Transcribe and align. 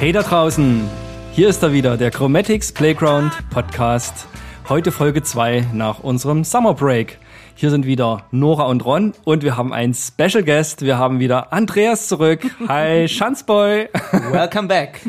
Hey 0.00 0.12
da 0.12 0.22
draußen, 0.22 0.88
hier 1.34 1.50
ist 1.50 1.62
er 1.62 1.74
wieder, 1.74 1.98
der 1.98 2.10
Chromatics 2.10 2.72
Playground 2.72 3.34
Podcast. 3.50 4.26
Heute 4.66 4.92
Folge 4.92 5.22
2 5.22 5.66
nach 5.74 5.98
unserem 5.98 6.42
Summer 6.42 6.72
Break. 6.72 7.18
Hier 7.54 7.68
sind 7.68 7.84
wieder 7.84 8.24
Nora 8.30 8.64
und 8.64 8.82
Ron 8.82 9.12
und 9.24 9.42
wir 9.42 9.58
haben 9.58 9.74
einen 9.74 9.92
Special 9.92 10.42
Guest. 10.42 10.80
Wir 10.80 10.96
haben 10.96 11.20
wieder 11.20 11.52
Andreas 11.52 12.08
zurück. 12.08 12.40
Hi, 12.66 13.08
Schanzboy. 13.10 13.90
Welcome 14.30 14.68
back. 14.68 15.02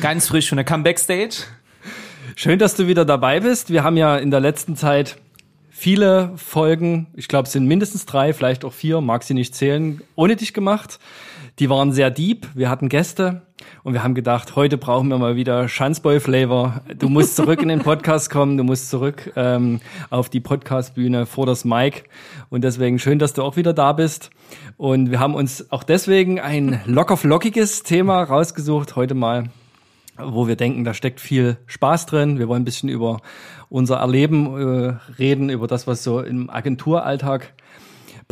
Ganz 0.00 0.26
frisch 0.26 0.48
von 0.48 0.56
der 0.56 0.64
Comeback 0.64 0.98
Stage. 0.98 1.44
Schön, 2.34 2.58
dass 2.58 2.74
du 2.74 2.88
wieder 2.88 3.04
dabei 3.04 3.38
bist. 3.38 3.70
Wir 3.70 3.84
haben 3.84 3.96
ja 3.96 4.16
in 4.16 4.32
der 4.32 4.40
letzten 4.40 4.74
Zeit 4.74 5.18
viele 5.70 6.32
Folgen, 6.34 7.06
ich 7.14 7.28
glaube, 7.28 7.46
es 7.46 7.52
sind 7.52 7.66
mindestens 7.66 8.06
drei, 8.06 8.32
vielleicht 8.32 8.64
auch 8.64 8.72
vier, 8.72 9.00
mag 9.00 9.22
sie 9.22 9.34
nicht 9.34 9.54
zählen, 9.54 10.02
ohne 10.16 10.34
dich 10.34 10.52
gemacht. 10.52 10.98
Die 11.58 11.68
waren 11.68 11.92
sehr 11.92 12.10
deep. 12.10 12.48
Wir 12.54 12.70
hatten 12.70 12.88
Gäste 12.88 13.42
und 13.82 13.92
wir 13.92 14.02
haben 14.02 14.14
gedacht, 14.14 14.56
heute 14.56 14.78
brauchen 14.78 15.08
wir 15.08 15.18
mal 15.18 15.36
wieder 15.36 15.68
Schanzboy-Flavor. 15.68 16.80
Du 16.98 17.10
musst 17.10 17.36
zurück 17.36 17.60
in 17.60 17.68
den 17.68 17.80
Podcast 17.80 18.30
kommen, 18.30 18.56
du 18.56 18.64
musst 18.64 18.88
zurück 18.88 19.30
ähm, 19.36 19.80
auf 20.08 20.30
die 20.30 20.40
Podcast-Bühne 20.40 21.26
vor 21.26 21.44
das 21.44 21.66
Mic. 21.66 22.04
Und 22.48 22.64
deswegen 22.64 22.98
schön, 22.98 23.18
dass 23.18 23.34
du 23.34 23.42
auch 23.42 23.56
wieder 23.56 23.74
da 23.74 23.92
bist. 23.92 24.30
Und 24.78 25.10
wir 25.10 25.20
haben 25.20 25.34
uns 25.34 25.70
auch 25.70 25.82
deswegen 25.82 26.40
ein 26.40 26.80
locker-flockiges 26.86 27.82
Thema 27.82 28.22
rausgesucht 28.22 28.96
heute 28.96 29.14
mal 29.14 29.50
wo 30.18 30.46
wir 30.46 30.56
denken, 30.56 30.84
da 30.84 30.94
steckt 30.94 31.20
viel 31.20 31.56
Spaß 31.66 32.06
drin. 32.06 32.38
Wir 32.38 32.46
wollen 32.46 32.62
ein 32.62 32.66
bisschen 32.66 32.90
über 32.90 33.20
unser 33.68 33.96
Erleben 33.96 34.46
äh, 34.56 34.96
reden, 35.18 35.48
über 35.48 35.66
das, 35.66 35.86
was 35.86 36.04
so 36.04 36.20
im 36.20 36.50
Agenturalltag 36.50 37.54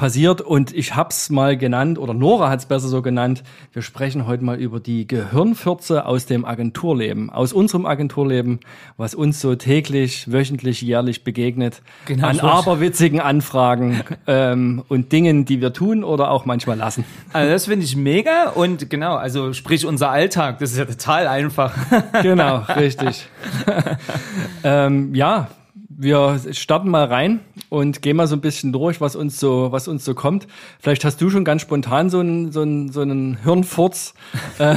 passiert. 0.01 0.41
Und 0.41 0.75
ich 0.75 0.97
hab's 0.97 1.29
mal 1.29 1.59
genannt, 1.59 1.99
oder 1.99 2.15
Nora 2.15 2.49
hat's 2.49 2.65
besser 2.65 2.89
so 2.89 3.03
genannt. 3.03 3.45
Wir 3.75 3.83
sprechen 3.83 4.27
heute 4.27 4.43
mal 4.43 4.59
über 4.59 4.81
die 4.81 5.07
Gehirnfürze 5.07 6.07
aus 6.07 6.25
dem 6.25 6.47
Agenturleben, 6.47 7.29
aus 7.29 7.53
unserem 7.53 7.85
Agenturleben, 7.85 8.61
was 8.97 9.15
uns 9.15 9.43
so 9.43 9.55
täglich, 9.57 10.33
wöchentlich, 10.33 10.81
jährlich 10.81 11.23
begegnet. 11.23 11.83
Genau, 12.07 12.29
an 12.29 12.41
aberwitzigen 12.41 13.21
Anfragen 13.21 14.03
ähm, 14.27 14.83
und 14.89 15.13
Dingen, 15.13 15.45
die 15.45 15.61
wir 15.61 15.75
tun 15.75 16.03
oder 16.03 16.31
auch 16.31 16.47
manchmal 16.47 16.79
lassen. 16.79 17.05
Also 17.35 17.53
das 17.53 17.67
finde 17.67 17.85
ich 17.85 17.95
mega 17.95 18.49
und 18.49 18.89
genau, 18.89 19.17
also 19.17 19.53
sprich 19.53 19.85
unser 19.85 20.11
Alltag, 20.11 20.61
das 20.61 20.73
ist 20.73 20.79
ja 20.79 20.87
total 20.87 21.29
einfach. 21.29 21.75
genau, 22.23 22.65
richtig. 22.75 23.29
ähm, 24.65 25.15
ja, 25.15 25.49
wir 26.03 26.41
starten 26.53 26.89
mal 26.89 27.05
rein 27.05 27.41
und 27.69 28.01
gehen 28.01 28.17
mal 28.17 28.27
so 28.27 28.35
ein 28.35 28.41
bisschen 28.41 28.73
durch, 28.73 29.03
was 29.03 29.17
uns 29.17 29.39
so, 29.39 29.71
was 29.71 29.87
uns 29.87 30.03
so 30.03 30.15
kommt. 30.15 30.47
Vielleicht 30.79 31.05
hast 31.05 31.21
du 31.21 31.29
schon 31.29 31.45
ganz 31.45 31.61
spontan 31.61 32.09
so 32.09 32.21
einen, 32.21 32.53
so 32.53 32.63
einen, 32.63 32.91
so 32.91 33.03
einen 33.03 33.37
Hirnfurz, 33.43 34.15
äh, 34.59 34.77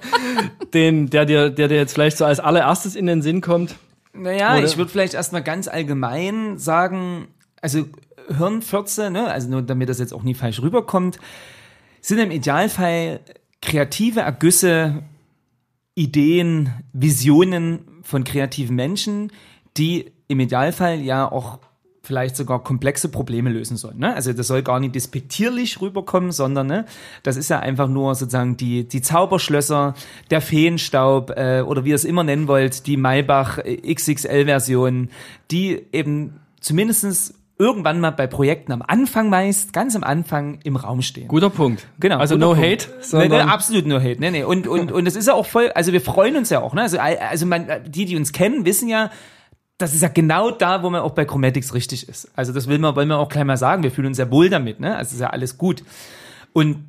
den, 0.74 1.08
der 1.08 1.24
dir, 1.24 1.48
der 1.48 1.68
dir 1.68 1.76
jetzt 1.76 1.94
vielleicht 1.94 2.18
so 2.18 2.26
als 2.26 2.40
allererstes 2.40 2.94
in 2.94 3.06
den 3.06 3.22
Sinn 3.22 3.40
kommt. 3.40 3.76
Naja, 4.12 4.58
Oder? 4.58 4.64
ich 4.64 4.76
würde 4.76 4.90
vielleicht 4.90 5.14
erstmal 5.14 5.42
ganz 5.42 5.66
allgemein 5.66 6.58
sagen, 6.58 7.28
also 7.62 7.86
Hirnfürze, 8.28 9.10
ne, 9.10 9.28
also 9.28 9.48
nur 9.48 9.62
damit 9.62 9.88
das 9.88 9.98
jetzt 9.98 10.12
auch 10.12 10.22
nie 10.22 10.34
falsch 10.34 10.60
rüberkommt, 10.60 11.18
sind 12.02 12.18
im 12.18 12.30
Idealfall 12.30 13.20
kreative 13.62 14.20
Ergüsse, 14.20 15.04
Ideen, 15.94 16.74
Visionen 16.92 18.02
von 18.02 18.24
kreativen 18.24 18.76
Menschen, 18.76 19.32
die 19.78 20.12
im 20.30 20.40
Idealfall 20.40 21.00
ja 21.00 21.30
auch 21.30 21.58
vielleicht 22.02 22.36
sogar 22.36 22.62
komplexe 22.62 23.08
Probleme 23.08 23.50
lösen 23.50 23.76
sollen. 23.76 23.98
Ne? 23.98 24.14
Also 24.14 24.32
das 24.32 24.46
soll 24.46 24.62
gar 24.62 24.80
nicht 24.80 24.94
despektierlich 24.94 25.80
rüberkommen, 25.80 26.32
sondern 26.32 26.66
ne, 26.66 26.86
das 27.22 27.36
ist 27.36 27.50
ja 27.50 27.60
einfach 27.60 27.88
nur 27.88 28.14
sozusagen 28.14 28.56
die, 28.56 28.88
die 28.88 29.02
Zauberschlösser, 29.02 29.94
der 30.30 30.40
Feenstaub 30.40 31.30
äh, 31.36 31.60
oder 31.60 31.84
wie 31.84 31.90
ihr 31.90 31.94
es 31.94 32.04
immer 32.04 32.24
nennen 32.24 32.48
wollt, 32.48 32.86
die 32.86 32.96
Maybach 32.96 33.58
XXL-Version, 33.58 35.10
die 35.50 35.82
eben 35.92 36.40
zumindestens 36.60 37.34
irgendwann 37.58 38.00
mal 38.00 38.12
bei 38.12 38.26
Projekten 38.26 38.72
am 38.72 38.82
Anfang 38.82 39.28
meist, 39.28 39.74
ganz 39.74 39.94
am 39.94 40.02
Anfang 40.02 40.60
im 40.64 40.76
Raum 40.76 41.02
stehen. 41.02 41.28
Guter 41.28 41.50
Punkt. 41.50 41.86
Genau. 42.00 42.16
Also 42.16 42.36
no 42.36 42.54
Punkt. 42.54 42.88
hate, 42.88 43.18
nee, 43.18 43.28
nee, 43.28 43.40
absolut 43.40 43.86
no 43.86 43.96
hate. 43.96 44.16
Nee, 44.18 44.30
nee. 44.30 44.44
Und 44.44 44.66
und 44.66 44.90
und 44.90 45.06
es 45.06 45.14
ist 45.14 45.28
ja 45.28 45.34
auch 45.34 45.44
voll, 45.44 45.70
also 45.74 45.92
wir 45.92 46.00
freuen 46.00 46.36
uns 46.36 46.48
ja 46.48 46.62
auch, 46.62 46.72
ne? 46.72 46.80
Also 46.80 46.98
also 46.98 47.44
man 47.44 47.66
die 47.86 48.06
die 48.06 48.16
uns 48.16 48.32
kennen, 48.32 48.64
wissen 48.64 48.88
ja, 48.88 49.10
das 49.80 49.94
ist 49.94 50.02
ja 50.02 50.08
genau 50.08 50.50
da, 50.50 50.82
wo 50.82 50.90
man 50.90 51.00
auch 51.00 51.12
bei 51.12 51.24
Chromatics 51.24 51.72
richtig 51.74 52.08
ist. 52.08 52.30
Also 52.36 52.52
das 52.52 52.68
will 52.68 52.78
man, 52.78 52.94
wollen 52.96 53.08
wir 53.08 53.18
auch 53.18 53.28
gleich 53.28 53.44
mal 53.44 53.56
sagen. 53.56 53.82
Wir 53.82 53.90
fühlen 53.90 54.08
uns 54.08 54.18
sehr 54.18 54.30
wohl 54.30 54.50
damit, 54.50 54.78
ne? 54.78 54.96
Also 54.96 55.14
ist 55.14 55.20
ja 55.20 55.30
alles 55.30 55.56
gut. 55.56 55.82
Und 56.52 56.84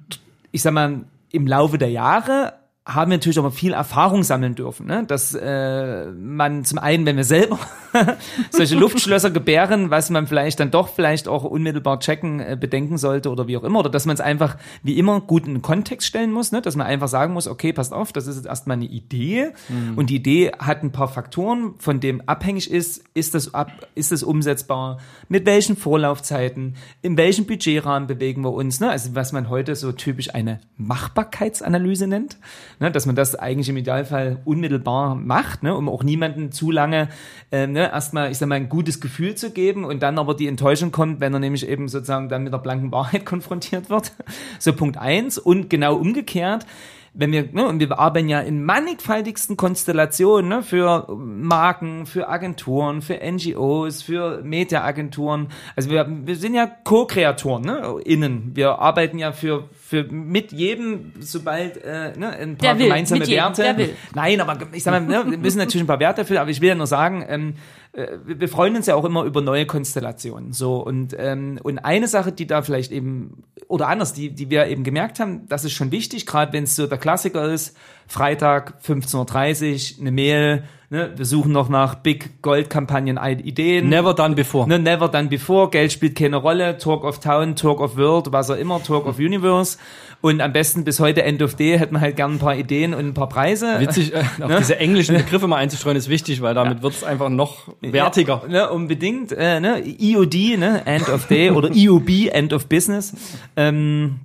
ich 0.52 0.62
sag 0.62 0.74
mal, 0.74 1.02
im 1.32 1.48
Laufe 1.48 1.78
der 1.78 1.90
Jahre 1.90 2.54
haben 2.84 3.12
wir 3.12 3.18
natürlich 3.18 3.38
auch 3.38 3.44
mal 3.44 3.52
viel 3.52 3.74
Erfahrung 3.74 4.24
sammeln 4.24 4.56
dürfen, 4.56 4.88
ne? 4.88 5.04
dass 5.06 5.36
äh, 5.36 6.06
man 6.08 6.66
zum 6.66 6.80
einen, 6.80 7.06
wenn 7.06 7.16
wir 7.16 7.24
selber 7.24 7.60
solche 8.50 8.76
Luftschlösser 8.76 9.30
gebären, 9.32 9.92
was 9.92 10.10
man 10.10 10.26
vielleicht 10.26 10.60
dann 10.60 10.72
doch 10.72 10.88
vielleicht 10.90 11.28
auch 11.28 11.44
unmittelbar 11.44 12.00
checken, 12.00 12.40
äh, 12.40 12.58
bedenken 12.60 12.98
sollte 12.98 13.30
oder 13.30 13.48
wie 13.48 13.56
auch 13.56 13.64
immer, 13.64 13.80
oder 13.80 13.92
dass 13.92 14.08
man 14.08 14.16
es 14.16 14.20
einfach 14.20 14.58
wie 14.82 14.98
immer 14.98 15.22
gut 15.22 15.46
in 15.46 15.54
den 15.54 15.62
Kontext 15.62 16.08
stellen 16.08 16.32
muss, 16.32 16.52
ne? 16.52 16.60
dass 16.60 16.76
man 16.76 16.88
einfach 16.88 17.08
sagen 17.08 17.34
muss, 17.34 17.48
okay, 17.48 17.72
passt 17.72 17.94
auf, 17.94 18.14
das 18.14 18.26
ist 18.26 18.38
jetzt 18.38 18.48
erstmal 18.48 18.78
eine 18.78 18.86
Idee 18.86 19.52
mhm. 19.70 19.96
und 19.96 20.10
die 20.10 20.16
Idee 20.16 20.52
hat 20.58 20.82
ein 20.82 20.92
paar 20.92 21.08
Faktoren, 21.08 21.76
von 21.78 22.00
dem 22.00 22.28
abhängig 22.28 22.72
ist, 22.72 23.04
ist 23.14 23.36
das 23.36 23.54
ab, 23.54 23.72
ist 23.94 24.12
das 24.12 24.24
umsetzbar, 24.24 24.98
mit 25.30 25.46
welchen 25.46 25.78
Vorlaufzeiten, 25.78 26.78
in 27.04 27.16
welchem 27.16 27.46
Budgetrahmen 27.46 28.08
bewegen 28.08 28.44
wir 28.44 28.54
uns, 28.54 28.80
ne? 28.80 28.90
also 28.90 29.14
was 29.14 29.34
man 29.34 29.50
heute 29.50 29.76
so 29.76 29.92
typisch 29.92 30.34
eine 30.34 30.62
Machbarkeitsanalyse 30.78 32.08
nennt 32.08 32.38
ne, 32.82 32.92
dass 32.92 33.06
man 33.06 33.16
das 33.16 33.36
eigentlich 33.36 33.70
im 33.70 33.78
Idealfall 33.78 34.42
unmittelbar 34.44 35.16
macht, 35.16 35.64
ne, 35.64 35.74
um 35.76 35.88
auch 35.88 36.04
niemanden 36.04 36.52
zu 36.52 36.72
lange 36.72 37.08
äh, 37.52 37.68
ne, 37.68 37.92
erstmal, 37.92 38.32
ich 38.32 38.40
sag 38.40 38.50
mal, 38.50 38.56
ein 38.56 38.68
gutes 38.68 39.00
Gefühl 39.00 39.36
zu 39.36 39.52
geben 39.52 39.86
und 39.86 40.04
dann 40.04 40.20
aber 40.20 40.34
die 40.34 40.48
Enttäuschung 40.48 40.92
kommt, 40.92 41.22
wenn 41.22 41.34
er 41.34 41.40
nämlich 41.40 41.68
eben 41.68 41.88
sozusagen 41.88 42.28
dann 42.28 42.44
mit 42.44 42.52
der 42.52 42.58
blanken 42.58 42.92
Wahrheit 42.92 43.26
konfrontiert 43.26 43.90
wird. 43.90 44.12
So 44.60 44.74
Punkt 44.74 44.98
eins 44.98 45.38
und 45.38 45.70
genau 45.70 45.96
umgekehrt 45.96 46.66
wenn 47.14 47.32
wir, 47.34 47.50
ne, 47.52 47.68
und 47.68 47.80
wir 47.80 48.00
arbeiten 48.00 48.30
ja 48.30 48.40
in 48.40 48.64
mannigfaltigsten 48.64 49.58
Konstellationen, 49.58 50.50
ne, 50.50 50.64
für 50.64 51.08
Marken, 51.14 52.06
für 52.06 52.30
Agenturen, 52.30 53.02
für 53.02 53.20
NGOs, 53.22 54.02
für 54.02 54.42
Mediaagenturen. 54.44 55.50
Also 55.76 55.90
wir, 55.90 56.08
wir 56.08 56.36
sind 56.38 56.54
ja 56.54 56.68
Co-Kreatoren, 56.68 57.64
ne, 57.64 57.96
innen. 58.06 58.52
Wir 58.54 58.80
arbeiten 58.80 59.20
ja 59.20 59.34
für, 59.34 59.68
für 59.92 60.06
mit 60.06 60.54
jedem, 60.54 61.12
sobald 61.20 61.76
äh, 61.84 62.18
ne, 62.18 62.30
ein 62.30 62.56
paar 62.56 62.80
will, 62.80 62.86
gemeinsame 62.86 63.28
Werte. 63.28 63.76
Jedem, 63.78 63.90
Nein, 64.16 64.40
aber 64.40 64.58
ich 64.72 64.84
sag 64.84 64.94
mal, 64.94 65.02
ne, 65.02 65.30
wir 65.30 65.38
müssen 65.38 65.58
natürlich 65.58 65.84
ein 65.84 65.88
paar 65.88 66.00
Werte 66.00 66.22
erfüllen, 66.22 66.40
aber 66.40 66.50
ich 66.50 66.62
will 66.62 66.70
ja 66.70 66.76
nur 66.76 66.88
sagen, 66.88 67.26
ähm, 67.28 67.56
äh, 67.92 68.08
wir 68.24 68.48
freuen 68.48 68.78
uns 68.78 68.88
ja 68.88 68.96
auch 68.96 69.04
immer 69.04 69.26
über 69.26 69.42
neue 69.42 69.66
Konstellationen. 69.66 70.54
So 70.54 70.78
und 70.78 71.14
ähm, 71.20 71.60
und 71.62 71.80
eine 71.80 72.08
Sache, 72.08 72.32
die 72.32 72.48
da 72.48 72.62
vielleicht 72.62 72.94
eben 72.94 73.44
oder 73.68 73.90
anders, 73.90 74.14
die 74.14 74.34
die 74.34 74.50
wir 74.50 74.68
eben 74.68 74.86
gemerkt 74.86 75.20
haben, 75.20 75.46
das 75.50 75.66
ist 75.66 75.74
schon 75.74 75.92
wichtig, 75.92 76.26
gerade 76.26 76.54
wenn 76.54 76.64
es 76.64 76.78
so 76.78 76.88
der 76.88 76.98
Klassiker 76.98 77.52
ist. 77.52 77.76
Freitag 78.12 78.74
15:30 78.86 79.94
Uhr 79.96 80.02
eine 80.02 80.12
Mail 80.12 80.64
ne, 80.90 81.12
wir 81.16 81.26
suchen 81.26 81.54
noch 81.54 81.70
nach 81.70 81.96
Big 81.96 82.42
Gold 82.42 82.70
Kampagnen 82.70 83.18
Ideen. 83.18 83.88
Never 83.88 84.14
done 84.14 84.36
before. 84.36 84.68
Ne, 84.68 84.78
never 84.78 85.08
done 85.08 85.30
before. 85.30 85.70
Geld 85.70 85.94
spielt 85.94 86.18
keine 86.18 86.36
Rolle. 86.36 86.78
Talk 86.78 87.06
of 87.06 87.20
Town, 87.20 87.56
Talk 87.56 87.80
of 87.80 87.96
World, 87.96 88.34
was 88.34 88.50
auch 88.50 88.58
immer, 88.58 88.84
Talk 88.84 89.08
of 89.08 89.18
Universe. 89.18 89.78
Und 90.20 90.42
am 90.42 90.52
besten 90.52 90.84
bis 90.84 91.00
heute 91.00 91.24
End 91.24 91.42
of 91.42 91.56
Day 91.56 91.80
hätten 91.80 91.96
wir 91.96 92.02
halt 92.02 92.18
gern 92.18 92.34
ein 92.34 92.40
paar 92.40 92.56
Ideen 92.56 92.94
und 92.94 93.06
ein 93.06 93.14
paar 93.14 93.30
Preise. 93.30 93.80
Witzig, 93.80 94.14
äh, 94.14 94.24
ne? 94.46 94.58
diese 94.60 94.78
englischen 94.78 95.16
Begriffe 95.16 95.48
mal 95.48 95.56
einzustreuen 95.56 95.96
ist 95.96 96.10
wichtig, 96.10 96.42
weil 96.42 96.54
damit 96.54 96.80
ja. 96.80 96.84
wird 96.84 96.94
es 96.94 97.04
einfach 97.06 97.30
noch 97.30 97.70
wertiger. 97.80 98.42
Ja, 98.44 98.68
ne, 98.68 98.70
unbedingt. 98.72 99.32
Äh, 99.32 99.62
ne, 99.62 99.82
EOD, 99.82 100.58
ne, 100.58 100.86
End 100.86 101.08
of 101.08 101.28
Day 101.28 101.50
oder 101.52 101.72
EOB, 101.74 102.28
End 102.30 102.52
of 102.52 102.68
Business. 102.68 103.14
Ähm, 103.56 104.20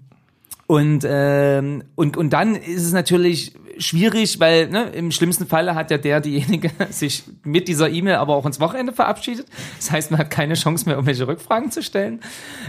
und, 0.66 1.06
ähm, 1.08 1.84
und, 1.94 2.16
und 2.16 2.30
dann 2.30 2.56
ist 2.56 2.84
es 2.84 2.92
natürlich 2.92 3.52
schwierig, 3.78 4.40
weil 4.40 4.68
ne, 4.68 4.90
im 4.90 5.10
schlimmsten 5.10 5.46
Falle 5.46 5.74
hat 5.74 5.90
ja 5.90 5.98
der, 5.98 6.20
diejenige 6.20 6.70
sich 6.90 7.24
mit 7.44 7.68
dieser 7.68 7.90
E-Mail 7.90 8.16
aber 8.16 8.36
auch 8.36 8.46
ins 8.46 8.60
Wochenende 8.60 8.92
verabschiedet. 8.92 9.46
Das 9.76 9.90
heißt, 9.90 10.10
man 10.10 10.20
hat 10.20 10.30
keine 10.30 10.54
Chance 10.54 10.86
mehr, 10.86 10.94
irgendwelche 10.94 11.26
Rückfragen 11.26 11.70
zu 11.70 11.82
stellen. 11.82 12.20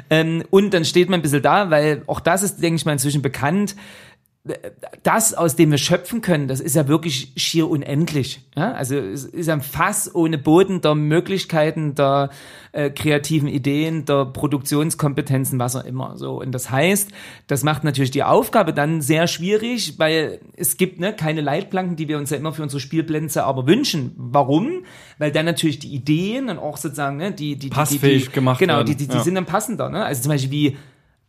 Ähm, 0.09 0.43
und 0.49 0.73
dann 0.73 0.85
steht 0.85 1.09
man 1.09 1.19
ein 1.19 1.23
bisschen 1.23 1.41
da, 1.41 1.69
weil 1.69 2.03
auch 2.07 2.19
das 2.19 2.43
ist, 2.43 2.61
denke 2.61 2.77
ich 2.77 2.85
mal, 2.85 2.93
inzwischen 2.93 3.21
bekannt 3.21 3.75
das, 5.03 5.33
aus 5.33 5.55
dem 5.55 5.71
wir 5.71 5.77
schöpfen 5.77 6.21
können, 6.21 6.47
das 6.47 6.59
ist 6.59 6.75
ja 6.75 6.87
wirklich 6.87 7.33
schier 7.37 7.69
unendlich. 7.69 8.41
Ja? 8.55 8.73
Also 8.73 8.95
es 8.97 9.25
ist 9.25 9.49
ein 9.49 9.61
Fass 9.61 10.13
ohne 10.13 10.37
Boden 10.37 10.81
der 10.81 10.95
Möglichkeiten, 10.95 11.95
der 11.95 12.29
äh, 12.71 12.89
kreativen 12.89 13.47
Ideen, 13.47 14.05
der 14.05 14.25
Produktionskompetenzen, 14.25 15.59
was 15.59 15.75
auch 15.75 15.85
immer. 15.85 16.17
So 16.17 16.41
und 16.41 16.51
das 16.51 16.69
heißt, 16.69 17.11
das 17.47 17.63
macht 17.63 17.83
natürlich 17.83 18.11
die 18.11 18.23
Aufgabe 18.23 18.73
dann 18.73 19.01
sehr 19.01 19.27
schwierig, 19.27 19.97
weil 19.97 20.39
es 20.55 20.77
gibt 20.77 20.99
ne, 20.99 21.13
keine 21.13 21.41
Leitplanken, 21.41 21.95
die 21.95 22.07
wir 22.07 22.17
uns 22.17 22.29
ja 22.29 22.37
immer 22.37 22.53
für 22.53 22.63
unsere 22.63 22.79
Spielplätze 22.79 23.43
aber 23.43 23.67
wünschen. 23.67 24.13
Warum? 24.17 24.83
Weil 25.17 25.31
dann 25.31 25.45
natürlich 25.45 25.79
die 25.79 25.93
Ideen 25.93 26.49
und 26.49 26.59
auch 26.59 26.77
sozusagen 26.77 27.17
ne, 27.17 27.31
die 27.31 27.55
die 27.55 27.69
passfähig 27.69 28.23
die, 28.23 28.27
die, 28.27 28.33
gemacht 28.33 28.59
genau, 28.59 28.77
werden. 28.77 28.87
die 28.87 28.95
die, 28.95 29.07
die 29.07 29.15
ja. 29.15 29.23
sind 29.23 29.35
dann 29.35 29.45
passender. 29.45 29.89
Ne? 29.89 30.03
Also 30.03 30.23
zum 30.23 30.31
Beispiel 30.31 30.51
wie 30.51 30.77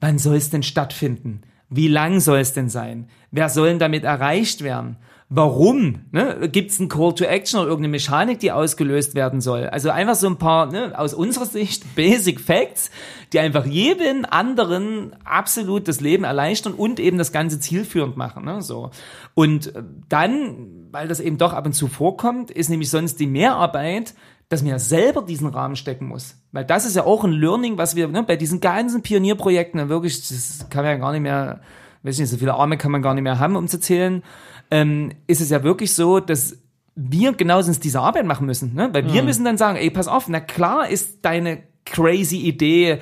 wann 0.01 0.19
soll 0.19 0.37
es 0.37 0.51
denn 0.51 0.63
stattfinden? 0.63 1.43
Wie 1.71 1.89
lang 1.89 2.21
soll 2.21 2.39
es 2.39 2.53
denn 2.53 2.69
sein? 2.69 3.09
Wer 3.31 3.49
soll 3.49 3.69
denn 3.69 3.79
damit 3.79 4.05
erreicht 4.05 4.63
werden? 4.63 4.97
Warum? 5.31 6.07
Ne? 6.11 6.49
Gibt 6.51 6.71
es 6.71 6.81
einen 6.81 6.89
Call 6.89 7.15
to 7.15 7.25
Action 7.25 7.61
oder 7.61 7.69
irgendeine 7.69 7.91
Mechanik, 7.91 8.39
die 8.39 8.51
ausgelöst 8.51 9.15
werden 9.15 9.43
soll? 9.43 9.67
Also 9.67 9.91
einfach 9.91 10.15
so 10.15 10.27
ein 10.27 10.39
paar, 10.39 10.73
ne, 10.73 10.99
aus 10.99 11.13
unserer 11.13 11.45
Sicht, 11.45 11.95
Basic 11.97 12.41
Facts, 12.41 12.91
die 13.35 13.39
einfach 13.39 13.67
jedem 13.67 14.25
anderen 14.25 15.15
absolut 15.25 15.87
das 15.87 16.01
Leben 16.01 16.25
erleichtern 16.25 16.73
und 16.73 16.99
eben 16.99 17.19
das 17.19 17.31
Ganze 17.31 17.61
zielführend 17.61 18.17
machen. 18.17 18.47
Ne? 18.47 18.63
So. 18.63 18.91
Und 19.35 19.75
äh, 19.77 19.83
dann, 20.09 20.89
weil 20.93 21.09
das 21.09 21.21
eben 21.21 21.37
doch 21.37 21.53
ab 21.53 21.67
und 21.67 21.75
zu 21.75 21.89
vorkommt, 21.89 22.51
ist 22.51 22.71
nämlich 22.71 22.89
sonst 22.89 23.21
die 23.21 23.27
Mehrarbeit, 23.27 24.15
dass 24.49 24.63
man 24.63 24.71
ja 24.71 24.79
selber 24.79 25.23
diesen 25.23 25.49
Rahmen 25.49 25.77
stecken 25.77 26.07
muss. 26.07 26.37
Weil 26.53 26.65
das 26.65 26.87
ist 26.87 26.97
ja 26.97 27.05
auch 27.05 27.25
ein 27.25 27.33
Learning, 27.33 27.77
was 27.77 27.97
wir 27.97 28.09
ne, 28.09 28.23
bei 28.23 28.37
diesen 28.37 28.61
ganzen 28.61 29.03
Pionierprojekten, 29.03 29.89
wirklich, 29.89 30.27
das 30.29 30.67
kann 30.71 30.85
man 30.85 30.93
ja 30.93 30.99
gar 30.99 31.13
nicht 31.13 31.21
mehr, 31.21 31.61
weiß 32.03 32.15
ich 32.15 32.21
nicht, 32.21 32.31
so 32.31 32.39
viele 32.39 32.55
Arme 32.55 32.79
kann 32.79 32.91
man 32.91 33.03
gar 33.03 33.15
nicht 33.15 33.25
mehr 33.25 33.39
haben, 33.39 33.57
um 33.57 33.69
zu 33.69 33.79
zählen, 33.79 34.23
ähm, 34.71 35.13
ist 35.27 35.41
es 35.41 35.51
ja 35.51 35.63
wirklich 35.63 35.95
so, 35.95 36.21
dass 36.21 36.57
wir 36.95 37.33
genauestens 37.33 37.79
diese 37.79 38.01
Arbeit 38.01 38.27
machen 38.27 38.47
müssen. 38.47 38.75
Ne? 38.75 38.89
Weil 38.93 39.13
wir 39.13 39.23
müssen 39.23 39.45
dann 39.45 39.59
sagen, 39.59 39.77
ey, 39.77 39.91
pass 39.91 40.09
auf, 40.09 40.29
na 40.29 40.41
klar 40.41 40.89
ist 40.89 41.19
deine 41.23 41.63
crazy 41.85 42.39
Idee, 42.39 43.01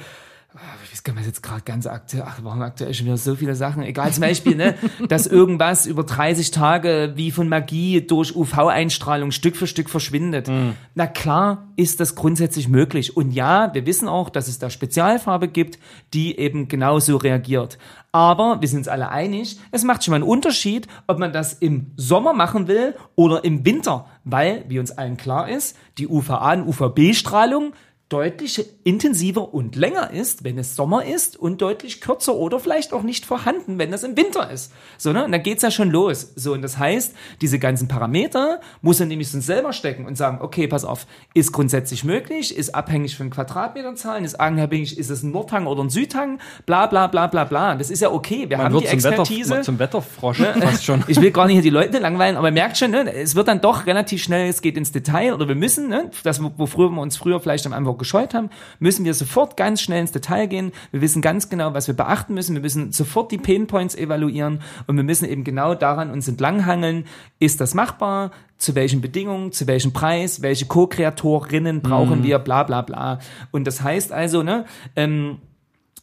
kann 1.06 1.14
mir 1.14 1.23
jetzt 1.23 1.41
gerade 1.41 1.62
ganz 1.62 1.87
aktuell, 1.87 2.25
ach, 2.26 2.43
waren 2.43 2.61
aktuell 2.62 2.93
schon 2.93 3.06
wieder 3.06 3.17
so 3.17 3.37
viele 3.37 3.55
Sachen, 3.55 3.85
egal, 3.85 4.12
zum 4.12 4.23
Beispiel, 4.23 4.56
ne, 4.56 4.75
dass 5.08 5.29
irgendwas 5.29 5.87
über 5.87 6.03
30 6.03 6.50
Tage 6.50 7.12
wie 7.14 7.31
von 7.31 7.49
Magie 7.49 8.05
durch 8.05 8.35
UV-Einstrahlung 8.35 9.31
Stück 9.31 9.55
für 9.55 9.69
Stück 9.69 9.88
verschwindet. 9.88 10.50
Na 10.97 11.06
klar 11.06 11.69
ist 11.76 12.00
das 12.00 12.17
grundsätzlich 12.17 12.69
möglich. 12.69 13.17
Und 13.17 13.31
ja, 13.31 13.73
wir 13.73 13.87
wissen 13.87 14.08
auch, 14.08 14.31
dass 14.31 14.49
es 14.49 14.58
da 14.58 14.69
Spezialfarbe 14.69 15.47
gibt, 15.47 15.79
die 16.12 16.37
eben 16.38 16.67
genauso 16.67 17.17
reagiert. 17.19 17.79
Aber 18.11 18.61
wir 18.61 18.69
sind 18.69 18.79
uns 18.79 18.88
alle 18.88 19.11
einig, 19.11 19.61
es 19.70 19.85
macht 19.85 20.03
schon 20.03 20.11
mal 20.11 20.17
einen 20.17 20.25
Unterschied, 20.25 20.88
ob 21.06 21.20
man 21.20 21.32
das 21.32 21.53
im 21.53 21.93
Sommer 21.97 22.32
machen 22.32 22.67
will 22.67 22.97
oder 23.14 23.44
im 23.44 23.64
Winter, 23.64 24.06
weil, 24.25 24.64
wie 24.69 24.81
uns 24.81 24.91
allen 24.91 25.17
klar 25.17 25.49
ist, 25.49 25.76
die 25.99 26.08
UVA- 26.08 26.55
und 26.55 26.67
UVB-Strahlung 26.67 27.75
deutlich 28.08 28.64
intensiver 28.85 29.53
und 29.53 29.75
länger 29.75 30.12
ist, 30.12 30.44
wenn 30.44 30.58
es 30.58 30.76
Sommer 30.76 31.05
ist 31.05 31.37
und 31.37 31.61
deutlich 31.61 32.00
kürzer 32.00 32.37
oder 32.37 32.61
vielleicht 32.61 32.93
auch 32.93 33.03
nicht 33.03 33.26
vorhanden, 33.26 33.79
wenn 33.79 33.93
es 33.93 34.05
im 34.05 34.17
Winter 34.17 34.49
ist. 34.49 34.73
So, 34.97 35.12
ne? 35.12 35.25
Und 35.25 35.32
dann 35.32 35.43
geht's 35.43 35.62
ja 35.62 35.73
schon 35.73 35.91
los. 35.91 36.32
So, 36.37 36.53
und 36.53 36.62
das 36.62 36.79
heißt, 36.79 37.17
diese 37.41 37.58
ganzen 37.58 37.88
Parameter 37.88 38.61
muss 38.81 39.00
er 39.00 39.06
nämlich 39.06 39.35
uns 39.35 39.44
selber 39.44 39.73
stecken 39.73 40.06
und 40.06 40.17
sagen, 40.17 40.38
okay, 40.41 40.69
pass 40.69 40.85
auf, 40.85 41.06
ist 41.35 41.50
grundsätzlich 41.50 42.05
möglich, 42.05 42.56
ist 42.56 42.76
abhängig 42.76 43.17
von 43.17 43.29
Quadratmeterzahlen, 43.29 44.25
ist 44.25 44.38
abhängig, 44.38 44.99
ist 44.99 45.11
es 45.11 45.25
ein 45.25 45.32
Nordhang 45.32 45.67
oder 45.67 45.82
ein 45.82 45.91
Südhang, 45.91 46.38
bla 46.64 46.87
bla 46.87 47.08
bla 47.08 47.26
bla 47.26 47.43
bla. 47.43 47.75
Das 47.75 47.91
ist 47.91 48.03
ja 48.03 48.12
okay. 48.12 48.49
Wir 48.49 48.58
Man 48.58 48.67
haben 48.67 48.75
wird 48.75 48.85
die 48.85 48.99
zum, 48.99 49.11
Expertise. 49.11 49.50
Wetter, 49.50 49.62
zum 49.62 49.79
Wetterfrosch 49.81 50.38
fast 50.38 50.85
schon. 50.85 51.03
Ich 51.08 51.20
will 51.20 51.32
gar 51.32 51.47
nicht 51.47 51.55
hier 51.55 51.62
die 51.62 51.70
Leute 51.70 51.99
langweilen, 51.99 52.37
aber 52.37 52.53
merkt 52.53 52.79
schon, 52.79 52.93
ne, 52.93 53.12
es 53.12 53.35
wird 53.35 53.49
dann 53.49 53.61
doch 53.61 53.87
relativ 53.87 54.23
schnell, 54.23 54.49
es 54.49 54.62
geht 54.62 54.76
ins 54.76 54.93
Detail 54.93 55.35
oder 55.35 55.49
wir 55.49 55.56
müssen, 55.56 55.88
ne, 55.88 56.08
das, 56.23 56.41
wo 56.41 56.67
früher 56.67 56.91
wir 56.91 57.00
uns 57.00 57.17
früher 57.17 57.41
vielleicht 57.41 57.67
am 57.67 57.73
Anfang 57.73 57.95
gescheut 57.96 58.34
haben, 58.34 58.50
müssen 58.78 59.04
wir 59.04 59.14
sofort 59.14 59.56
ganz 59.56 59.81
schnell 59.81 60.00
ins 60.00 60.12
Detail 60.12 60.46
gehen. 60.46 60.72
Wir 60.93 61.00
wissen 61.00 61.22
ganz 61.22 61.48
genau, 61.48 61.75
was 61.75 61.87
wir 61.87 61.94
beachten 61.94 62.34
müssen. 62.34 62.54
Wir 62.54 62.62
müssen 62.62 62.93
sofort 62.93 63.32
die 63.32 63.38
Pain 63.38 63.66
Points 63.66 63.94
evaluieren 63.94 64.62
und 64.87 64.96
wir 64.96 65.04
müssen 65.04 65.28
eben 65.28 65.44
genau 65.44 65.75
daran 65.75 66.10
uns 66.10 66.28
entlanghangeln. 66.28 67.06
Ist 67.38 67.60
das 67.60 67.75
machbar? 67.75 68.31
Zu 68.58 68.75
welchen 68.75 69.00
Bedingungen? 69.00 69.52
Zu 69.52 69.66
welchem 69.66 69.93
Preis? 69.93 70.40
Welche 70.40 70.66
Co-Kreatorinnen 70.66 71.82
brauchen 71.82 72.22
wir? 72.22 72.38
Bla, 72.38 72.62
bla, 72.62 72.82
bla. 72.82 73.19
Und 73.50 73.66
das 73.66 73.82
heißt 73.82 74.12
also, 74.12 74.43
ne, 74.43 74.64
ähm, 74.96 75.38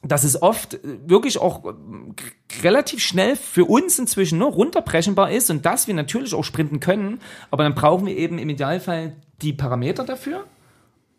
dass 0.03 0.23
es 0.23 0.41
oft 0.41 0.79
wirklich 0.83 1.39
auch 1.39 1.63
ähm, 1.65 2.15
relativ 2.61 3.01
schnell 3.01 3.35
für 3.35 3.65
uns 3.65 3.97
inzwischen 3.97 4.37
nur 4.37 4.51
runterbrechenbar 4.51 5.31
ist 5.31 5.49
und 5.49 5.65
dass 5.65 5.87
wir 5.87 5.93
natürlich 5.93 6.33
auch 6.33 6.43
sprinten 6.43 6.79
können, 6.79 7.19
aber 7.51 7.63
dann 7.63 7.73
brauchen 7.73 8.05
wir 8.05 8.17
eben 8.17 8.37
im 8.37 8.49
Idealfall 8.49 9.15
die 9.41 9.53
Parameter 9.53 10.03
dafür 10.03 10.43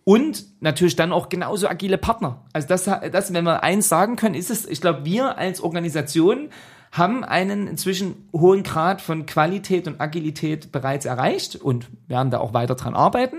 und 0.04 0.44
natürlich 0.60 0.96
dann 0.96 1.12
auch 1.12 1.28
genauso 1.28 1.68
agile 1.68 1.98
Partner. 1.98 2.44
Also 2.52 2.68
das, 2.68 2.84
das 2.84 3.32
wenn 3.32 3.44
wir 3.44 3.62
eins 3.62 3.88
sagen 3.88 4.16
können, 4.16 4.34
ist 4.34 4.50
es, 4.50 4.66
ich 4.66 4.80
glaube, 4.80 5.04
wir 5.04 5.38
als 5.38 5.60
Organisation 5.60 6.50
haben 6.92 7.24
einen 7.24 7.66
inzwischen 7.66 8.28
hohen 8.32 8.62
Grad 8.62 9.00
von 9.00 9.26
Qualität 9.26 9.88
und 9.88 10.00
Agilität 10.00 10.70
bereits 10.70 11.06
erreicht 11.06 11.56
und 11.56 11.88
werden 12.06 12.30
da 12.30 12.38
auch 12.38 12.54
weiter 12.54 12.76
dran 12.76 12.94
arbeiten 12.94 13.38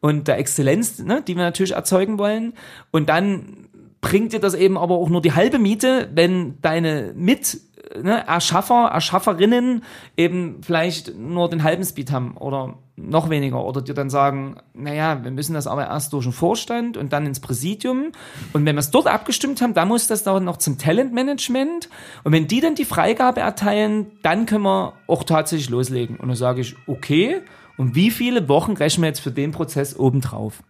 und 0.00 0.28
der 0.28 0.38
Exzellenz, 0.38 1.00
ne, 1.00 1.22
die 1.26 1.34
wir 1.34 1.42
natürlich 1.42 1.72
erzeugen 1.72 2.18
wollen. 2.18 2.52
Und 2.92 3.08
dann 3.08 3.66
bringt 4.00 4.32
dir 4.32 4.40
das 4.40 4.54
eben 4.54 4.78
aber 4.78 4.96
auch 4.96 5.08
nur 5.08 5.20
die 5.20 5.32
halbe 5.32 5.58
Miete, 5.58 6.08
wenn 6.14 6.60
deine 6.60 7.12
Mit 7.16 7.58
ne, 8.00 8.24
Erschaffer, 8.26 8.90
Erschafferinnen 8.92 9.82
eben 10.16 10.62
vielleicht 10.62 11.16
nur 11.16 11.48
den 11.48 11.64
halben 11.64 11.84
Speed 11.84 12.12
haben 12.12 12.36
oder 12.36 12.78
noch 12.96 13.28
weniger. 13.30 13.64
Oder 13.64 13.82
dir 13.82 13.94
dann 13.94 14.10
sagen, 14.10 14.56
naja, 14.74 15.22
wir 15.22 15.30
müssen 15.30 15.54
das 15.54 15.66
aber 15.66 15.86
erst 15.86 16.12
durch 16.12 16.24
den 16.24 16.32
Vorstand 16.32 16.96
und 16.96 17.12
dann 17.12 17.26
ins 17.26 17.40
Präsidium. 17.40 18.12
Und 18.52 18.64
wenn 18.64 18.74
wir 18.74 18.80
es 18.80 18.90
dort 18.90 19.06
abgestimmt 19.06 19.60
haben, 19.60 19.74
dann 19.74 19.88
muss 19.88 20.06
das 20.08 20.22
dann 20.22 20.44
noch 20.44 20.56
zum 20.56 20.78
Talentmanagement. 20.78 21.88
Und 22.24 22.32
wenn 22.32 22.48
die 22.48 22.60
dann 22.60 22.74
die 22.74 22.84
Freigabe 22.84 23.40
erteilen, 23.40 24.06
dann 24.22 24.46
können 24.46 24.64
wir 24.64 24.94
auch 25.06 25.24
tatsächlich 25.24 25.68
loslegen. 25.68 26.16
Und 26.16 26.28
dann 26.28 26.36
sage 26.36 26.62
ich, 26.62 26.76
okay, 26.86 27.42
und 27.76 27.94
wie 27.94 28.10
viele 28.10 28.48
Wochen 28.48 28.72
rechnen 28.72 29.02
wir 29.02 29.08
jetzt 29.08 29.20
für 29.20 29.30
den 29.30 29.52
Prozess 29.52 29.98
obendrauf? 29.98 30.62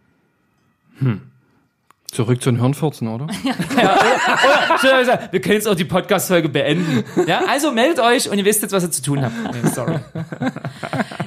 Zurück 2.16 2.42
zu 2.42 2.50
den 2.50 2.60
Hirnfurzen, 2.60 3.08
oder? 3.08 3.26
Wir 5.30 5.40
können 5.42 5.54
jetzt 5.54 5.68
auch 5.68 5.74
die 5.74 5.84
Podcast-Folge 5.84 6.48
beenden. 6.48 7.04
Ja, 7.26 7.42
also 7.46 7.72
meldet 7.72 8.00
euch 8.00 8.30
und 8.30 8.38
ihr 8.38 8.44
wisst 8.46 8.62
jetzt, 8.62 8.72
was 8.72 8.84
ihr 8.84 8.90
zu 8.90 9.02
tun 9.02 9.22
habt. 9.22 9.34
Nee, 9.52 9.68
sorry. 9.68 9.98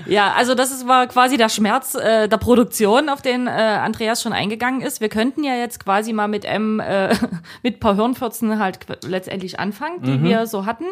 Ja, 0.08 0.34
also 0.34 0.56
das 0.56 0.72
ist, 0.72 0.88
war 0.88 1.06
quasi 1.06 1.38
der 1.38 1.50
Schmerz 1.50 1.94
äh, 1.94 2.28
der 2.28 2.38
Produktion, 2.38 3.10
auf 3.10 3.22
den 3.22 3.46
äh, 3.46 3.52
Andreas 3.52 4.24
schon 4.24 4.34
eingegangen 4.34 4.82
ist. 4.82 5.02
Wir 5.02 5.10
könnten 5.10 5.44
ja 5.44 5.54
jetzt 5.54 5.86
quasi 5.86 6.14
mal 6.14 6.28
mit 6.28 6.46
M, 6.46 6.80
äh, 6.80 7.10
mit 7.62 7.76
ein 7.76 7.80
paar 7.80 7.94
Hirnfurzen 7.94 8.58
halt 8.58 8.80
letztendlich 9.06 9.60
anfangen, 9.60 10.02
die 10.02 10.24
wir 10.24 10.48
so 10.48 10.66
hatten. 10.66 10.86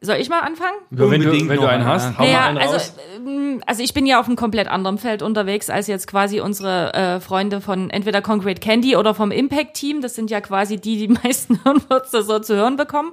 Soll 0.00 0.16
ich 0.16 0.28
mal 0.28 0.40
anfangen? 0.40 0.76
wenn 0.90 1.20
du, 1.20 1.26
Unbedingt 1.26 1.48
wenn 1.48 1.56
du 1.56 1.66
einen 1.66 1.84
hast, 1.84 2.04
ja. 2.12 2.18
hau 2.18 2.22
mal 2.22 2.28
Naja, 2.32 2.46
einen 2.46 2.58
also, 2.58 2.74
raus. 2.74 2.94
ähm, 3.16 3.62
also 3.66 3.82
ich 3.82 3.94
bin 3.94 4.06
ja 4.06 4.20
auf 4.20 4.26
einem 4.26 4.36
komplett 4.36 4.68
anderen 4.68 4.96
Feld 4.96 5.22
unterwegs 5.22 5.70
als 5.70 5.88
jetzt 5.88 6.06
quasi 6.06 6.40
unsere 6.40 6.94
äh, 6.94 7.20
Freunde 7.20 7.60
von 7.60 7.90
entweder 7.90 8.22
Concrete 8.22 8.60
Candy 8.60 8.94
oder 8.96 9.12
vom 9.12 9.32
Impact 9.32 9.74
Team. 9.74 10.00
Das 10.00 10.14
sind 10.14 10.30
ja 10.30 10.40
quasi 10.40 10.76
die, 10.80 10.98
die 10.98 11.08
meisten 11.24 11.60
Hirnwürze 11.64 12.22
so 12.22 12.38
zu 12.38 12.54
hören 12.54 12.76
bekommen. 12.76 13.10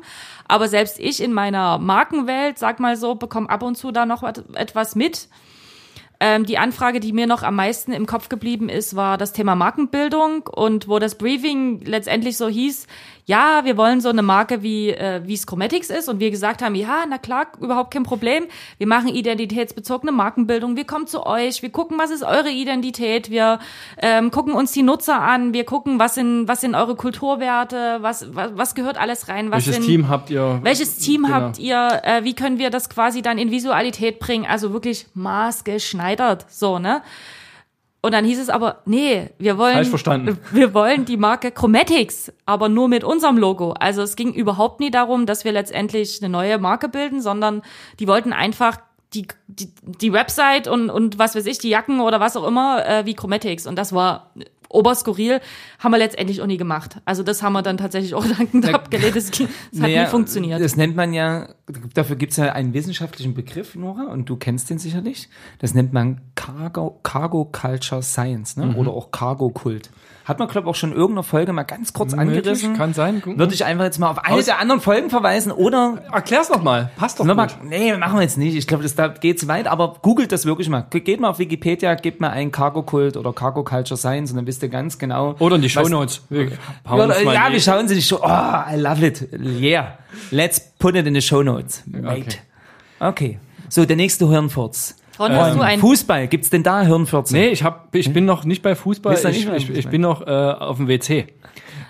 Aber 0.47 0.67
selbst 0.67 0.99
ich 0.99 1.23
in 1.23 1.33
meiner 1.33 1.79
Markenwelt, 1.79 2.59
sag 2.59 2.79
mal 2.79 2.97
so, 2.97 3.15
bekomme 3.15 3.49
ab 3.49 3.63
und 3.63 3.75
zu 3.75 3.91
da 3.91 4.05
noch 4.05 4.21
etwas 4.53 4.93
mit. 4.95 5.27
Ähm, 6.19 6.45
die 6.45 6.57
Anfrage, 6.57 6.99
die 6.99 7.11
mir 7.11 7.27
noch 7.27 7.43
am 7.43 7.55
meisten 7.55 7.91
im 7.91 8.05
Kopf 8.05 8.29
geblieben 8.29 8.69
ist, 8.69 8.95
war 8.95 9.17
das 9.17 9.33
Thema 9.33 9.55
Markenbildung 9.55 10.43
und 10.47 10.87
wo 10.87 10.97
das 10.97 11.15
Briefing 11.17 11.81
letztendlich 11.83 12.37
so 12.37 12.47
hieß, 12.47 12.87
ja, 13.25 13.61
wir 13.65 13.75
wollen 13.75 14.01
so 14.01 14.09
eine 14.09 14.21
Marke 14.21 14.61
wie 14.61 14.89
äh, 14.91 15.21
wie 15.25 15.35
Scromatics 15.35 15.89
ist 15.89 16.07
und 16.07 16.19
wir 16.19 16.29
gesagt 16.31 16.61
haben, 16.61 16.75
ja, 16.75 17.05
na 17.09 17.17
klar, 17.17 17.47
überhaupt 17.59 17.91
kein 17.91 18.03
Problem. 18.03 18.45
Wir 18.77 18.87
machen 18.87 19.09
identitätsbezogene 19.09 20.11
Markenbildung. 20.11 20.75
Wir 20.75 20.85
kommen 20.85 21.07
zu 21.07 21.25
euch, 21.25 21.61
wir 21.61 21.71
gucken, 21.71 21.97
was 21.97 22.11
ist 22.11 22.23
eure 22.23 22.51
Identität, 22.51 23.29
wir 23.31 23.59
ähm, 24.01 24.29
gucken 24.31 24.53
uns 24.53 24.71
die 24.73 24.83
Nutzer 24.83 25.19
an, 25.21 25.53
wir 25.53 25.63
gucken, 25.65 25.97
was 25.99 26.15
sind 26.15 26.47
was 26.47 26.61
sind 26.61 26.75
eure 26.75 26.95
Kulturwerte, 26.95 27.97
was 28.01 28.33
was, 28.35 28.51
was 28.55 28.75
gehört 28.75 28.97
alles 28.97 29.27
rein, 29.27 29.49
was 29.51 29.65
Welches 29.65 29.75
sind 29.77 29.85
Team 29.85 30.07
habt 30.09 30.29
ihr? 30.29 30.59
welches 30.61 30.97
Team 30.97 31.23
Genau. 31.23 31.33
habt 31.35 31.57
ihr? 31.59 32.01
Äh, 32.03 32.23
wie 32.23 32.35
können 32.35 32.59
wir 32.59 32.69
das 32.69 32.89
quasi 32.89 33.21
dann 33.21 33.37
in 33.37 33.49
Visualität 33.49 34.19
bringen? 34.19 34.45
Also 34.45 34.71
wirklich 34.71 35.07
maßgeschneidert, 35.15 36.45
so, 36.49 36.79
ne? 36.79 37.01
Und 38.05 38.11
dann 38.11 38.23
hieß 38.23 38.39
es 38.39 38.49
aber, 38.49 38.83
nee, 38.85 39.31
wir 39.39 39.57
wollen, 39.57 39.73
Falsch 39.73 39.89
verstanden. 39.89 40.37
wir 40.51 40.75
wollen 40.75 41.05
die 41.05 41.17
Marke 41.17 41.49
Chromatics, 41.49 42.31
aber 42.45 42.69
nur 42.69 42.87
mit 42.87 43.03
unserem 43.03 43.35
Logo. 43.35 43.71
Also 43.71 44.03
es 44.03 44.15
ging 44.15 44.31
überhaupt 44.31 44.79
nie 44.79 44.91
darum, 44.91 45.25
dass 45.25 45.43
wir 45.43 45.51
letztendlich 45.51 46.21
eine 46.21 46.29
neue 46.29 46.59
Marke 46.59 46.87
bilden, 46.87 47.19
sondern 47.19 47.63
die 47.99 48.07
wollten 48.07 48.31
einfach 48.31 48.77
die, 49.15 49.27
die, 49.47 49.73
die 49.81 50.13
Website 50.13 50.67
und, 50.67 50.91
und 50.91 51.17
was 51.17 51.35
weiß 51.35 51.47
ich, 51.47 51.57
die 51.57 51.69
Jacken 51.69 51.99
oder 51.99 52.19
was 52.19 52.37
auch 52.37 52.45
immer, 52.45 52.85
äh, 52.85 53.07
wie 53.07 53.15
Chromatics. 53.15 53.65
Und 53.65 53.75
das 53.75 53.91
war 53.91 54.29
oberskurril, 54.69 55.39
haben 55.79 55.91
wir 55.91 55.97
letztendlich 55.97 56.41
auch 56.41 56.47
nie 56.47 56.57
gemacht. 56.57 57.01
Also 57.05 57.23
das 57.23 57.43
haben 57.43 57.53
wir 57.53 57.61
dann 57.61 57.77
tatsächlich 57.77 58.13
auch 58.13 58.25
dankend 58.37 58.73
abgelehnt. 58.73 59.15
Das, 59.15 59.31
das 59.31 59.41
hat 59.41 59.49
Naja, 59.73 60.03
nie 60.03 60.09
funktioniert. 60.09 60.61
Das 60.61 60.75
nennt 60.75 60.95
man 60.95 61.13
ja, 61.13 61.49
dafür 61.93 62.15
gibt 62.15 62.31
es 62.31 62.37
ja 62.37 62.51
einen 62.51 62.73
wissenschaftlichen 62.73 63.33
Begriff, 63.33 63.75
Nora, 63.75 64.03
und 64.11 64.29
du 64.29 64.35
kennst 64.35 64.69
den 64.69 64.77
sicherlich. 64.77 65.29
Das 65.59 65.73
nennt 65.73 65.93
man 65.93 66.21
Cargo, 66.35 66.99
Cargo 67.03 67.45
Culture 67.45 68.03
Science, 68.03 68.57
ne? 68.57 68.67
Mhm. 68.67 68.75
oder 68.75 68.91
auch 68.91 69.11
Cargo 69.11 69.49
Kult. 69.49 69.89
Hat 70.25 70.39
man, 70.39 70.47
glaube 70.47 70.65
ich, 70.67 70.71
auch 70.71 70.75
schon 70.75 70.89
in 70.91 70.97
irgendeiner 70.97 71.21
Folge 71.23 71.53
mal 71.53 71.63
ganz 71.63 71.93
kurz 71.93 72.15
Möglich, 72.15 72.37
angerissen. 72.37 72.75
kann 72.75 72.93
sein. 72.95 73.21
Würde 73.23 73.53
ich 73.53 73.63
einfach 73.63 73.83
jetzt 73.83 73.99
mal 73.99 74.09
auf 74.09 74.17
eine 74.25 74.35
Aus- 74.37 74.45
der 74.45 74.59
anderen 74.59 74.81
Folgen 74.81 75.11
verweisen 75.11 75.51
oder 75.51 75.99
Erklär's 76.11 76.49
noch 76.49 76.63
mal. 76.63 76.89
Passt 76.97 77.19
doch 77.19 77.25
Nochmal, 77.25 77.47
gut. 77.47 77.57
nee, 77.69 77.95
machen 77.95 78.15
wir 78.17 78.23
jetzt 78.23 78.37
nicht. 78.39 78.55
Ich 78.55 78.65
glaube, 78.65 78.81
das 78.81 78.95
da 78.95 79.07
geht 79.09 79.39
zu 79.39 79.47
weit, 79.47 79.67
aber 79.67 79.97
googelt 80.01 80.31
das 80.31 80.45
wirklich 80.47 80.67
mal. 80.67 80.81
Geht 80.89 81.19
mal 81.19 81.29
auf 81.29 81.37
Wikipedia, 81.37 81.93
gebt 81.93 82.21
mal 82.21 82.31
ein 82.31 82.51
Cargo 82.51 82.81
Kult 82.81 83.17
oder 83.17 83.33
Cargo 83.33 83.63
Culture 83.63 83.97
Science 83.97 84.31
und 84.31 84.37
dann 84.37 84.47
wisst 84.47 84.63
ihr 84.63 84.69
ganz 84.69 84.97
genau. 84.97 85.35
Oder 85.37 85.57
in 85.57 85.61
die 85.61 85.67
was- 85.67 85.73
Shownotes. 85.73 86.23
Wir 86.29 86.45
Ja, 86.45 86.51
mal 86.85 87.51
wir 87.53 87.59
schauen 87.61 87.87
sie 87.87 87.93
nicht 87.95 88.07
schon. 88.07 88.19
Oh, 88.21 88.27
I 88.27 88.75
love 88.77 89.05
it. 89.05 89.27
Yeah. 89.61 89.99
Let's 90.31 90.59
put 90.79 90.95
it 90.95 91.05
in 91.05 91.13
the 91.13 91.21
show 91.21 91.43
notes. 91.43 91.83
Mate. 91.85 92.37
Okay. 92.99 93.37
So, 93.69 93.85
der 93.85 93.95
nächste 93.95 94.27
Hirnfurz. 94.27 94.95
Ron, 95.19 95.31
hast 95.31 95.55
du 95.55 95.61
einen? 95.61 95.81
Fußball, 95.81 96.27
gibt's 96.27 96.49
denn 96.49 96.63
da 96.63 96.81
Hirnfurze? 96.81 97.33
Nee, 97.33 97.47
ich 97.49 97.63
hab, 97.63 97.93
ich 97.95 98.11
bin 98.11 98.25
noch 98.25 98.43
nicht 98.45 98.61
bei 98.61 98.75
Fußball. 98.75 99.15
Du 99.15 99.27
nicht 99.29 99.47
Ich, 99.49 99.69
ich, 99.69 99.77
ich 99.77 99.87
bin 99.87 100.01
noch 100.01 100.21
äh, 100.25 100.29
auf 100.29 100.77
dem 100.77 100.87
WC. 100.87 101.27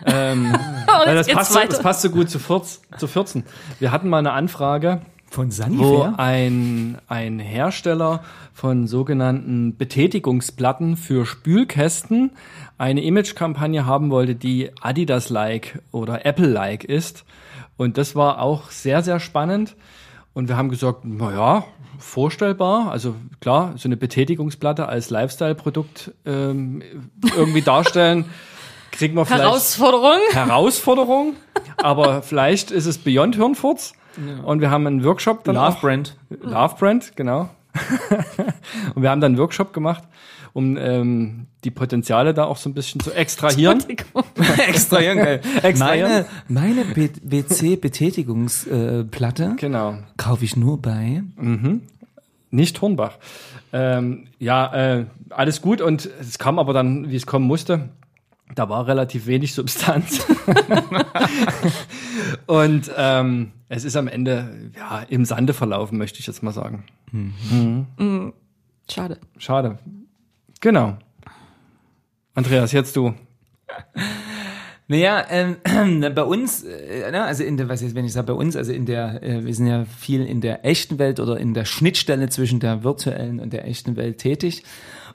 Ähm, 0.08 0.56
Oh, 0.88 1.08
weil 1.08 1.16
das, 1.16 1.28
passt 1.28 1.54
so, 1.54 1.60
das 1.60 1.82
passt 1.82 2.02
so 2.04 2.10
gut 2.12 2.30
zu, 2.30 2.38
14, 2.38 2.84
zu 2.98 3.08
14. 3.08 3.44
Wir 3.80 3.92
hatten 3.92 4.08
mal 4.08 4.20
eine 4.20 4.34
Anfrage, 4.34 5.02
Von 5.32 5.48
wo 5.48 5.52
Sanifair? 5.52 6.14
ein, 6.18 7.00
ein 7.08 7.40
Hersteller 7.40 8.24
von 8.54 8.88
sogenannten 8.88 9.76
Betätigungsplatten 9.78 10.96
für 10.96 11.26
Spülkästen 11.26 12.32
eine 12.78 13.04
Imagekampagne 13.04 13.86
haben 13.86 14.12
wollte, 14.12 14.36
die 14.36 14.70
Adidas-like 14.82 15.82
oder 15.92 16.26
Apple-like 16.26 16.84
ist. 16.84 17.26
Und 17.78 17.98
das 17.98 18.16
war 18.16 18.40
auch 18.42 18.70
sehr, 18.70 19.02
sehr 19.02 19.20
spannend. 19.20 19.76
Und 20.34 20.50
wir 20.50 20.58
haben 20.58 20.70
gesagt, 20.70 21.00
na 21.04 21.32
ja, 21.34 21.64
vorstellbar. 22.00 22.92
Also 22.92 23.16
klar, 23.42 23.74
so 23.78 23.88
eine 23.88 23.98
Betätigungsplatte 23.98 24.88
als 24.88 25.10
Lifestyle-Produkt 25.10 26.12
ähm, 26.26 26.82
irgendwie 27.36 27.62
darstellen, 27.62 28.26
kriegen 28.92 29.16
wir 29.16 29.26
vielleicht 29.26 29.44
Herausforderung. 29.44 30.20
Herausforderung. 30.32 31.36
aber 31.78 32.22
vielleicht 32.22 32.72
ist 32.72 32.86
es 32.86 32.98
Beyond 32.98 33.36
Hirnfurz. 33.36 33.94
Und 34.46 34.62
wir 34.62 34.70
haben 34.70 34.88
einen 34.88 35.04
Workshop 35.04 35.44
dann 35.44 35.56
Love 35.56 35.68
auch. 35.68 35.82
Brand. 35.82 36.16
Love 36.30 36.76
Brand, 36.80 37.16
genau. 37.18 37.50
und 38.96 39.02
wir 39.02 39.10
haben 39.10 39.22
dann 39.22 39.32
einen 39.34 39.40
Workshop 39.40 39.74
gemacht, 39.74 40.04
um 40.54 40.78
ähm, 40.78 41.48
die 41.64 41.72
Potenziale 41.72 42.34
da 42.34 42.46
auch 42.46 42.58
so 42.58 42.70
ein 42.70 42.74
bisschen 42.74 43.02
zu 43.02 43.12
extrahieren. 43.12 43.84
Extra 44.68 45.00
Hirn, 45.00 45.18
geil. 45.18 45.42
Extrahieren. 45.64 46.26
Meine, 46.48 46.84
meine 46.84 46.96
WC-Betätigungsplatte 46.96 49.56
Genau. 49.58 49.98
kaufe 50.18 50.46
ich 50.46 50.56
nur 50.56 50.82
bei. 50.82 51.24
Nicht 52.52 52.82
Hornbach. 52.82 53.18
Ähm, 53.74 54.28
ja, 54.40 54.74
äh, 55.00 55.06
alles 55.30 55.62
gut 55.62 55.82
und 55.82 56.10
es 56.22 56.38
kam 56.40 56.60
aber 56.60 56.72
dann, 56.74 57.10
wie 57.10 57.16
es 57.16 57.26
kommen 57.26 57.46
musste. 57.46 57.90
Da 58.54 58.70
war 58.70 58.86
relativ 58.88 59.26
wenig 59.26 59.54
Substanz. 59.54 60.24
und 62.46 62.92
ähm, 62.96 63.52
es 63.70 63.84
ist 63.84 63.96
am 63.96 64.08
Ende 64.08 64.72
ja 64.78 65.04
im 65.10 65.26
Sande 65.26 65.54
verlaufen, 65.54 65.98
möchte 65.98 66.20
ich 66.20 66.28
jetzt 66.28 66.44
mal 66.44 66.52
sagen. 66.52 66.84
Schade. 68.90 69.20
Schade. 69.38 69.80
Genau. 70.62 70.98
Andreas, 72.36 72.72
jetzt 72.72 72.96
du. 72.96 73.14
Naja, 74.88 75.26
ähm, 75.32 75.58
bei 76.14 76.24
uns, 76.24 76.64
äh, 76.64 77.12
also 77.12 77.44
in 77.44 77.58
der, 77.58 77.68
was 77.70 77.82
jetzt, 77.82 77.96
wenn 77.96 78.06
ich 78.06 78.14
sage 78.14 78.28
bei 78.28 78.34
uns, 78.34 78.56
also 78.56 78.72
in 78.72 78.86
der, 78.86 79.24
äh, 79.24 79.44
wir 79.44 79.54
sind 79.56 79.66
ja 79.66 79.86
viel 79.86 80.24
in 80.24 80.42
der 80.42 80.64
echten 80.64 81.00
Welt 81.00 81.20
oder 81.20 81.40
in 81.40 81.56
der 81.56 81.66
Schnittstelle 81.66 82.30
zwischen 82.30 82.60
der 82.60 82.84
virtuellen 82.84 83.40
und 83.40 83.52
der 83.52 83.66
echten 83.66 83.96
Welt 83.96 84.20
tätig. 84.20 84.64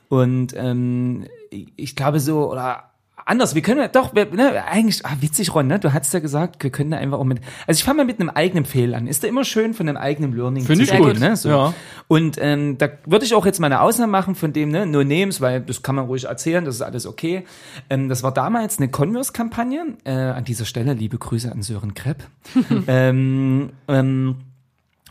Und 0.09 0.55
ähm, 0.57 1.27
ich 1.51 1.95
glaube 1.95 2.19
so, 2.19 2.51
oder 2.51 2.90
anders, 3.27 3.55
wir 3.55 3.63
können 3.63 3.81
ja 3.81 3.89
doch, 3.89 4.15
wir, 4.15 4.27
ne, 4.27 4.65
eigentlich, 4.65 5.05
ah, 5.05 5.17
witzig, 5.21 5.55
Ron, 5.55 5.67
ne? 5.67 5.79
Du 5.79 5.93
hast 5.93 6.13
ja 6.13 6.21
gesagt, 6.21 6.63
wir 6.63 6.71
können 6.71 6.91
da 6.91 6.99
einfach 6.99 7.19
auch 7.19 7.25
mit. 7.25 7.41
Also 7.67 7.79
ich 7.79 7.85
fange 7.85 7.99
mal 7.99 8.07
mit 8.07 8.21
einem 8.21 8.31
eigenen 8.31 8.65
Fehl 8.65 8.95
an. 8.95 9.07
Ist 9.07 9.23
da 9.25 9.29
immer 9.29 9.45
schön 9.45 9.75
von 9.75 9.89
einem 9.89 9.97
eigenen 9.97 10.33
Learning 10.33 10.65
Finde 10.65 10.85
ich 10.85 10.97
gut, 10.97 11.19
ne? 11.19 11.37
So. 11.37 11.49
ja. 11.49 11.75
Und 12.09 12.37
ähm, 12.41 12.79
da 12.79 12.89
würde 13.07 13.25
ich 13.25 13.35
auch 13.35 13.47
jetzt 13.47 13.61
mal 13.61 13.67
eine 13.67 13.81
Ausnahme 13.81 14.11
machen 14.11 14.35
von 14.35 14.53
dem, 14.53 14.71
ne, 14.71 14.87
No 14.87 15.03
Names, 15.03 15.41
weil 15.41 15.61
das 15.61 15.83
kann 15.83 15.95
man 15.95 16.07
ruhig 16.07 16.25
erzählen, 16.25 16.65
das 16.65 16.77
ist 16.77 16.83
alles 16.83 17.07
okay. 17.07 17.45
Ähm, 17.89 18.09
das 18.09 18.23
war 18.23 18.33
damals 18.33 18.79
eine 18.79 18.89
Converse-Kampagne. 18.89 19.97
Äh, 20.05 20.11
an 20.11 20.45
dieser 20.45 20.65
Stelle 20.65 20.95
liebe 20.95 21.19
Grüße 21.19 21.51
an 21.51 21.63
Sören 21.63 21.95
Krepp. 21.95 22.25
ähm, 22.87 23.71
ähm, 23.89 24.37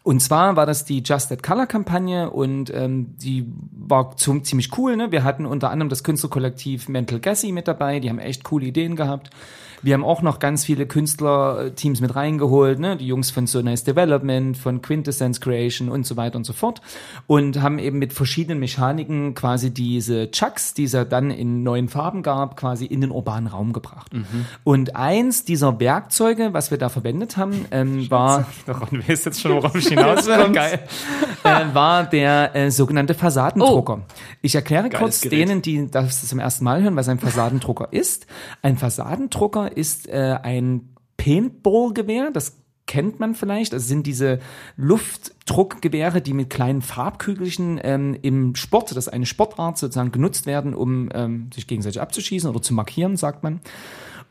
und 0.09 0.21
zwar 0.21 0.55
war 0.55 0.65
das 0.65 0.85
die 0.85 1.03
Just 1.05 1.29
That 1.29 1.43
Color 1.43 1.67
Kampagne 1.67 2.31
und 2.31 2.73
ähm, 2.73 3.15
die 3.17 3.45
war 3.71 4.17
zum, 4.17 4.43
ziemlich 4.43 4.75
cool. 4.75 4.95
Ne? 4.95 5.11
Wir 5.11 5.23
hatten 5.23 5.45
unter 5.45 5.69
anderem 5.69 5.87
das 5.87 6.03
Künstlerkollektiv 6.03 6.89
Mental 6.89 7.19
Gassy 7.19 7.51
mit 7.51 7.67
dabei, 7.67 7.99
die 7.99 8.09
haben 8.09 8.17
echt 8.17 8.43
coole 8.43 8.65
Ideen 8.65 8.95
gehabt. 8.95 9.29
Wir 9.81 9.93
haben 9.93 10.03
auch 10.03 10.21
noch 10.21 10.39
ganz 10.39 10.65
viele 10.65 10.86
Künstlerteams 10.86 12.01
mit 12.01 12.15
reingeholt, 12.15 12.79
ne? 12.79 12.98
die 12.98 13.07
Jungs 13.07 13.31
von 13.31 13.48
So 13.48 13.62
Nice 13.62 13.83
Development, 13.83 14.57
von 14.57 14.81
Quintessence 14.81 15.39
Creation 15.41 15.89
und 15.89 16.05
so 16.05 16.17
weiter 16.17 16.38
und 16.38 16.45
so 16.45 16.53
fort. 16.53 16.81
Und 17.27 17.62
haben 17.62 17.79
eben 17.79 18.00
mit 18.00 18.13
verschiedenen 18.13 18.59
Mechaniken 18.59 19.33
quasi 19.33 19.71
diese 19.71 20.31
Chucks, 20.31 20.74
die 20.74 20.86
es 20.86 20.93
ja 20.93 21.05
dann 21.05 21.31
in 21.31 21.63
neuen 21.63 21.89
Farben 21.89 22.24
gab, 22.24 22.57
quasi 22.57 22.86
in 22.86 23.01
den 23.01 23.12
urbanen 23.12 23.48
Raum 23.48 23.74
gebracht. 23.74 24.12
Und 24.63 24.95
eins 24.95 25.45
dieser 25.45 25.79
Werkzeuge, 25.79 26.53
was 26.53 26.71
wir 26.71 26.77
da 26.77 26.89
verwendet 26.89 27.38
haben, 27.38 27.65
ähm, 27.71 28.09
war, 28.09 28.45
Ron 28.67 29.03
weiß 29.07 29.25
jetzt 29.25 29.41
schon, 29.41 29.53
worauf 29.53 29.75
ich 29.75 29.88
hinaus 29.88 30.27
will, 30.27 30.51
geil, 30.51 30.79
äh, 31.43 31.65
war 31.74 32.03
der 32.03 32.55
äh, 32.55 32.71
sogenannte 32.71 33.13
Fassadendrucker. 33.13 34.01
Ich 34.41 34.55
erkläre 34.55 34.89
Geiles 34.89 35.00
kurz 35.00 35.21
Gerät. 35.21 35.50
denen, 35.50 35.62
die 35.62 35.89
das 35.89 36.27
zum 36.27 36.39
ersten 36.39 36.63
Mal 36.63 36.81
hören, 36.81 36.95
was 36.95 37.07
ein 37.09 37.19
Fassadendrucker 37.19 37.89
ist. 37.91 38.27
Ein 38.62 38.77
Fassadendrucker 38.77 39.68
ist 39.75 40.07
äh, 40.07 40.38
ein 40.41 40.95
Paintball-Gewehr, 41.17 42.31
das 42.31 42.59
kennt 42.89 43.19
man 43.19 43.35
vielleicht. 43.35 43.73
Das 43.73 43.88
sind 43.88 44.07
diese 44.07 44.39
Luftdruckgewehre, 44.75 46.21
die 46.21 46.33
mit 46.33 46.49
kleinen 46.49 46.81
Farbkügelchen 46.81 47.79
ähm, 47.83 48.17
im 48.23 48.55
Sport, 48.55 48.89
das 48.89 48.97
ist 48.97 49.09
eine 49.09 49.27
Sportart, 49.27 49.77
sozusagen 49.77 50.11
genutzt 50.11 50.47
werden, 50.47 50.73
um 50.73 51.09
ähm, 51.13 51.51
sich 51.53 51.67
gegenseitig 51.67 52.01
abzuschießen 52.01 52.49
oder 52.49 52.63
zu 52.63 52.73
markieren, 52.73 53.15
sagt 53.15 53.43
man. 53.43 53.59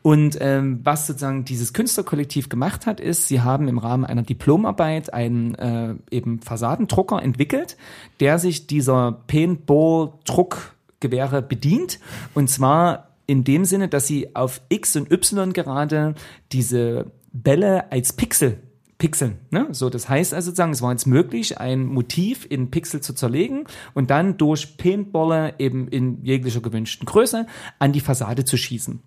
Und 0.01 0.37
ähm, 0.41 0.81
was 0.83 1.07
sozusagen 1.07 1.45
dieses 1.45 1.71
Künstlerkollektiv 1.73 2.49
gemacht 2.49 2.85
hat, 2.85 2.99
ist, 2.99 3.29
sie 3.29 3.39
haben 3.41 3.69
im 3.69 3.77
Rahmen 3.77 4.03
einer 4.05 4.23
Diplomarbeit 4.23 5.13
einen 5.13 5.55
äh, 5.55 5.95
eben 6.11 6.41
Fassadendrucker 6.41 7.21
entwickelt, 7.21 7.77
der 8.19 8.39
sich 8.39 8.67
dieser 8.67 9.21
Paintball-Druckgewehre 9.27 11.41
bedient. 11.41 12.01
Und 12.33 12.49
zwar 12.49 13.08
in 13.29 13.43
dem 13.43 13.63
Sinne, 13.63 13.87
dass 13.87 14.07
sie 14.07 14.35
auf 14.35 14.61
X 14.69 14.95
und 14.95 15.11
Y 15.11 15.53
gerade 15.53 16.15
diese 16.51 17.11
Bälle 17.31 17.91
als 17.91 18.13
Pixel 18.13 18.63
pixeln. 18.97 19.37
Ne? 19.49 19.67
So, 19.71 19.89
das 19.89 20.09
heißt 20.09 20.33
also 20.33 20.47
sozusagen, 20.47 20.73
es 20.73 20.81
war 20.81 20.91
jetzt 20.91 21.07
möglich, 21.07 21.57
ein 21.57 21.85
Motiv 21.85 22.45
in 22.49 22.69
Pixel 22.69 23.01
zu 23.01 23.13
zerlegen 23.13 23.65
und 23.93 24.09
dann 24.09 24.37
durch 24.37 24.77
Paintballer 24.77 25.59
eben 25.59 25.87
in 25.87 26.23
jeglicher 26.23 26.59
gewünschten 26.59 27.05
Größe 27.05 27.47
an 27.79 27.93
die 27.93 28.01
Fassade 28.01 28.45
zu 28.45 28.57
schießen. 28.57 28.99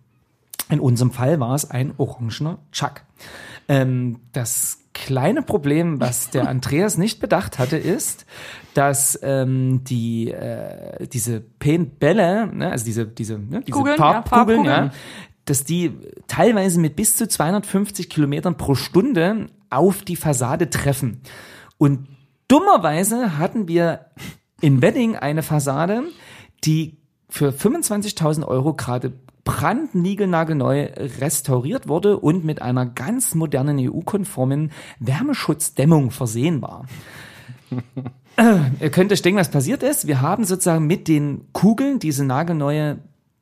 In 0.70 0.80
unserem 0.80 1.10
Fall 1.10 1.38
war 1.40 1.54
es 1.54 1.70
ein 1.70 1.92
orangener 1.98 2.58
Chuck. 2.72 3.02
Ähm, 3.68 4.20
das 4.32 4.78
kleine 4.94 5.42
Problem, 5.42 6.00
was 6.00 6.30
der 6.30 6.49
Andreas 6.49 6.99
nicht 6.99 7.20
bedacht 7.20 7.58
hatte, 7.58 7.76
ist, 7.76 8.26
dass 8.75 9.18
ähm, 9.22 9.84
die 9.84 10.30
äh, 10.30 11.06
diese 11.06 11.40
Paintbälle, 11.40 12.46
ne, 12.46 12.70
also 12.70 12.84
diese 12.84 13.06
diese 13.06 13.38
ne, 13.38 13.61
diese 13.61 13.76
Kugeln, 13.76 13.96
ja, 13.99 14.22
Farbkugeln, 14.22 14.64
ja, 14.64 14.72
Farbkugeln. 14.72 15.02
dass 15.44 15.64
die 15.64 15.92
teilweise 16.26 16.80
mit 16.80 16.96
bis 16.96 17.16
zu 17.16 17.28
250 17.28 18.08
Kilometern 18.08 18.56
pro 18.56 18.75
Stunde 18.75 19.46
auf 19.70 20.02
die 20.02 20.16
Fassade 20.16 20.70
treffen. 20.70 21.20
Und 21.78 22.06
dummerweise 22.49 23.38
hatten 23.38 23.68
wir 23.68 24.06
in 24.61 24.82
Wedding 24.82 25.16
eine 25.16 25.42
Fassade, 25.42 26.04
die 26.64 26.99
für 27.28 27.49
25.000 27.49 28.46
Euro 28.46 28.75
gerade 28.75 29.14
brandniegelnagelneu 29.44 30.88
restauriert 31.20 31.88
wurde 31.88 32.18
und 32.18 32.44
mit 32.44 32.62
einer 32.62 32.87
ganz 32.87 33.34
modernen 33.34 33.78
EU-konformen 33.78 34.70
Wärmeschutzdämmung 35.00 36.11
versehen 36.11 36.62
war. 36.62 36.87
Äh, 38.37 38.61
Ihr 38.80 38.90
könnt 38.90 39.12
euch 39.12 39.20
denken, 39.20 39.40
was 39.40 39.50
passiert 39.50 39.82
ist. 39.82 40.06
Wir 40.06 40.22
haben 40.22 40.44
sozusagen 40.44 40.87
mit 40.87 41.06
den 41.06 41.49
Kugeln 41.52 41.99
diese 41.99 42.25
nagelneue 42.25 42.99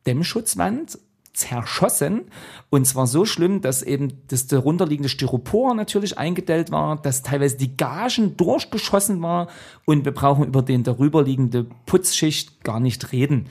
Dämmschutzwand 0.06 0.98
zerschossen. 1.32 2.22
Und 2.70 2.86
zwar 2.86 3.06
so 3.06 3.24
schlimm, 3.24 3.60
dass 3.60 3.82
eben 3.82 4.12
das 4.28 4.46
darunterliegende 4.46 5.08
Styropor 5.08 5.74
natürlich 5.74 6.18
eingedellt 6.18 6.70
war, 6.70 7.00
dass 7.00 7.22
teilweise 7.22 7.56
die 7.56 7.76
Gagen 7.76 8.36
durchgeschossen 8.36 9.22
war 9.22 9.48
und 9.84 10.04
wir 10.04 10.12
brauchen 10.12 10.46
über 10.46 10.62
den 10.62 10.82
darüberliegende 10.82 11.66
Putzschicht 11.86 12.64
gar 12.64 12.80
nicht 12.80 13.12
reden. 13.12 13.46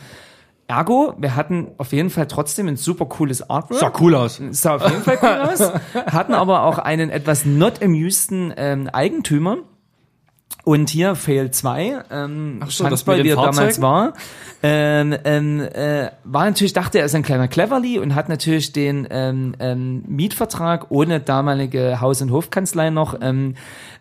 Ergo, 0.70 1.16
wir 1.18 1.36
hatten 1.36 1.72
auf 1.80 1.94
jeden 1.94 2.12
Fall 2.12 2.28
trotzdem 2.28 2.68
ein 2.68 2.78
super 2.78 3.08
cooles 3.08 3.50
Artwork. 3.50 3.80
Sah 3.80 3.92
cool 4.00 4.14
aus. 4.14 4.40
Sah 4.52 4.76
auf 4.76 4.88
jeden 4.88 5.02
Fall 5.02 5.18
cool 5.20 5.52
aus. 5.52 5.74
Hatten 6.14 6.36
aber 6.36 6.62
auch 6.62 6.78
einen 6.78 7.10
etwas 7.10 7.44
not 7.44 7.82
amusedten 7.82 8.54
ähm, 8.56 8.88
Eigentümer. 8.88 9.58
Und 10.66 10.90
hier 10.90 11.16
Fail 11.16 11.52
2, 11.52 12.04
ähm, 12.12 12.60
Ach 12.62 12.70
so, 12.70 12.84
den 12.84 13.24
wie 13.24 13.30
er 13.30 13.36
damals 13.38 13.82
war, 13.82 14.14
ähm, 14.62 15.16
ähm, 15.24 15.62
äh, 15.62 16.12
war 16.26 16.46
natürlich, 16.46 16.74
dachte 16.74 17.00
er 17.00 17.06
ist 17.06 17.16
ein 17.16 17.24
kleiner 17.24 17.48
Cleverly 17.48 17.98
und 17.98 18.14
hat 18.14 18.28
natürlich 18.28 18.74
den 18.74 19.08
ähm, 19.10 19.56
ähm, 19.60 20.04
Mietvertrag 20.08 20.88
ohne 20.90 21.22
damalige 21.22 22.02
Haus- 22.02 22.22
und 22.22 22.32
Hofkanzlei 22.32 22.90
noch 22.90 23.18
ähm, 23.22 23.56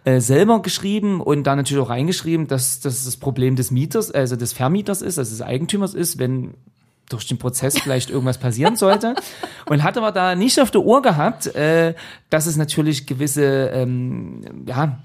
äh, 0.05 0.21
selber 0.21 0.61
geschrieben 0.61 1.21
und 1.21 1.45
da 1.45 1.55
natürlich 1.55 1.83
auch 1.83 1.91
reingeschrieben, 1.91 2.49
dass 2.49 2.81
das 2.81 3.05
das 3.05 3.17
Problem 3.17 3.55
des 3.55 3.71
Mieters, 3.71 4.11
also 4.11 4.35
des 4.35 4.53
Vermieters 4.53 5.01
ist, 5.01 5.19
also 5.19 5.31
des 5.31 5.43
Eigentümers 5.43 5.95
ist, 5.95 6.19
wenn 6.19 6.55
durch 7.09 7.27
den 7.27 7.39
Prozess 7.39 7.79
vielleicht 7.83 8.11
irgendwas 8.11 8.39
passieren 8.39 8.77
sollte. 8.77 9.15
Und 9.67 9.83
hat 9.83 9.97
aber 9.97 10.13
da 10.13 10.35
nicht 10.35 10.61
auf 10.61 10.71
der 10.71 10.83
Uhr 10.83 11.03
gehabt, 11.03 11.47
äh, 11.55 11.95
dass 12.31 12.47
es 12.47 12.57
natürlich 12.57 13.07
gewisse 13.07 13.71
ähm, 13.73 14.65
ja, 14.67 14.99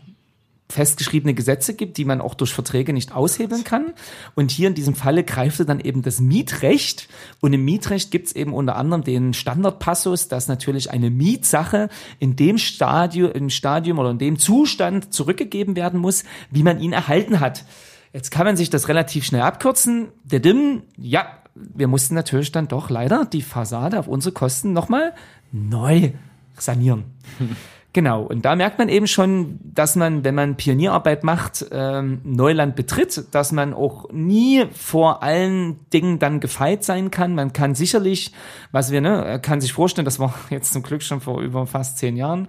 festgeschriebene 0.74 1.34
Gesetze 1.34 1.74
gibt, 1.76 1.98
die 1.98 2.06
man 2.06 2.20
auch 2.20 2.34
durch 2.34 2.54
Verträge 2.54 2.94
nicht 2.94 3.16
aushebeln 3.16 3.64
kann. 3.64 3.94
Und 4.36 4.52
hier 4.52 4.68
in 4.68 4.74
diesem 4.74 4.96
Falle 4.96 5.24
greifte 5.24 5.66
dann 5.66 5.80
eben 5.80 6.02
das 6.02 6.20
Mietrecht. 6.20 7.08
Und 7.40 7.54
im 7.54 7.64
Mietrecht 7.64 8.12
gibt 8.12 8.28
es 8.28 8.36
eben 8.36 8.54
unter 8.54 8.76
anderem 8.76 9.04
den 9.04 9.34
Standardpassus, 9.34 10.28
dass 10.28 10.48
natürlich 10.48 10.92
eine 10.92 11.10
Mietsache 11.10 11.90
in 12.20 12.36
dem 12.36 12.58
Stadium, 12.58 13.32
im 13.32 13.50
Stadium 13.50 14.00
oder 14.00 14.10
in 14.10 14.18
dem 14.18 14.40
Zustand 14.40 15.14
zurückgegeben 15.14 15.76
werden 15.76 16.00
muss, 16.00 16.24
wie 16.50 16.64
man 16.64 16.80
ihn 16.80 16.94
erhalten 16.94 17.40
hat. 17.40 17.66
Jetzt 18.12 18.32
kann 18.32 18.46
man 18.46 18.58
sich 18.58 18.70
das 18.70 18.90
relativ 18.90 19.26
schnell 19.26 19.42
abkürzen. 19.42 20.08
Der 20.24 20.40
Dim, 20.40 20.84
ja, 20.98 21.26
wir 21.56 21.88
mussten 21.88 22.16
natürlich 22.16 22.52
dann 22.52 22.68
doch 22.68 22.90
leider 22.90 23.26
die 23.26 23.42
Fassade 23.42 24.00
auf 24.00 24.08
unsere 24.08 24.34
Kosten 24.34 24.74
nochmal 24.74 25.14
neu 25.52 26.12
sanieren. 26.58 27.06
Genau, 27.94 28.24
und 28.24 28.44
da 28.44 28.56
merkt 28.56 28.80
man 28.80 28.90
eben 28.90 29.06
schon, 29.06 29.60
dass 29.62 29.96
man, 29.96 30.24
wenn 30.24 30.34
man 30.34 30.58
Pionierarbeit 30.58 31.24
macht, 31.24 31.64
ähm, 31.72 32.22
Neuland 32.24 32.76
betritt, 32.76 33.26
dass 33.36 33.52
man 33.52 33.76
auch 33.76 34.12
nie 34.12 34.66
vor 34.74 35.22
allen 35.22 35.80
Dingen 35.92 36.18
dann 36.18 36.40
gefeit 36.40 36.84
sein 36.84 37.12
kann. 37.12 37.36
Man 37.36 37.54
kann 37.54 37.76
sicherlich, 37.76 38.32
was 38.72 38.92
wir, 38.92 39.00
ne, 39.00 39.40
kann 39.44 39.62
sich 39.62 39.74
vorstellen, 39.74 40.06
das 40.06 40.18
war 40.18 40.34
jetzt 40.50 40.74
zum 40.74 40.82
Glück 40.82 41.04
schon 41.04 41.22
vor 41.22 41.40
über 41.40 41.68
fast 41.68 42.00
zehn 42.00 42.18
Jahren, 42.18 42.48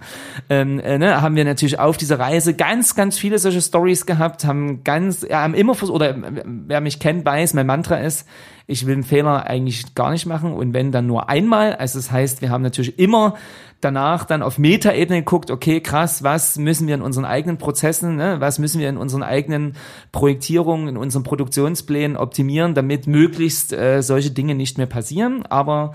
ähm, 0.49 0.79
äh, 0.79 0.97
ne, 0.97 1.21
haben 1.21 1.35
wir 1.35 1.45
natürlich 1.45 1.77
auf 1.77 1.97
dieser 1.97 2.17
Reise 2.17 2.55
ganz, 2.55 2.95
ganz 2.95 3.19
viele 3.19 3.37
solche 3.37 3.61
Stories 3.61 4.07
gehabt, 4.07 4.45
haben 4.45 4.83
ganz, 4.83 5.21
ja, 5.29 5.43
haben 5.43 5.53
immer 5.53 5.75
vers- 5.75 5.91
oder 5.91 6.09
äh, 6.09 6.43
wer 6.43 6.81
mich 6.81 6.99
kennt, 6.99 7.23
weiß, 7.23 7.53
mein 7.53 7.67
Mantra 7.67 7.97
ist, 7.97 8.27
ich 8.65 8.87
will 8.87 8.95
einen 8.95 9.03
Fehler 9.03 9.45
eigentlich 9.45 9.93
gar 9.93 10.09
nicht 10.09 10.25
machen 10.25 10.53
und 10.53 10.73
wenn 10.73 10.91
dann 10.91 11.05
nur 11.05 11.29
einmal. 11.29 11.75
Also 11.75 11.99
das 11.99 12.11
heißt, 12.11 12.41
wir 12.41 12.49
haben 12.49 12.63
natürlich 12.63 12.97
immer 12.97 13.35
danach 13.85 14.25
dann 14.25 14.41
auf 14.41 14.57
Metaebene 14.57 15.19
geguckt, 15.19 15.51
okay, 15.51 15.79
krass, 15.79 16.23
was 16.23 16.57
müssen 16.57 16.87
wir 16.87 16.95
in 16.95 17.01
unseren 17.01 17.23
eigenen 17.23 17.57
Prozessen, 17.57 18.15
ne, 18.15 18.37
was 18.39 18.59
müssen 18.59 18.81
wir 18.81 18.89
in 18.89 18.97
unseren 18.97 19.23
eigenen 19.23 19.75
Projektierungen, 20.11 20.87
in 20.87 20.97
unseren 20.97 21.23
Produktionsplänen 21.23 22.17
optimieren, 22.17 22.73
damit 22.73 23.05
möglichst 23.05 23.71
äh, 23.71 24.01
solche 24.01 24.31
Dinge 24.31 24.55
nicht 24.55 24.77
mehr 24.77 24.87
passieren. 24.87 25.45
Aber 25.45 25.93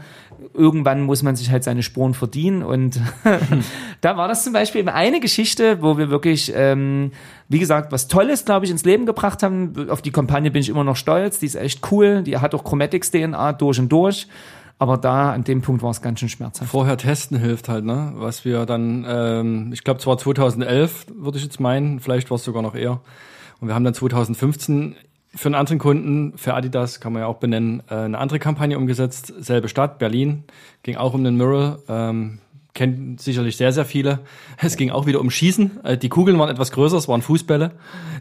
irgendwann 0.55 1.03
muss 1.03 1.23
man 1.23 1.37
sich 1.37 1.51
halt 1.51 1.65
seine 1.65 1.83
Spuren 1.83 2.15
verdienen 2.15 2.63
und 2.63 3.01
da 4.01 4.17
war 4.17 4.29
das 4.29 4.45
zum 4.45 4.53
Beispiel 4.53 4.89
eine 4.89 5.21
Geschichte, 5.21 5.83
wo 5.83 5.99
wir 5.99 6.11
wirklich, 6.11 6.53
ähm, 6.55 7.11
wie 7.49 7.59
gesagt, 7.59 7.91
was 7.91 8.07
Tolles, 8.07 8.45
glaube 8.45 8.65
ich, 8.65 8.71
ins 8.71 8.85
Leben 8.85 9.05
gebracht 9.05 9.43
haben. 9.43 9.91
Auf 9.91 10.01
die 10.01 10.13
Kampagne 10.13 10.53
bin 10.53 10.61
ich 10.61 10.69
immer 10.69 10.85
noch 10.85 10.97
stolz, 10.97 11.41
die 11.41 11.47
ist 11.47 11.57
echt 11.57 11.91
cool, 11.91 12.23
die 12.23 12.39
hat 12.39 12.55
auch 12.55 12.63
Chromatics 12.63 13.11
DNA 13.11 13.53
durch 13.55 13.81
und 13.81 13.91
durch. 13.91 14.29
Aber 14.81 14.97
da, 14.97 15.33
an 15.33 15.45
dem 15.45 15.61
Punkt 15.61 15.83
war 15.83 15.91
es 15.91 16.01
ganz 16.01 16.21
schön 16.21 16.31
schmerzhaft. 16.31 16.71
Vorher 16.71 16.97
testen 16.97 17.39
hilft 17.39 17.69
halt, 17.69 17.85
ne? 17.85 18.15
Was 18.15 18.47
wir 18.47 18.65
dann, 18.65 19.05
ähm, 19.07 19.71
ich 19.75 19.85
glaube, 19.85 20.01
zwar 20.01 20.17
2011, 20.17 21.05
würde 21.15 21.37
ich 21.37 21.45
jetzt 21.45 21.61
meinen, 21.61 22.01
vielleicht 22.01 22.31
war 22.31 22.37
es 22.37 22.45
sogar 22.45 22.63
noch 22.63 22.75
eher. 22.75 23.03
Und 23.61 23.69
wir 23.69 23.75
haben 23.75 23.85
dann 23.85 23.93
2015 23.93 24.97
für 25.35 25.49
einen 25.49 25.55
anderen 25.55 25.79
Kunden, 25.79 26.33
für 26.39 26.55
Adidas 26.55 26.99
kann 26.99 27.13
man 27.13 27.21
ja 27.21 27.29
auch 27.29 27.37
benennen, 27.37 27.83
äh, 27.91 27.95
eine 27.95 28.17
andere 28.17 28.39
Kampagne 28.39 28.79
umgesetzt. 28.79 29.35
Selbe 29.39 29.69
Stadt, 29.69 29.99
Berlin, 29.99 30.45
ging 30.83 30.97
auch 30.97 31.13
um 31.13 31.25
den 31.25 31.37
Mural. 31.37 31.79
Ähm, 31.87 32.39
kennen 32.75 33.19
sicherlich 33.19 33.57
sehr, 33.57 33.73
sehr 33.73 33.85
viele. 33.85 34.21
Es 34.63 34.77
ging 34.77 34.91
auch 34.91 35.07
wieder 35.07 35.21
um 35.21 35.31
Schießen. 35.31 35.85
Äh, 35.85 35.99
Die 35.99 36.09
Kugeln 36.09 36.39
waren 36.39 36.49
etwas 36.49 36.73
größer, 36.73 36.97
es 36.97 37.09
waren 37.09 37.23
Fußbälle. 37.23 37.73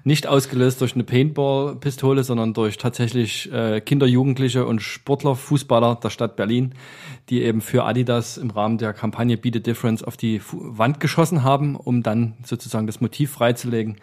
Nicht 0.03 0.27
ausgelöst 0.27 0.81
durch 0.81 0.95
eine 0.95 1.03
Paintball-Pistole, 1.03 2.23
sondern 2.23 2.53
durch 2.53 2.77
tatsächlich 2.77 3.51
äh, 3.51 3.81
Kinder, 3.81 4.05
Jugendliche 4.05 4.65
und 4.65 4.81
Sportler, 4.81 5.35
Fußballer 5.35 5.95
der 5.95 6.09
Stadt 6.09 6.35
Berlin, 6.35 6.73
die 7.29 7.43
eben 7.43 7.61
für 7.61 7.83
Adidas 7.83 8.37
im 8.37 8.49
Rahmen 8.49 8.77
der 8.77 8.93
Kampagne 8.93 9.37
Be 9.37 9.51
the 9.53 9.61
Difference 9.61 10.03
auf 10.03 10.17
die 10.17 10.41
Wand 10.51 10.99
geschossen 10.99 11.43
haben, 11.43 11.75
um 11.75 12.03
dann 12.03 12.35
sozusagen 12.43 12.87
das 12.87 13.01
Motiv 13.01 13.31
freizulegen. 13.31 13.97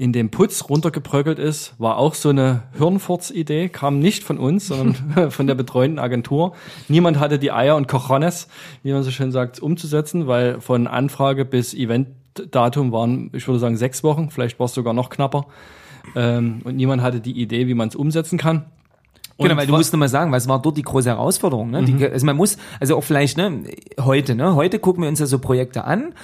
In 0.00 0.12
dem 0.12 0.30
Putz 0.30 0.68
runtergebröckelt 0.68 1.40
ist, 1.40 1.74
war 1.78 1.96
auch 1.96 2.14
so 2.14 2.28
eine 2.28 2.62
Hirnfurz-Idee, 2.78 3.68
kam 3.68 3.98
nicht 3.98 4.22
von 4.22 4.38
uns, 4.38 4.68
sondern 4.68 5.30
von 5.32 5.48
der 5.48 5.56
betreuenden 5.56 5.98
Agentur. 5.98 6.52
Niemand 6.86 7.18
hatte 7.18 7.40
die 7.40 7.50
Eier 7.50 7.74
und 7.74 7.88
Cojones, 7.88 8.46
wie 8.84 8.92
man 8.92 9.02
so 9.02 9.10
schön 9.10 9.32
sagt, 9.32 9.58
umzusetzen, 9.58 10.28
weil 10.28 10.60
von 10.60 10.86
Anfrage 10.86 11.44
bis 11.44 11.74
Eventdatum 11.74 12.92
waren, 12.92 13.30
ich 13.32 13.48
würde 13.48 13.58
sagen, 13.58 13.76
sechs 13.76 14.04
Wochen, 14.04 14.30
vielleicht 14.30 14.60
war 14.60 14.66
es 14.66 14.74
sogar 14.74 14.94
noch 14.94 15.10
knapper. 15.10 15.46
Ähm, 16.14 16.60
und 16.62 16.76
niemand 16.76 17.02
hatte 17.02 17.20
die 17.20 17.32
Idee, 17.32 17.66
wie 17.66 17.74
man 17.74 17.88
es 17.88 17.96
umsetzen 17.96 18.38
kann. 18.38 18.66
Genau, 19.36 19.56
weil 19.56 19.66
du 19.66 19.72
musst 19.72 19.92
noch 19.92 19.98
mal 19.98 20.08
sagen, 20.08 20.30
was 20.30 20.46
war 20.46 20.62
dort 20.62 20.76
die 20.76 20.82
große 20.82 21.08
Herausforderung? 21.08 21.70
Ne? 21.70 21.84
Die, 21.84 22.06
also 22.06 22.24
man 22.24 22.36
muss, 22.36 22.56
also 22.78 22.96
auch 22.96 23.02
vielleicht, 23.02 23.36
ne, 23.36 23.64
heute, 24.00 24.36
ne, 24.36 24.54
heute 24.54 24.78
gucken 24.78 25.02
wir 25.02 25.08
uns 25.08 25.18
ja 25.18 25.26
so 25.26 25.40
Projekte 25.40 25.84
an, 25.84 26.14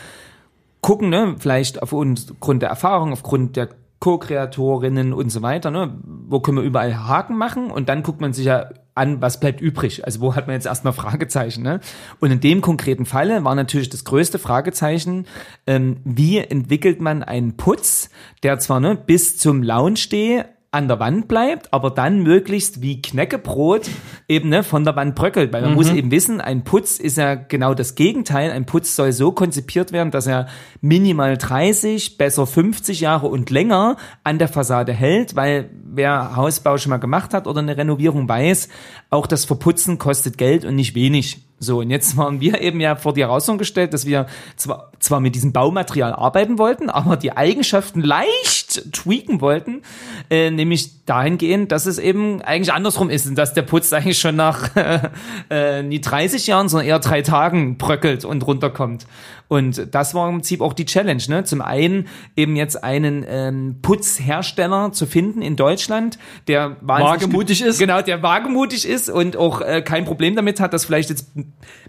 gucken, 0.85 1.09
ne, 1.09 1.37
vielleicht 1.39 1.83
aufgrund 1.83 2.61
der 2.61 2.69
Erfahrung, 2.69 3.13
aufgrund 3.13 3.57
der 3.57 3.71
Co-Kreatorinnen 4.01 5.15
und 5.15 5.31
so 5.31 5.41
weiter, 5.41 5.71
ne, 5.71 5.99
wo 6.05 6.41
können 6.41 6.59
wir 6.59 6.65
überall 6.65 7.09
Haken 7.09 7.39
machen 7.39 7.71
und 7.71 7.89
dann 7.89 8.03
guckt 8.03 8.21
man 8.21 8.35
sich 8.35 8.45
ja 8.45 8.69
an, 8.95 9.23
was 9.23 9.41
bleibt 9.41 9.63
übrig. 9.63 10.05
Also 10.05 10.21
wo 10.21 10.37
hat 10.37 10.47
man 10.47 10.55
jetzt 10.55 10.67
erstmal 10.67 10.93
Fragezeichen, 10.93 11.63
ne? 11.63 11.81
Und 12.21 12.31
in 12.31 12.41
dem 12.41 12.61
konkreten 12.61 13.07
Falle 13.07 13.43
war 13.45 13.55
natürlich 13.55 13.89
das 13.89 14.05
größte 14.05 14.39
Fragezeichen, 14.39 15.27
ähm, 15.67 15.97
wie 16.05 16.37
entwickelt 16.37 17.01
man 17.01 17.23
einen 17.23 17.57
Putz, 17.57 18.11
der 18.43 18.59
zwar 18.59 18.79
ne, 18.79 18.95
bis 18.95 19.39
zum 19.39 19.63
Lounge 19.63 20.01
Day 20.13 20.45
an 20.75 20.89
der 20.89 20.99
Wand 20.99 21.29
bleibt, 21.29 21.73
aber 21.73 21.91
dann 21.91 22.23
möglichst 22.23 22.83
wie 22.83 23.01
Knäckebrot 23.01 23.89
eben 24.29 24.49
ne, 24.49 24.65
von 24.65 24.85
der 24.85 24.97
Wand 24.97 25.15
bröckelt. 25.15 25.53
Weil 25.53 25.63
man 25.63 25.75
muss 25.75 25.91
eben 25.91 26.11
wissen, 26.11 26.41
ein 26.41 26.65
Putz 26.65 26.99
ist 26.99 27.17
ja 27.17 27.37
genau 27.37 27.75
das 27.75 27.95
Gegenteil. 27.95 28.51
Ein 28.51 28.67
Putz 28.67 28.97
soll 28.97 29.13
so 29.13 29.31
konzipiert 29.31 29.93
werden, 29.93 30.11
dass 30.11 30.27
er 30.27 30.49
minimal 30.81 31.39
30, 31.39 32.19
besser 32.19 32.47
50 32.47 33.01
Jahre 33.01 33.29
und 33.29 33.51
länger 33.51 33.97
an 34.25 34.39
der 34.39 34.49
Fassade 34.49 34.93
hält, 34.93 35.37
weil 35.37 35.71
wer 35.85 36.35
Hausbau 36.35 36.77
schon 36.77 36.91
mal 36.91 36.97
gemacht 36.97 37.35
hat 37.35 37.47
oder 37.47 37.61
eine 37.61 37.77
Renovierung 37.77 38.29
weiß, 38.29 38.69
auch 39.11 39.29
das 39.29 39.45
Verputzen 39.45 39.99
kostet 39.99 40.39
Geld 40.39 40.65
und 40.65 40.75
nicht 40.75 40.97
wenig. 40.97 41.44
So, 41.65 41.81
und 41.81 41.91
jetzt 41.91 42.17
waren 42.17 42.41
wir 42.41 42.61
eben 42.61 42.81
ja 42.81 42.97
vor 42.97 43.15
die 43.15 43.23
Herausforderung 43.23 43.59
gestellt, 43.59 43.95
dass 43.95 44.07
wir 44.07 44.27
zwar, 44.57 44.93
zwar 44.99 45.21
mit 45.21 45.35
diesem 45.35 45.53
Baumaterial 45.53 46.13
arbeiten 46.13 46.59
wollten, 46.59 46.91
aber 46.91 47.17
die 47.17 47.37
Eigenschaften 47.37 48.01
leicht 48.01 48.93
tweaken 48.93 49.41
wollten, 49.41 49.83
äh, 50.31 50.51
nämlich 50.51 51.05
dahingehend, 51.05 51.73
dass 51.73 51.87
es 51.87 51.99
eben 51.99 52.43
eigentlich 52.43 52.73
andersrum 52.73 53.11
ist 53.11 53.27
und 53.27 53.37
dass 53.37 53.55
der 53.55 53.63
Putz 53.63 53.93
eigentlich 53.93 54.19
schon 54.19 54.37
nach 54.37 54.71
äh, 55.51 55.83
nie 55.83 56.01
30 56.01 56.47
Jahren, 56.47 56.69
sondern 56.69 56.89
eher 56.89 56.99
drei 56.99 57.23
Tagen 57.23 57.77
bröckelt 57.77 58.25
und 58.25 58.47
runterkommt. 58.47 59.07
Und 59.49 59.95
das 59.95 60.15
war 60.15 60.29
im 60.29 60.37
Prinzip 60.37 60.61
auch 60.61 60.73
die 60.73 60.87
Challenge. 60.87 61.23
Ne? 61.29 61.45
Zum 61.45 61.61
einen 61.61 62.09
eben 62.35 62.57
jetzt 62.57 62.83
einen 62.83 63.25
ähm, 63.29 63.77
Putzhersteller 63.83 64.93
zu 64.93 65.07
finden 65.07 65.43
in 65.43 65.57
Deutschland, 65.57 66.19
der 66.49 66.77
wahnsinnig- 66.81 67.23
Wagemutig 67.23 67.63
ist. 67.63 67.79
Genau, 67.79 68.01
der 68.01 68.23
wagemutig 68.23 68.87
ist 68.89 69.11
und 69.11 69.37
auch 69.37 69.61
äh, 69.61 69.83
kein 69.83 70.05
Problem 70.05 70.35
damit 70.35 70.61
hat, 70.61 70.73
dass 70.73 70.87
vielleicht 70.87 71.11
jetzt 71.11 71.29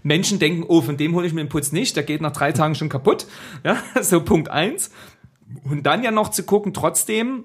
Menschen 0.02 0.38
denken, 0.38 0.64
oh, 0.68 0.82
von 0.82 0.96
dem 0.96 1.14
hole 1.14 1.26
ich 1.26 1.32
mir 1.32 1.42
den 1.42 1.48
Putz 1.48 1.72
nicht, 1.72 1.96
der 1.96 2.02
geht 2.02 2.20
nach 2.20 2.32
drei 2.32 2.52
Tagen 2.52 2.74
schon 2.74 2.88
kaputt. 2.88 3.26
Ja, 3.64 3.78
so 4.00 4.20
Punkt 4.20 4.50
eins. 4.50 4.90
Und 5.64 5.84
dann 5.84 6.02
ja 6.04 6.10
noch 6.10 6.30
zu 6.30 6.44
gucken, 6.44 6.72
trotzdem, 6.72 7.44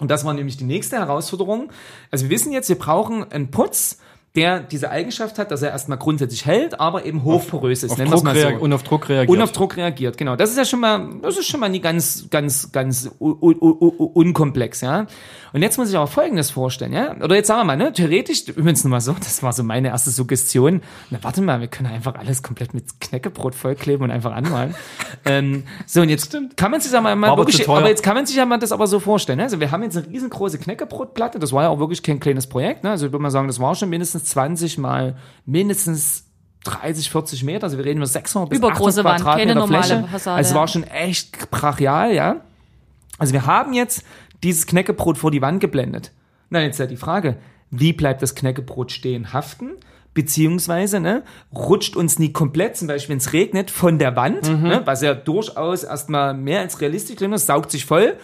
und 0.00 0.10
das 0.10 0.24
war 0.24 0.32
nämlich 0.32 0.56
die 0.56 0.64
nächste 0.64 0.96
Herausforderung. 0.96 1.70
Also 2.10 2.26
wir 2.26 2.30
wissen 2.30 2.52
jetzt, 2.52 2.68
wir 2.68 2.78
brauchen 2.78 3.30
einen 3.30 3.50
Putz, 3.50 3.98
der 4.36 4.60
diese 4.60 4.90
Eigenschaft 4.90 5.38
hat, 5.38 5.52
dass 5.52 5.62
er 5.62 5.70
erstmal 5.70 5.96
grundsätzlich 5.96 6.44
hält, 6.44 6.80
aber 6.80 7.04
eben 7.04 7.22
hochporös 7.22 7.84
ist. 7.84 7.92
auf 7.92 7.98
Druck 7.98 8.24
mal 8.24 8.36
so. 8.36 8.48
und 8.48 8.72
auf 8.72 8.82
Druck 8.82 9.08
reagiert. 9.08 9.30
Und 9.30 9.40
auf 9.40 9.52
Druck 9.52 9.76
reagiert, 9.76 10.16
genau. 10.16 10.34
Das 10.34 10.50
ist 10.50 10.56
ja 10.56 10.64
schon 10.64 10.80
mal, 10.80 11.08
das 11.22 11.38
ist 11.38 11.46
schon 11.46 11.60
mal 11.60 11.68
nie 11.68 11.80
ganz, 11.80 12.26
ganz, 12.30 12.72
ganz 12.72 13.08
unkomplex, 13.18 14.80
ja. 14.80 15.06
Und 15.52 15.62
jetzt 15.62 15.78
muss 15.78 15.88
ich 15.88 15.96
auch 15.96 16.08
Folgendes 16.08 16.50
vorstellen, 16.50 16.92
ja. 16.92 17.14
Oder 17.22 17.36
jetzt 17.36 17.46
sagen 17.46 17.60
wir 17.60 17.64
mal, 17.64 17.76
ne, 17.76 17.92
theoretisch, 17.92 18.48
übrigens 18.48 18.82
nur 18.82 18.90
mal 18.90 19.00
so, 19.00 19.12
das 19.20 19.40
war 19.44 19.52
so 19.52 19.62
meine 19.62 19.88
erste 19.88 20.10
Suggestion. 20.10 20.82
Na, 21.10 21.18
warte 21.22 21.40
mal, 21.40 21.60
wir 21.60 21.68
können 21.68 21.90
einfach 21.90 22.16
alles 22.16 22.42
komplett 22.42 22.74
mit 22.74 23.00
Knäckebrot 23.00 23.54
vollkleben 23.54 24.02
und 24.02 24.10
einfach 24.10 24.32
anmalen. 24.32 24.74
ähm, 25.24 25.62
so, 25.86 26.00
und 26.00 26.08
jetzt 26.08 26.36
kann 26.56 26.72
man 26.72 26.80
sich 26.80 26.90
ja 26.90 27.00
mal, 27.00 27.14
mal 27.14 27.30
Aber 27.30 27.46
wirklich, 27.46 27.68
aber 27.68 27.88
jetzt 27.88 28.02
kann 28.02 28.16
man 28.16 28.26
sich 28.26 28.34
ja 28.34 28.46
mal 28.46 28.58
das 28.58 28.72
aber 28.72 28.88
so 28.88 28.98
vorstellen, 28.98 29.36
ne? 29.36 29.44
Also 29.44 29.60
wir 29.60 29.70
haben 29.70 29.84
jetzt 29.84 29.96
eine 29.96 30.08
riesengroße 30.08 30.58
Knäckebrotplatte, 30.58 31.38
das 31.38 31.52
war 31.52 31.62
ja 31.62 31.68
auch 31.68 31.78
wirklich 31.78 32.02
kein 32.02 32.18
kleines 32.18 32.48
Projekt, 32.48 32.82
ne. 32.82 32.90
Also 32.90 33.06
ich 33.06 33.12
würde 33.12 33.22
mal 33.22 33.30
sagen, 33.30 33.46
das 33.46 33.60
war 33.60 33.76
schon 33.76 33.90
mindestens 33.90 34.23
20 34.24 34.78
mal 34.78 35.16
mindestens 35.46 36.24
30, 36.64 37.10
40 37.10 37.44
Meter, 37.44 37.64
also 37.64 37.76
wir 37.76 37.84
reden 37.84 37.98
über 37.98 38.06
600 38.06 38.50
bis 38.50 38.58
Übergroße 38.58 39.00
800 39.00 39.04
Wand, 39.04 39.24
keine 39.24 39.52
Quadratmeter 39.52 39.60
normale 39.60 39.84
Fläche. 39.84 40.08
Fassade, 40.08 40.36
Also 40.36 40.48
es 40.48 40.54
war 40.54 40.68
schon 40.68 40.84
echt 40.84 41.50
brachial, 41.50 42.14
ja. 42.14 42.36
Also 43.18 43.32
wir 43.32 43.46
haben 43.46 43.72
jetzt 43.72 44.02
dieses 44.42 44.66
Knäckebrot 44.66 45.18
vor 45.18 45.30
die 45.30 45.42
Wand 45.42 45.60
geblendet. 45.60 46.10
Na, 46.50 46.62
jetzt 46.62 46.74
ist 46.74 46.80
ja 46.80 46.86
die 46.86 46.96
Frage, 46.96 47.36
wie 47.70 47.92
bleibt 47.92 48.22
das 48.22 48.34
Knäckebrot 48.34 48.92
stehen 48.92 49.32
haften? 49.32 49.70
Beziehungsweise, 50.14 51.00
ne, 51.00 51.24
rutscht 51.52 51.96
uns 51.96 52.18
nie 52.20 52.32
komplett, 52.32 52.76
zum 52.76 52.86
Beispiel, 52.86 53.14
wenn 53.14 53.18
es 53.18 53.32
regnet, 53.32 53.70
von 53.70 53.98
der 53.98 54.14
Wand, 54.14 54.48
ne, 54.62 54.82
was 54.84 55.02
ja 55.02 55.12
durchaus 55.12 55.82
erstmal 55.82 56.34
mehr 56.34 56.60
als 56.60 56.80
realistisch 56.80 57.16
klingt, 57.16 57.38
saugt 57.38 57.72
sich 57.72 57.84
voll? 57.84 58.16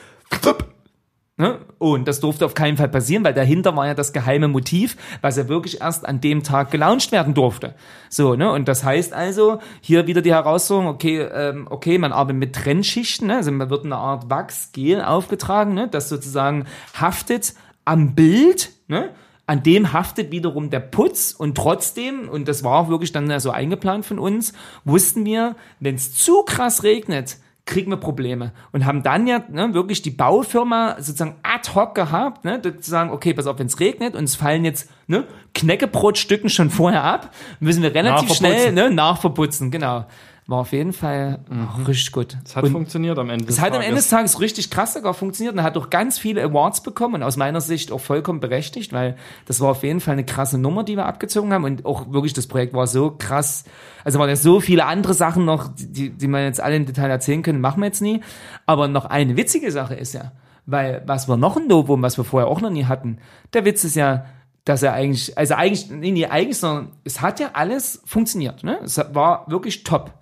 Und 1.79 2.09
das 2.09 2.21
durfte 2.21 2.45
auf 2.45 2.55
keinen 2.55 2.77
Fall 2.77 2.89
passieren, 2.89 3.25
weil 3.25 3.35
dahinter 3.35 3.75
war 3.77 3.87
ja 3.87 3.95
das 3.95 4.13
geheime 4.13 4.49
Motiv, 4.49 4.97
was 5.23 5.37
ja 5.37 5.49
wirklich 5.49 5.81
erst 5.81 6.07
an 6.07 6.21
dem 6.21 6.43
Tag 6.43 6.71
gelauncht 6.71 7.13
werden 7.13 7.35
durfte. 7.35 7.75
So, 8.09 8.35
ne? 8.35 8.51
Und 8.53 8.69
das 8.69 8.85
heißt 8.85 9.13
also, 9.13 9.61
hier 9.81 10.07
wieder 10.07 10.23
die 10.23 10.33
Herausforderung, 10.33 10.93
okay, 10.95 11.21
ähm, 11.21 11.67
okay, 11.71 11.99
man 11.99 12.13
arbeitet 12.13 12.39
mit 12.39 12.55
Trennschichten, 12.55 13.29
ne? 13.29 13.37
also 13.37 13.53
man 13.53 13.71
wird 13.71 13.85
eine 13.85 13.97
Art 13.97 14.29
Wachsgel 14.29 15.03
aufgetragen, 15.03 15.75
ne? 15.75 15.89
das 15.89 16.09
sozusagen 16.09 16.67
haftet 16.99 17.55
am 17.85 18.15
Bild, 18.15 18.71
ne? 18.89 19.11
an 19.47 19.63
dem 19.63 19.93
haftet 19.93 20.31
wiederum 20.31 20.71
der 20.71 20.81
Putz 20.81 21.33
und 21.33 21.57
trotzdem, 21.57 22.29
und 22.29 22.47
das 22.47 22.63
war 22.63 22.79
auch 22.79 22.89
wirklich 22.89 23.13
dann 23.13 23.41
so 23.41 23.51
eingeplant 23.51 24.07
von 24.07 24.19
uns, 24.19 24.53
wussten 24.85 25.25
wir, 25.25 25.57
wenn 25.81 25.97
es 25.97 26.15
zu 26.15 26.43
krass 26.45 26.85
regnet, 26.85 27.39
kriegen 27.71 27.91
wir 27.91 27.97
Probleme. 27.97 28.53
Und 28.73 28.85
haben 28.85 29.03
dann 29.03 29.27
ja 29.27 29.43
ne, 29.49 29.73
wirklich 29.73 30.03
die 30.03 30.11
Baufirma 30.11 30.97
sozusagen 30.99 31.37
ad 31.43 31.71
hoc 31.75 31.95
gehabt, 31.95 32.45
ne, 32.45 32.61
zu 32.61 32.91
sagen, 32.91 33.11
okay, 33.11 33.33
pass 33.33 33.47
auf, 33.47 33.59
wenn 33.59 33.69
es 33.69 33.81
regnet 33.81 34.15
und 34.17 34.25
es 34.25 34.35
fallen 34.35 34.65
jetzt 34.65 34.91
ne, 35.07 35.25
Knäckebrotstücken 35.55 36.51
schon 36.51 36.69
vorher 36.69 37.05
ab, 37.05 37.33
müssen 37.61 37.83
wir 37.83 37.95
relativ 37.95 38.35
schnell 38.35 38.73
ne, 38.73 38.91
nachverputzen, 38.91 39.71
genau. 39.71 40.05
War 40.51 40.59
auf 40.59 40.73
jeden 40.73 40.93
Fall 40.93 41.39
mhm. 41.49 41.85
richtig 41.85 42.11
gut. 42.11 42.37
Es 42.45 42.57
hat 42.57 42.65
und 42.65 42.73
funktioniert 42.73 43.17
am 43.21 43.31
Ende. 43.31 43.45
Es 43.49 43.61
hat 43.61 43.73
am 43.73 43.83
Ende 43.83 43.95
des 43.95 44.09
Tages 44.09 44.41
richtig 44.41 44.69
krass 44.69 44.95
sogar 44.95 45.15
funktioniert 45.15 45.55
und 45.55 45.63
hat 45.63 45.77
auch 45.77 45.91
ganz 45.91 46.19
viele 46.19 46.43
Awards 46.43 46.83
bekommen 46.83 47.15
und 47.15 47.23
aus 47.23 47.37
meiner 47.37 47.61
Sicht 47.61 47.93
auch 47.93 48.01
vollkommen 48.01 48.41
berechtigt, 48.41 48.93
weil 48.93 49.15
das 49.47 49.61
war 49.61 49.71
auf 49.71 49.85
jeden 49.85 50.01
Fall 50.01 50.15
eine 50.15 50.25
krasse 50.25 50.59
Nummer, 50.59 50.83
die 50.83 50.97
wir 50.97 51.07
abgezogen 51.07 51.53
haben 51.53 51.63
und 51.63 51.87
auch 51.87 52.11
wirklich 52.13 52.33
das 52.33 52.49
Projekt 52.49 52.75
war 52.75 52.89
so 52.89 53.13
krass. 53.17 53.63
Also 54.03 54.19
waren 54.19 54.29
ja 54.29 54.35
so 54.35 54.59
viele 54.59 54.87
andere 54.87 55.15
Sachen 55.15 55.45
noch, 55.45 55.71
die, 55.73 56.11
die 56.11 56.27
man 56.27 56.43
jetzt 56.43 56.61
alle 56.61 56.75
im 56.75 56.85
Detail 56.85 57.11
erzählen 57.11 57.45
können, 57.45 57.61
machen 57.61 57.81
wir 57.81 57.87
jetzt 57.87 58.03
nie. 58.03 58.21
Aber 58.67 58.89
noch 58.89 59.05
eine 59.05 59.37
witzige 59.37 59.71
Sache 59.71 59.95
ist 59.95 60.15
ja, 60.15 60.33
weil 60.67 61.05
was 61.07 61.29
war 61.29 61.37
noch 61.37 61.59
ein 61.59 61.69
Novum, 61.69 62.03
was 62.03 62.19
wir 62.19 62.25
vorher 62.25 62.49
auch 62.49 62.61
noch 62.61 62.71
nie 62.71 62.87
hatten? 62.87 63.19
Der 63.53 63.65
Witz 63.65 63.85
ist 63.85 63.95
ja, 63.95 64.25
dass 64.65 64.83
er 64.83 64.95
eigentlich, 64.95 65.39
also 65.39 65.55
eigentlich, 65.55 65.91
nee, 65.91 66.11
nee, 66.11 66.27
eigentlich, 66.27 66.59
sondern 66.59 66.89
es 67.05 67.21
hat 67.21 67.39
ja 67.39 67.51
alles 67.53 68.03
funktioniert. 68.05 68.65
Ne? 68.65 68.81
Es 68.83 69.01
war 69.13 69.49
wirklich 69.49 69.85
top. 69.85 70.15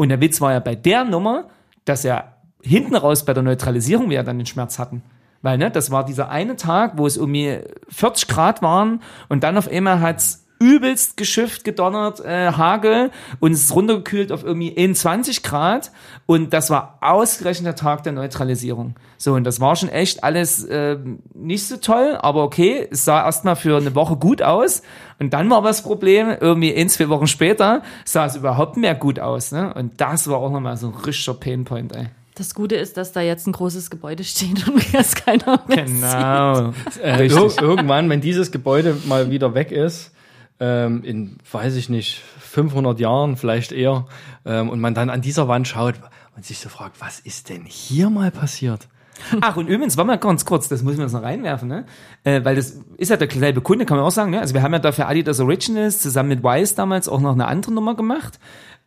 Und 0.00 0.08
der 0.08 0.22
Witz 0.22 0.40
war 0.40 0.52
ja 0.52 0.60
bei 0.60 0.74
der 0.74 1.04
Nummer, 1.04 1.48
dass 1.84 2.06
er 2.06 2.36
hinten 2.62 2.96
raus 2.96 3.26
bei 3.26 3.34
der 3.34 3.42
Neutralisierung 3.42 4.08
wir 4.08 4.16
ja 4.16 4.22
dann 4.22 4.38
den 4.38 4.46
Schmerz 4.46 4.78
hatten. 4.78 5.02
Weil, 5.42 5.58
ne, 5.58 5.70
das 5.70 5.90
war 5.90 6.06
dieser 6.06 6.30
eine 6.30 6.56
Tag, 6.56 6.96
wo 6.96 7.06
es 7.06 7.18
um 7.18 7.34
40 7.34 8.26
Grad 8.26 8.62
waren 8.62 9.02
und 9.28 9.44
dann 9.44 9.58
auf 9.58 9.68
einmal 9.68 10.00
hat's 10.00 10.46
übelst 10.60 11.16
geschifft, 11.16 11.64
gedonnert, 11.64 12.20
äh, 12.20 12.52
Hagel 12.52 13.10
und 13.40 13.52
es 13.52 13.64
ist 13.64 13.74
runtergekühlt 13.74 14.30
auf 14.30 14.44
irgendwie 14.44 14.76
21 14.76 15.42
Grad 15.42 15.90
und 16.26 16.52
das 16.52 16.68
war 16.70 16.98
ausgerechnet 17.00 17.66
der 17.66 17.76
Tag 17.76 18.02
der 18.02 18.12
Neutralisierung. 18.12 18.94
So, 19.16 19.34
und 19.34 19.44
das 19.44 19.60
war 19.60 19.74
schon 19.74 19.88
echt 19.88 20.22
alles 20.22 20.62
äh, 20.64 20.98
nicht 21.34 21.66
so 21.66 21.78
toll, 21.78 22.18
aber 22.20 22.44
okay, 22.44 22.86
es 22.90 23.06
sah 23.06 23.24
erstmal 23.24 23.56
für 23.56 23.78
eine 23.78 23.94
Woche 23.94 24.16
gut 24.16 24.42
aus 24.42 24.82
und 25.18 25.32
dann 25.32 25.48
war 25.50 25.62
das 25.62 25.82
Problem, 25.82 26.28
irgendwie 26.40 26.74
ein, 26.76 26.90
zwei 26.90 27.08
Wochen 27.08 27.26
später 27.26 27.82
sah 28.04 28.26
es 28.26 28.36
überhaupt 28.36 28.76
mehr 28.76 28.94
gut 28.94 29.18
aus. 29.18 29.52
Ne? 29.52 29.72
Und 29.74 30.00
das 30.00 30.28
war 30.28 30.38
auch 30.38 30.50
nochmal 30.50 30.76
so 30.76 30.88
ein 30.88 30.94
richtiger 30.94 31.34
Painpoint, 31.34 31.96
ey. 31.96 32.08
Das 32.34 32.54
Gute 32.54 32.76
ist, 32.76 32.96
dass 32.96 33.12
da 33.12 33.20
jetzt 33.20 33.46
ein 33.46 33.52
großes 33.52 33.90
Gebäude 33.90 34.24
steht 34.24 34.66
und 34.68 34.94
es 34.94 35.14
keiner 35.14 35.62
mehr 35.68 35.84
Genau. 35.84 36.72
Äh, 37.02 37.26
irgendwann, 37.26 38.08
wenn 38.08 38.20
dieses 38.20 38.50
Gebäude 38.50 38.96
mal 39.06 39.30
wieder 39.30 39.54
weg 39.54 39.72
ist, 39.72 40.12
ähm, 40.60 41.02
in, 41.02 41.38
weiß 41.50 41.74
ich 41.76 41.88
nicht, 41.88 42.22
500 42.40 43.00
Jahren 43.00 43.36
vielleicht 43.36 43.72
eher, 43.72 44.06
ähm, 44.44 44.68
und 44.68 44.80
man 44.80 44.94
dann 44.94 45.10
an 45.10 45.22
dieser 45.22 45.48
Wand 45.48 45.66
schaut 45.66 45.94
und 46.36 46.44
sich 46.44 46.58
so 46.58 46.68
fragt, 46.68 47.00
was 47.00 47.20
ist 47.20 47.48
denn 47.48 47.64
hier 47.64 48.10
mal 48.10 48.30
passiert? 48.30 48.88
Ach, 49.40 49.56
und 49.56 49.68
übrigens, 49.68 49.96
war 49.96 50.04
mal 50.04 50.18
ganz 50.18 50.44
kurz, 50.44 50.68
das 50.68 50.82
müssen 50.82 50.98
wir 50.98 51.04
uns 51.04 51.12
noch 51.12 51.22
reinwerfen, 51.22 51.68
ne? 51.68 51.84
Äh, 52.24 52.44
weil 52.44 52.56
das 52.56 52.80
ist 52.96 53.10
ja 53.10 53.16
der 53.16 53.30
selbe 53.30 53.60
Kunde, 53.60 53.84
kann 53.84 53.98
man 53.98 54.06
auch 54.06 54.10
sagen, 54.10 54.30
ne? 54.30 54.40
Also 54.40 54.54
wir 54.54 54.62
haben 54.62 54.72
ja 54.72 54.78
dafür 54.78 55.08
Adidas 55.08 55.40
Originals 55.40 56.00
zusammen 56.00 56.30
mit 56.30 56.42
Wise 56.42 56.74
damals 56.74 57.08
auch 57.08 57.20
noch 57.20 57.32
eine 57.32 57.46
andere 57.46 57.72
Nummer 57.72 57.94
gemacht 57.94 58.38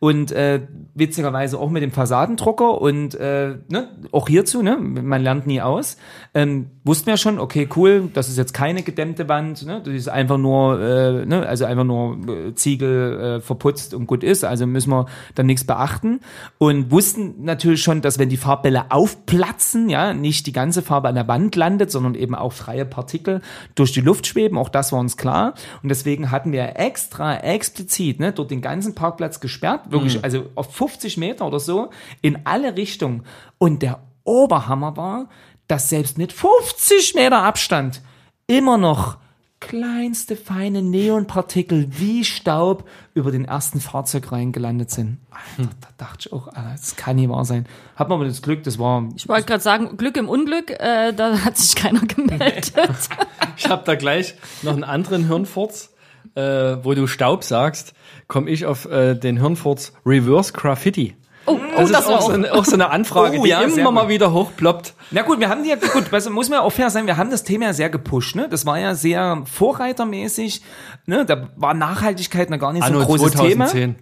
und 0.04 0.32
äh, 0.32 0.60
witzigerweise 0.94 1.58
auch 1.58 1.70
mit 1.70 1.82
dem 1.82 1.90
Fassadendrucker 1.90 2.78
und 2.78 3.14
äh, 3.14 3.54
ne, 3.70 3.88
auch 4.12 4.28
hierzu, 4.28 4.62
ne, 4.62 4.76
man 4.76 5.22
lernt 5.22 5.46
nie 5.46 5.62
aus. 5.62 5.96
Ähm, 6.34 6.66
wussten 6.84 7.06
wir 7.06 7.16
schon, 7.16 7.38
okay, 7.38 7.66
cool, 7.74 8.10
das 8.12 8.28
ist 8.28 8.36
jetzt 8.36 8.52
keine 8.52 8.82
gedämmte 8.82 9.30
Wand, 9.30 9.64
ne, 9.64 9.80
das 9.82 9.94
ist 9.94 10.08
einfach 10.10 10.36
nur, 10.36 10.78
äh, 10.78 11.24
ne, 11.24 11.46
also 11.46 11.64
einfach 11.64 11.84
nur 11.84 12.18
äh, 12.28 12.54
Ziegel 12.54 13.18
äh, 13.18 13.40
verputzt 13.40 13.94
und 13.94 14.06
gut 14.06 14.22
ist, 14.22 14.44
also 14.44 14.66
müssen 14.66 14.90
wir 14.90 15.06
dann 15.36 15.46
nichts 15.46 15.64
beachten 15.64 16.20
und 16.58 16.90
wussten 16.90 17.42
natürlich 17.42 17.82
schon, 17.82 18.02
dass 18.02 18.18
wenn 18.18 18.28
die 18.28 18.36
Farbbälle 18.36 18.90
aufplatzen, 18.90 19.88
ja, 19.88 20.12
nicht 20.12 20.46
die 20.46 20.52
ganze 20.52 20.82
Farbe 20.82 21.08
an 21.08 21.14
der 21.14 21.28
Wand 21.28 21.56
landet, 21.56 21.90
sondern 21.90 22.14
eben 22.14 22.34
auch 22.34 22.52
freie 22.52 22.84
Partikel 22.84 23.40
durch 23.74 23.92
die 23.92 24.02
Luft 24.02 24.26
schweben, 24.26 24.58
auch 24.58 24.68
das 24.68 24.92
war 24.92 25.00
uns 25.00 25.16
klar 25.16 25.54
und 25.82 25.88
deswegen 25.88 26.30
hatten 26.30 26.52
wir 26.52 26.78
extra 26.78 27.38
explizit, 27.38 28.20
ne, 28.20 28.32
dort 28.32 28.50
den 28.50 28.60
ganzen 28.60 28.94
Parkplatz 28.94 29.40
gesperrt 29.40 29.93
wirklich, 29.94 30.18
mhm. 30.18 30.24
also 30.24 30.50
auf 30.54 30.74
50 30.74 31.16
Meter 31.16 31.46
oder 31.46 31.60
so, 31.60 31.90
in 32.20 32.44
alle 32.44 32.76
Richtungen. 32.76 33.24
Und 33.58 33.82
der 33.82 34.00
Oberhammer 34.24 34.96
war, 34.96 35.28
dass 35.68 35.88
selbst 35.88 36.18
mit 36.18 36.32
50 36.32 37.14
Meter 37.14 37.42
Abstand 37.42 38.02
immer 38.46 38.76
noch 38.76 39.18
kleinste 39.60 40.36
feine 40.36 40.82
Neonpartikel 40.82 41.86
wie 41.90 42.24
Staub 42.24 42.86
über 43.14 43.30
den 43.30 43.46
ersten 43.46 43.80
Fahrzeugreihen 43.80 44.52
gelandet 44.52 44.90
sind. 44.90 45.18
Alter, 45.30 45.70
da 45.80 45.88
dachte 45.96 46.28
ich 46.28 46.32
auch, 46.34 46.48
das 46.52 46.96
kann 46.96 47.16
nicht 47.16 47.30
wahr 47.30 47.46
sein. 47.46 47.66
Hat 47.96 48.10
man 48.10 48.16
aber 48.16 48.26
das 48.26 48.42
Glück, 48.42 48.62
das 48.64 48.78
war. 48.78 49.08
Ich 49.16 49.26
wollte 49.26 49.46
gerade 49.46 49.62
sagen, 49.62 49.96
Glück 49.96 50.18
im 50.18 50.28
Unglück, 50.28 50.70
äh, 50.70 51.12
da 51.12 51.38
hat 51.38 51.56
sich 51.56 51.76
keiner 51.76 52.00
gemeldet. 52.06 52.72
ich 53.56 53.68
habe 53.68 53.84
da 53.86 53.94
gleich 53.94 54.34
noch 54.62 54.74
einen 54.74 54.84
anderen 54.84 55.26
Hirnfurz, 55.26 55.94
äh, 56.34 56.42
wo 56.82 56.92
du 56.92 57.06
Staub 57.06 57.42
sagst 57.42 57.94
komme 58.28 58.50
ich 58.50 58.66
auf 58.66 58.86
äh, 58.86 59.14
den 59.14 59.40
Hirnfurz 59.40 59.92
Reverse 60.04 60.52
Graffiti. 60.52 61.16
Oh, 61.46 61.52
oh 61.52 61.80
das, 61.80 61.90
das 61.90 62.00
ist 62.04 62.10
auch, 62.10 62.20
so 62.22 62.32
eine, 62.32 62.52
auch 62.54 62.64
so 62.64 62.74
eine 62.74 62.90
Anfrage, 62.90 63.38
oh, 63.40 63.44
die 63.44 63.50
ja, 63.50 63.60
immer 63.60 63.90
mal 63.90 64.08
wieder 64.08 64.32
hochploppt. 64.32 64.94
Na 65.10 65.22
gut, 65.22 65.40
wir 65.40 65.48
haben 65.48 65.62
die 65.62 65.70
ja, 65.70 65.76
gut, 65.76 66.12
also 66.12 66.30
muss 66.30 66.48
man 66.48 66.60
auch 66.60 66.70
fair 66.70 66.90
sein, 66.90 67.06
wir 67.06 67.16
haben 67.16 67.30
das 67.30 67.44
Thema 67.44 67.66
ja 67.66 67.72
sehr 67.72 67.90
gepusht, 67.90 68.34
ne? 68.34 68.48
Das 68.48 68.64
war 68.64 68.78
ja 68.78 68.94
sehr 68.94 69.42
vorreitermäßig, 69.44 70.62
ne? 71.06 71.26
Da 71.26 71.50
war 71.56 71.74
Nachhaltigkeit 71.74 72.48
noch 72.50 72.58
gar 72.58 72.72
nicht 72.72 72.82
Anno 72.82 72.96
so 72.96 73.00
ein 73.02 73.06
großes 73.06 73.32
2010. 73.32 73.80
Thema. 73.80 73.94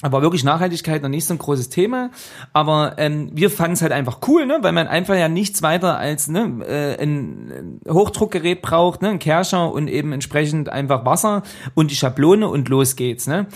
Aber 0.00 0.22
wirklich 0.22 0.44
Nachhaltigkeit 0.44 1.02
noch 1.02 1.08
nicht 1.08 1.26
so 1.26 1.34
ein 1.34 1.38
großes 1.38 1.70
Thema. 1.70 2.10
Aber 2.52 2.94
ähm, 2.98 3.30
wir 3.32 3.50
fanden 3.50 3.72
es 3.72 3.82
halt 3.82 3.90
einfach 3.90 4.20
cool, 4.28 4.46
ne? 4.46 4.58
weil 4.62 4.72
man 4.72 4.86
einfach 4.86 5.16
ja 5.16 5.28
nichts 5.28 5.62
weiter 5.62 5.98
als 5.98 6.28
ne, 6.28 6.64
äh, 6.66 7.02
ein 7.02 7.80
Hochdruckgerät 7.88 8.62
braucht, 8.62 9.02
ne? 9.02 9.08
ein 9.10 9.18
Kerscher 9.18 9.72
und 9.72 9.88
eben 9.88 10.12
entsprechend 10.12 10.68
einfach 10.68 11.04
Wasser 11.04 11.42
und 11.74 11.90
die 11.90 11.96
Schablone 11.96 12.48
und 12.48 12.68
los 12.68 12.94
geht's. 12.94 13.26
Ne? 13.26 13.46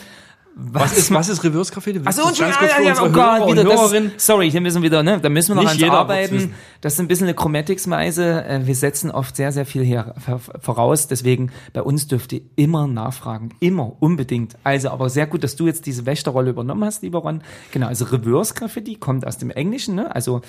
Was, 0.54 0.82
was, 0.82 0.98
ist, 0.98 1.14
was 1.14 1.28
ist 1.30 1.44
Reverse 1.44 1.72
Café? 1.72 1.98
Achso, 2.04 2.26
und 2.26 2.36
kurz 2.36 2.60
ja, 2.60 2.80
ja, 2.82 3.02
oh 3.02 3.08
Gott, 3.08 3.50
wieder 3.50 3.64
das, 3.64 3.92
sorry, 4.18 4.50
hier 4.50 4.60
müssen 4.60 4.82
wir 4.82 4.90
wieder, 4.90 5.02
ne, 5.02 5.18
da 5.18 5.30
müssen 5.30 5.54
wir 5.54 5.62
noch 5.62 5.70
ans 5.70 5.82
Arbeiten. 5.82 6.54
Das 6.82 6.94
ist 6.94 7.00
ein 7.00 7.08
bisschen 7.08 7.26
eine 7.26 7.34
Chromatics-Weise. 7.34 8.44
Äh, 8.44 8.66
wir 8.66 8.74
setzen 8.74 9.10
oft 9.10 9.34
sehr, 9.34 9.50
sehr 9.52 9.64
viel 9.64 9.82
hier 9.82 10.14
voraus. 10.60 11.06
Deswegen, 11.06 11.52
bei 11.72 11.82
uns 11.82 12.06
dürft 12.06 12.34
ihr 12.34 12.42
immer 12.56 12.86
nachfragen. 12.86 13.50
Immer, 13.60 13.96
unbedingt. 14.00 14.56
Also, 14.62 14.90
aber 14.90 15.08
sehr 15.08 15.26
gut, 15.26 15.42
dass 15.42 15.56
du 15.56 15.66
jetzt 15.66 15.86
diese 15.86 16.04
Wächterrolle 16.04 16.50
übernommen 16.50 16.84
hast, 16.84 17.02
lieber 17.02 17.20
Ron. 17.20 17.42
Genau, 17.70 17.86
also 17.86 18.04
Reverse 18.04 18.52
Graffiti 18.52 18.96
kommt 18.96 19.26
aus 19.26 19.38
dem 19.38 19.50
Englischen, 19.50 19.94
ne? 19.94 20.14
Also, 20.14 20.42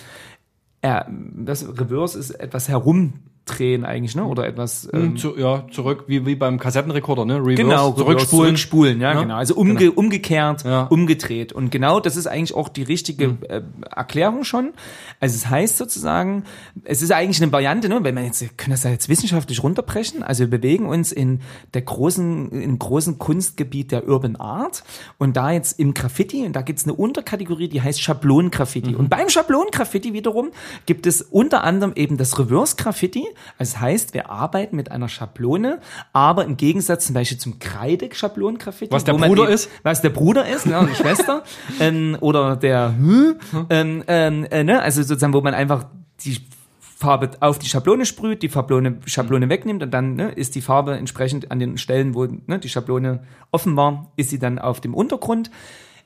äh, 0.81 1.03
das 1.09 1.65
Reverse 1.65 2.19
ist 2.19 2.31
etwas 2.31 2.67
herum 2.67 3.13
drehen 3.45 3.83
eigentlich, 3.83 4.15
ne? 4.15 4.23
Oder 4.25 4.47
etwas. 4.47 4.87
Hm, 4.91 5.03
ähm, 5.03 5.17
Zu, 5.17 5.37
ja, 5.37 5.65
zurück, 5.69 6.05
wie, 6.07 6.25
wie 6.25 6.35
beim 6.35 6.59
Kassettenrekorder, 6.59 7.25
ne? 7.25 7.39
Reverse, 7.39 7.55
genau, 7.55 7.91
zurückspulen. 7.91 8.45
Zurückspulen, 8.45 9.01
ja, 9.01 9.13
ja, 9.13 9.21
genau. 9.21 9.35
Also 9.35 9.55
umge 9.55 9.75
genau. 9.75 9.93
umgekehrt, 9.93 10.63
ja. 10.63 10.83
umgedreht. 10.83 11.51
Und 11.51 11.69
genau 11.69 11.99
das 11.99 12.15
ist 12.15 12.27
eigentlich 12.27 12.55
auch 12.55 12.69
die 12.69 12.83
richtige 12.83 13.29
mhm. 13.29 13.37
äh, 13.47 13.61
Erklärung 13.93 14.45
schon. 14.45 14.71
Also 15.19 15.35
es 15.35 15.49
heißt 15.49 15.77
sozusagen, 15.77 16.45
es 16.85 17.01
ist 17.01 17.11
eigentlich 17.11 17.41
eine 17.41 17.51
Variante, 17.51 17.89
ne? 17.89 17.99
Wenn 18.03 18.15
man 18.15 18.25
jetzt, 18.25 18.41
wir 18.41 18.49
können 18.49 18.71
das 18.71 18.83
ja 18.83 18.91
jetzt 18.91 19.09
wissenschaftlich 19.09 19.61
runterbrechen. 19.61 20.23
Also 20.23 20.43
wir 20.43 20.49
bewegen 20.49 20.85
uns 20.85 21.11
in 21.11 21.41
der 21.73 21.81
großen, 21.81 22.49
im 22.51 22.79
großen 22.79 23.17
Kunstgebiet 23.17 23.91
der 23.91 24.07
Urban 24.07 24.37
Art. 24.37 24.83
Und 25.17 25.35
da 25.35 25.51
jetzt 25.51 25.79
im 25.79 25.93
Graffiti, 25.93 26.45
und 26.45 26.55
da 26.55 26.61
gibt's 26.61 26.85
eine 26.85 26.93
Unterkategorie, 26.93 27.67
die 27.67 27.81
heißt 27.81 28.01
Schablonengraffiti. 28.01 28.91
Mhm. 28.91 28.97
Und 28.97 29.09
beim 29.09 29.27
Schablonengraffiti 29.27 30.13
wiederum 30.13 30.51
gibt 30.85 31.07
es 31.07 31.21
unter 31.21 31.63
anderem 31.65 31.91
eben 31.95 32.15
das 32.15 32.39
Reverse 32.39 32.77
Graffiti. 32.77 33.25
Also 33.57 33.73
das 33.73 33.81
heißt, 33.81 34.13
wir 34.13 34.29
arbeiten 34.29 34.75
mit 34.75 34.91
einer 34.91 35.09
Schablone, 35.09 35.79
aber 36.11 36.45
im 36.45 36.57
Gegensatz 36.57 37.07
zum 37.07 37.13
Beispiel 37.13 37.37
zum 37.37 37.59
Kreide-Schablonengraffiti. 37.59 38.91
Was 38.91 39.03
der 39.03 39.13
Bruder 39.13 39.49
ist? 39.49 39.69
Was 39.83 40.01
der 40.01 40.09
Bruder 40.09 40.47
ist, 40.47 40.65
ne, 40.65 40.87
die 40.89 40.95
Schwester. 40.95 41.43
Ähm, 41.79 42.17
oder 42.19 42.55
der, 42.55 42.93
hm, 42.95 43.35
ähm, 43.69 44.03
ähm, 44.07 44.45
äh, 44.51 44.63
ne, 44.63 44.81
also 44.81 45.01
sozusagen, 45.01 45.33
wo 45.33 45.41
man 45.41 45.53
einfach 45.53 45.85
die 46.21 46.37
Farbe 46.79 47.31
auf 47.39 47.59
die 47.59 47.67
Schablone 47.67 48.05
sprüht, 48.05 48.43
die 48.43 48.49
Schablone, 48.49 48.99
Schablone 49.05 49.49
wegnimmt 49.49 49.83
und 49.83 49.91
dann 49.91 50.15
ne, 50.15 50.31
ist 50.31 50.55
die 50.55 50.61
Farbe 50.61 50.95
entsprechend 50.97 51.51
an 51.51 51.59
den 51.59 51.77
Stellen, 51.77 52.15
wo 52.15 52.25
ne, 52.25 52.59
die 52.59 52.69
Schablone 52.69 53.23
offen 53.51 53.75
war, 53.75 54.11
ist 54.15 54.29
sie 54.29 54.39
dann 54.39 54.59
auf 54.59 54.81
dem 54.81 54.93
Untergrund 54.93 55.49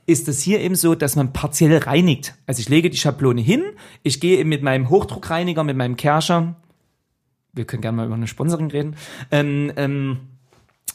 ist 0.07 0.29
es 0.29 0.41
hier 0.41 0.61
eben 0.61 0.75
so, 0.75 0.95
dass 0.95 1.17
man 1.17 1.33
partiell 1.33 1.77
reinigt. 1.77 2.33
Also 2.47 2.61
ich 2.61 2.69
lege 2.69 2.89
die 2.89 2.97
Schablone 2.97 3.41
hin, 3.41 3.63
ich 4.03 4.21
gehe 4.21 4.43
mit 4.45 4.63
meinem 4.63 4.89
Hochdruckreiniger, 4.89 5.63
mit 5.65 5.75
meinem 5.75 5.97
Kerscher 5.97 6.55
wir 7.53 7.65
können 7.65 7.81
gerne 7.81 7.97
mal 7.97 8.05
über 8.05 8.15
eine 8.15 8.27
Sponsoring 8.27 8.69
reden, 8.71 8.95
ähm, 9.31 9.71
ähm, 9.77 10.19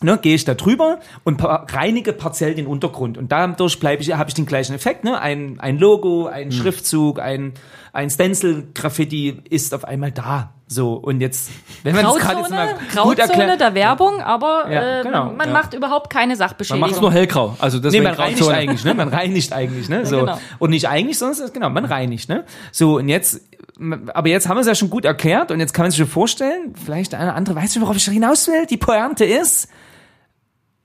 ne, 0.01 0.19
gehe 0.21 0.35
ich 0.35 0.45
da 0.45 0.55
drüber 0.55 0.99
und 1.25 1.41
reinige 1.43 2.13
partiell 2.13 2.55
den 2.55 2.67
Untergrund. 2.67 3.19
Und 3.19 3.31
dadurch 3.33 3.79
bleibe 3.81 4.03
ich, 4.03 4.13
habe 4.13 4.29
ich 4.29 4.35
den 4.35 4.47
gleichen 4.47 4.75
Effekt. 4.75 5.05
Ne? 5.05 5.21
Ein, 5.21 5.59
ein 5.61 5.79
Logo, 5.79 6.27
ein 6.27 6.45
Hm. 6.45 6.53
Schriftzug, 6.53 7.21
ein, 7.21 7.53
ein 7.93 8.11
Stencil-Graffiti 8.11 9.43
ist 9.51 9.75
auf 9.75 9.85
einmal 9.85 10.13
da. 10.13 10.53
So, 10.67 10.95
und 10.95 11.21
jetzt, 11.21 11.51
wenn 11.83 11.95
man 11.95 12.05
gerade 12.05 12.19
jetzt 12.19 12.49
Grauzone, 12.49 12.57
mal 12.57 12.73
gut 12.75 12.89
Grauzone 12.93 13.19
erklärt. 13.21 13.61
der 13.61 13.75
Werbung, 13.75 14.23
aber 14.23 14.65
Ja, 14.71 15.01
äh, 15.01 15.03
genau, 15.03 15.27
man, 15.27 15.37
man 15.37 15.47
ja. 15.49 15.53
macht 15.53 15.75
überhaupt 15.75 16.09
keine 16.09 16.29
Man 16.29 16.37
Sachbeschädigung. 16.39 16.81
macht 16.81 16.93
es 16.93 17.01
nur 17.03 17.13
hellgrau. 17.13 17.57
Also 17.59 17.77
Nee, 17.77 17.83
deswegen 17.83 18.05
man 18.05 18.15
reinigt 18.15 18.39
Grauzone. 18.39 18.57
eigentlich, 18.57 18.85
ne? 18.85 18.95
Man 18.95 19.09
reinigt 19.09 19.53
eigentlich, 19.53 19.89
ne? 19.91 20.07
So. 20.07 20.21
genau. 20.21 20.39
Und 20.59 20.71
nicht 20.71 20.89
eigentlich, 20.89 21.19
sondern 21.19 21.53
genau, 21.53 21.69
man 21.69 21.85
reinigt, 21.85 22.31
ne? 22.31 22.45
So, 22.71 22.97
und 22.97 23.09
jetzt, 23.11 23.43
aber 23.79 24.29
jetzt 24.29 24.49
haben 24.49 24.57
wir 24.57 24.61
es 24.61 24.67
ja 24.67 24.75
schon 24.75 24.91
gut 24.91 25.05
erklärt 25.05 25.51
und 25.51 25.61
jetzt 25.61 25.73
kann 25.73 25.85
man 25.85 25.91
sich 25.91 25.99
schon 25.99 26.07
vorstellen, 26.07 26.75
vielleicht 26.75 27.13
der 27.13 27.21
eine 27.21 27.31
oder 27.31 27.37
andere 27.37 27.57
weiß 27.57 27.73
schon, 27.73 27.83
worauf 27.83 27.97
ich 27.97 28.05
hinaus 28.05 28.47
will. 28.47 28.67
Die 28.67 28.77
Pointe 28.77 29.25
ist, 29.25 29.69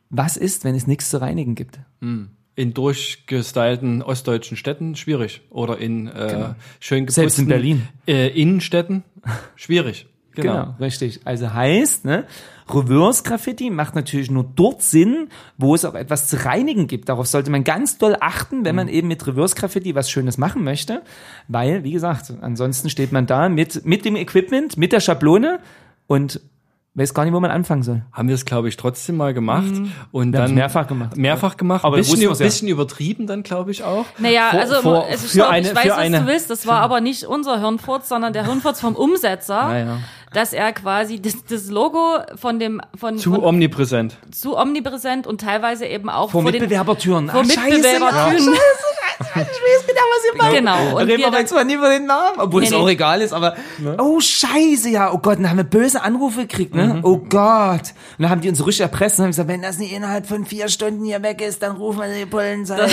was 0.09 0.37
ist, 0.37 0.63
wenn 0.63 0.75
es 0.75 0.87
nichts 0.87 1.09
zu 1.09 1.19
reinigen 1.19 1.55
gibt? 1.55 1.79
In 2.55 2.73
durchgestylten 2.73 4.01
ostdeutschen 4.01 4.57
Städten 4.57 4.95
schwierig. 4.95 5.41
Oder 5.49 5.77
in 5.77 6.07
äh, 6.07 6.53
schön 6.79 7.05
geputzten 7.05 7.21
Selbst 7.21 7.39
in 7.39 7.47
Berlin. 7.47 7.87
Äh, 8.07 8.29
Innenstädten 8.29 9.03
schwierig. 9.55 10.07
Genau. 10.37 10.75
richtig. 10.79 11.21
Also 11.25 11.51
heißt, 11.51 12.05
ne, 12.05 12.27
Reverse 12.73 13.23
Graffiti 13.23 13.69
macht 13.69 13.95
natürlich 13.95 14.29
nur 14.31 14.45
dort 14.55 14.81
Sinn, 14.81 15.29
wo 15.57 15.75
es 15.75 15.85
auch 15.85 15.93
etwas 15.95 16.27
zu 16.27 16.43
reinigen 16.45 16.87
gibt. 16.87 17.09
Darauf 17.09 17.27
sollte 17.27 17.49
man 17.51 17.63
ganz 17.63 17.97
doll 17.97 18.17
achten, 18.19 18.65
wenn 18.65 18.75
man 18.75 18.87
eben 18.87 19.07
mit 19.07 19.25
Reverse 19.25 19.55
Graffiti 19.55 19.95
was 19.95 20.09
Schönes 20.09 20.37
machen 20.37 20.63
möchte, 20.63 21.01
weil, 21.47 21.83
wie 21.83 21.91
gesagt, 21.91 22.33
ansonsten 22.41 22.89
steht 22.89 23.11
man 23.11 23.25
da 23.25 23.49
mit, 23.49 23.85
mit 23.85 24.05
dem 24.05 24.15
Equipment, 24.15 24.77
mit 24.77 24.91
der 24.91 24.99
Schablone 24.99 25.59
und 26.07 26.39
weiß 26.95 27.13
gar 27.13 27.25
nicht, 27.25 27.33
wo 27.35 27.39
man 27.39 27.51
anfangen 27.51 27.83
soll. 27.83 28.01
Haben 28.11 28.27
wir 28.27 28.33
es, 28.33 28.43
glaube 28.43 28.69
ich, 28.69 28.75
trotzdem 28.75 29.17
mal 29.17 29.31
gemacht. 29.31 29.71
Und 30.11 30.33
Wir 30.33 30.39
dann 30.39 30.55
mehrfach 30.55 30.87
gemacht. 30.87 31.15
Mehrfach 31.15 31.55
gemacht. 31.55 31.85
Aber 31.85 31.97
ein 31.97 31.99
bisschen, 32.01 32.21
ja. 32.21 32.33
bisschen 32.33 32.67
übertrieben 32.69 33.27
dann, 33.27 33.43
glaube 33.43 33.69
ich, 33.69 33.83
auch. 33.83 34.05
Naja, 34.17 34.47
Vor- 34.49 34.59
also 34.59 34.75
vor- 34.81 35.05
es 35.07 35.23
ist 35.23 35.31
für 35.33 35.39
schon, 35.41 35.47
eine- 35.47 35.67
ich 35.69 35.75
weiß, 35.75 35.83
für 35.83 35.89
was 35.91 35.97
eine- 35.99 36.21
du 36.21 36.25
willst. 36.25 36.49
Das 36.49 36.65
war 36.65 36.79
aber 36.81 36.99
nicht 36.99 37.25
unser 37.25 37.59
Hirnfurz, 37.59 38.09
sondern 38.09 38.33
der 38.33 38.45
Hirnfurz 38.47 38.81
vom 38.81 38.95
Umsetzer, 38.95 39.67
Naja. 39.67 39.97
Dass 40.33 40.53
er 40.53 40.73
quasi 40.73 41.21
das, 41.21 41.43
das 41.45 41.69
Logo 41.69 42.19
von 42.35 42.59
dem 42.59 42.81
von, 42.95 43.17
Zu 43.17 43.33
von, 43.35 43.43
omnipräsent. 43.43 44.17
zu 44.31 44.57
omnipräsent 44.57 45.25
und 45.27 45.41
teilweise 45.41 45.85
eben 45.85 46.09
auch 46.09 46.31
Vor 46.31 46.41
vor 46.43 46.51
den 46.51 46.61
Mitbewerbertüren. 46.61 47.29
vor 47.29 47.41
Ah, 47.41 47.43
scheiße, 47.45 47.69
Mitbewerbertüren. 47.77 48.53
Ich 49.19 49.35
weiß 49.35 49.87
genau, 49.87 50.01
was 50.13 50.25
ihr 50.31 50.37
meint. 50.37 50.55
Genau. 50.55 50.97
Und 50.97 51.07
reden 51.07 51.31
wir 51.31 51.39
jetzt 51.39 51.49
zwar 51.49 51.63
nie 51.63 51.73
über 51.75 51.89
den 51.89 52.05
Namen, 52.05 52.39
obwohl 52.39 52.61
Nee, 52.61 52.67
es 52.67 52.71
nee. 52.73 52.77
auch 52.77 52.89
egal 52.89 53.21
ist, 53.21 53.33
aber 53.33 53.55
oh 53.97 54.19
scheiße, 54.19 54.89
ja, 54.89 55.11
oh 55.11 55.17
Gott, 55.17 55.37
dann 55.39 55.49
haben 55.49 55.57
wir 55.57 55.63
böse 55.63 56.01
Anrufe 56.03 56.41
gekriegt, 56.41 56.75
ne? 56.75 56.99
Oh 57.03 57.17
Gott. 57.17 57.93
Und 58.17 58.23
dann 58.23 58.29
haben 58.29 58.41
die 58.41 58.49
uns 58.49 58.59
richtig 58.65 58.81
erpresst 58.81 59.19
und 59.19 59.23
haben 59.23 59.31
gesagt, 59.31 59.49
wenn 59.49 59.61
das 59.61 59.77
nicht 59.79 59.93
innerhalb 59.93 60.27
von 60.27 60.45
vier 60.45 60.69
Stunden 60.69 61.03
hier 61.05 61.21
weg 61.23 61.41
ist, 61.41 61.61
dann 61.63 61.77
rufen 61.77 62.01
wir 62.01 62.13
die 62.13 62.25
Polizei. 62.25 62.77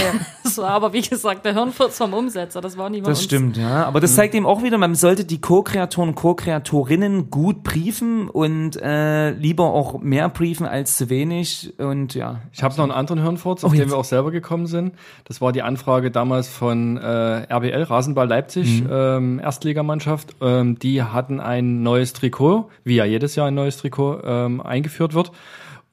Das 0.44 0.58
war 0.58 0.70
aber, 0.70 0.92
wie 0.92 1.00
gesagt, 1.00 1.44
der 1.44 1.54
Hirnfurz 1.54 1.96
vom 1.96 2.12
Umsetzer. 2.14 2.60
Das 2.60 2.76
war 2.78 2.88
niemand 2.88 3.10
Das 3.10 3.24
stimmt, 3.24 3.56
ja. 3.56 3.86
Aber 3.86 3.98
das 4.00 4.14
zeigt 4.14 4.34
eben 4.34 4.46
auch 4.46 4.62
wieder, 4.62 4.78
man 4.78 4.94
sollte 4.94 5.24
die 5.24 5.40
Co-Kreatoren 5.40 6.10
und 6.10 6.14
Co-Kreatorinnen 6.14 7.30
gut 7.30 7.62
briefen 7.64 8.28
und 8.28 8.76
äh, 8.80 9.30
lieber 9.30 9.64
auch 9.64 9.98
mehr 10.00 10.28
briefen 10.28 10.66
als 10.66 10.96
zu 10.96 11.10
wenig. 11.10 11.72
Und 11.78 12.14
ja. 12.14 12.40
Ich 12.52 12.62
habe 12.62 12.74
noch 12.76 12.84
einen 12.84 12.92
anderen 12.92 13.22
Hirnfurz, 13.22 13.64
auf 13.64 13.72
Oh, 13.72 13.74
den 13.74 13.88
wir 13.90 13.96
auch 13.96 14.04
selber 14.04 14.30
gekommen 14.30 14.66
sind. 14.66 14.94
Das 15.24 15.40
war 15.40 15.50
die 15.50 15.62
Anfrage 15.62 16.10
damals 16.14 16.48
von 16.48 16.96
äh, 16.96 17.52
RBL, 17.52 17.82
Rasenball 17.84 18.28
Leipzig, 18.28 18.82
Mhm. 18.82 18.88
ähm, 18.90 19.38
Erstligamannschaft. 19.40 20.36
Ähm, 20.40 20.78
die 20.78 21.02
hatten 21.02 21.40
ein 21.40 21.82
neues 21.82 22.12
Trikot, 22.12 22.70
wie 22.84 22.96
ja 22.96 23.04
jedes 23.04 23.34
Jahr 23.36 23.48
ein 23.48 23.54
neues 23.54 23.76
Trikot 23.78 24.20
ähm, 24.24 24.60
eingeführt 24.60 25.14
wird. 25.14 25.32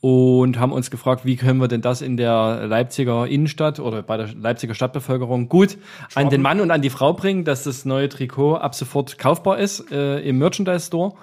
Und 0.04 0.58
haben 0.58 0.72
uns 0.72 0.90
gefragt, 0.90 1.26
wie 1.26 1.36
können 1.36 1.60
wir 1.62 1.68
denn 1.68 1.82
das 1.82 2.02
in 2.02 2.18
der 2.18 2.66
Leipziger 2.66 3.28
Innenstadt 3.28 3.80
oder 3.80 4.02
bei 4.02 4.18
der 4.18 4.30
Leipziger 4.34 4.74
Stadtbevölkerung 4.74 5.48
gut 5.48 5.78
an 6.16 6.32
den 6.32 6.42
Mann 6.42 6.60
und 6.60 6.72
an 6.72 6.82
die 6.82 6.90
Frau 6.90 7.14
bringen, 7.14 7.44
dass 7.46 7.66
das 7.66 7.86
neue 7.86 8.10
Trikot 8.10 8.56
ab 8.56 8.74
sofort 8.74 9.20
kaufbar 9.20 9.60
ist 9.60 9.92
äh, 9.92 10.20
im 10.22 10.40
Merchandise 10.40 10.88
Store. 10.88 11.14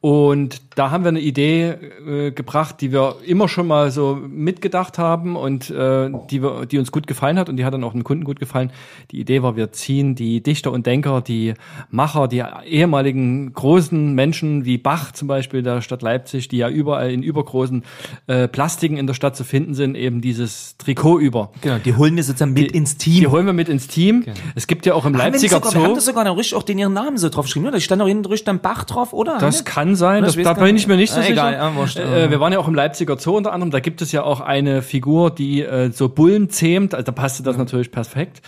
Und 0.00 0.62
da 0.76 0.92
haben 0.92 1.02
wir 1.02 1.08
eine 1.08 1.20
Idee 1.20 1.74
äh, 2.06 2.30
gebracht, 2.30 2.76
die 2.80 2.92
wir 2.92 3.16
immer 3.26 3.48
schon 3.48 3.66
mal 3.66 3.90
so 3.90 4.14
mitgedacht 4.14 4.96
haben 4.96 5.34
und 5.34 5.70
äh, 5.70 6.08
die, 6.30 6.40
wir, 6.40 6.66
die 6.66 6.78
uns 6.78 6.92
gut 6.92 7.08
gefallen 7.08 7.36
hat 7.36 7.48
und 7.48 7.56
die 7.56 7.64
hat 7.64 7.74
dann 7.74 7.82
auch 7.82 7.94
den 7.94 8.04
Kunden 8.04 8.22
gut 8.22 8.38
gefallen. 8.38 8.70
Die 9.10 9.18
Idee 9.18 9.42
war, 9.42 9.56
wir 9.56 9.72
ziehen 9.72 10.14
die 10.14 10.40
Dichter 10.40 10.70
und 10.70 10.86
Denker, 10.86 11.20
die 11.20 11.54
Macher, 11.90 12.28
die 12.28 12.44
ehemaligen 12.66 13.52
großen 13.52 14.14
Menschen 14.14 14.64
wie 14.64 14.78
Bach 14.78 15.10
zum 15.10 15.26
Beispiel 15.26 15.64
der 15.64 15.82
Stadt 15.82 16.02
Leipzig, 16.02 16.46
die 16.46 16.58
ja 16.58 16.68
überall 16.68 17.10
in 17.10 17.24
übergroßen 17.24 17.82
äh, 18.28 18.46
Plastiken 18.46 18.98
in 18.98 19.08
der 19.08 19.14
Stadt 19.14 19.34
zu 19.34 19.42
finden 19.42 19.74
sind, 19.74 19.96
eben 19.96 20.20
dieses 20.20 20.76
Trikot 20.78 21.18
über. 21.18 21.50
Genau, 21.60 21.78
die 21.78 21.96
holen 21.96 22.14
wir 22.14 22.22
sozusagen 22.22 22.52
mit 22.52 22.70
ins 22.70 22.98
Team. 22.98 23.20
Die 23.20 23.26
holen 23.26 23.46
wir 23.46 23.52
mit 23.52 23.68
ins 23.68 23.88
Team. 23.88 24.24
Es 24.54 24.68
gibt 24.68 24.86
ja 24.86 24.94
auch 24.94 25.04
im 25.06 25.14
Haben 25.14 25.18
wir, 25.18 25.30
Leipziger 25.32 25.56
sogar, 25.56 25.74
wir 25.74 25.80
haben 25.80 25.88
Zoo. 25.88 25.94
das 25.96 26.04
sogar 26.04 26.22
noch 26.22 26.36
richtig 26.36 26.54
auch 26.54 26.62
den 26.62 26.78
ihren 26.78 26.92
Namen 26.92 27.18
so 27.18 27.28
drauf 27.30 27.46
geschrieben, 27.46 27.66
oder? 27.66 27.72
Da 27.72 27.80
stand 27.80 28.00
doch 28.00 28.06
hinten 28.06 28.26
richtig 28.26 28.46
dann 28.46 28.60
Bach 28.60 28.84
drauf, 28.84 29.12
oder? 29.12 29.38
Das 29.38 29.64
kann 29.64 29.87
sein, 29.96 30.22
Das 30.22 30.36
da 30.36 30.54
bin 30.54 30.76
ich 30.76 30.86
mir 30.86 30.96
nicht 30.96 31.12
so 31.12 31.20
Ah, 31.20 31.22
sicher. 31.22 31.32
egal, 31.32 31.52
ja, 31.54 32.02
äh, 32.02 32.30
wir 32.30 32.40
waren 32.40 32.52
ja 32.52 32.58
auch 32.58 32.68
im 32.68 32.74
Leipziger 32.74 33.18
Zoo 33.18 33.36
unter 33.36 33.52
anderem, 33.52 33.70
da 33.70 33.80
gibt 33.80 34.02
es 34.02 34.12
ja 34.12 34.22
auch 34.22 34.40
eine 34.40 34.82
Figur, 34.82 35.30
die 35.30 35.62
äh, 35.62 35.90
so 35.90 36.08
Bullen 36.08 36.50
zähmt, 36.50 36.94
also 36.94 37.04
da 37.04 37.12
passte 37.12 37.42
das 37.42 37.56
natürlich 37.56 37.90
perfekt. 37.90 38.42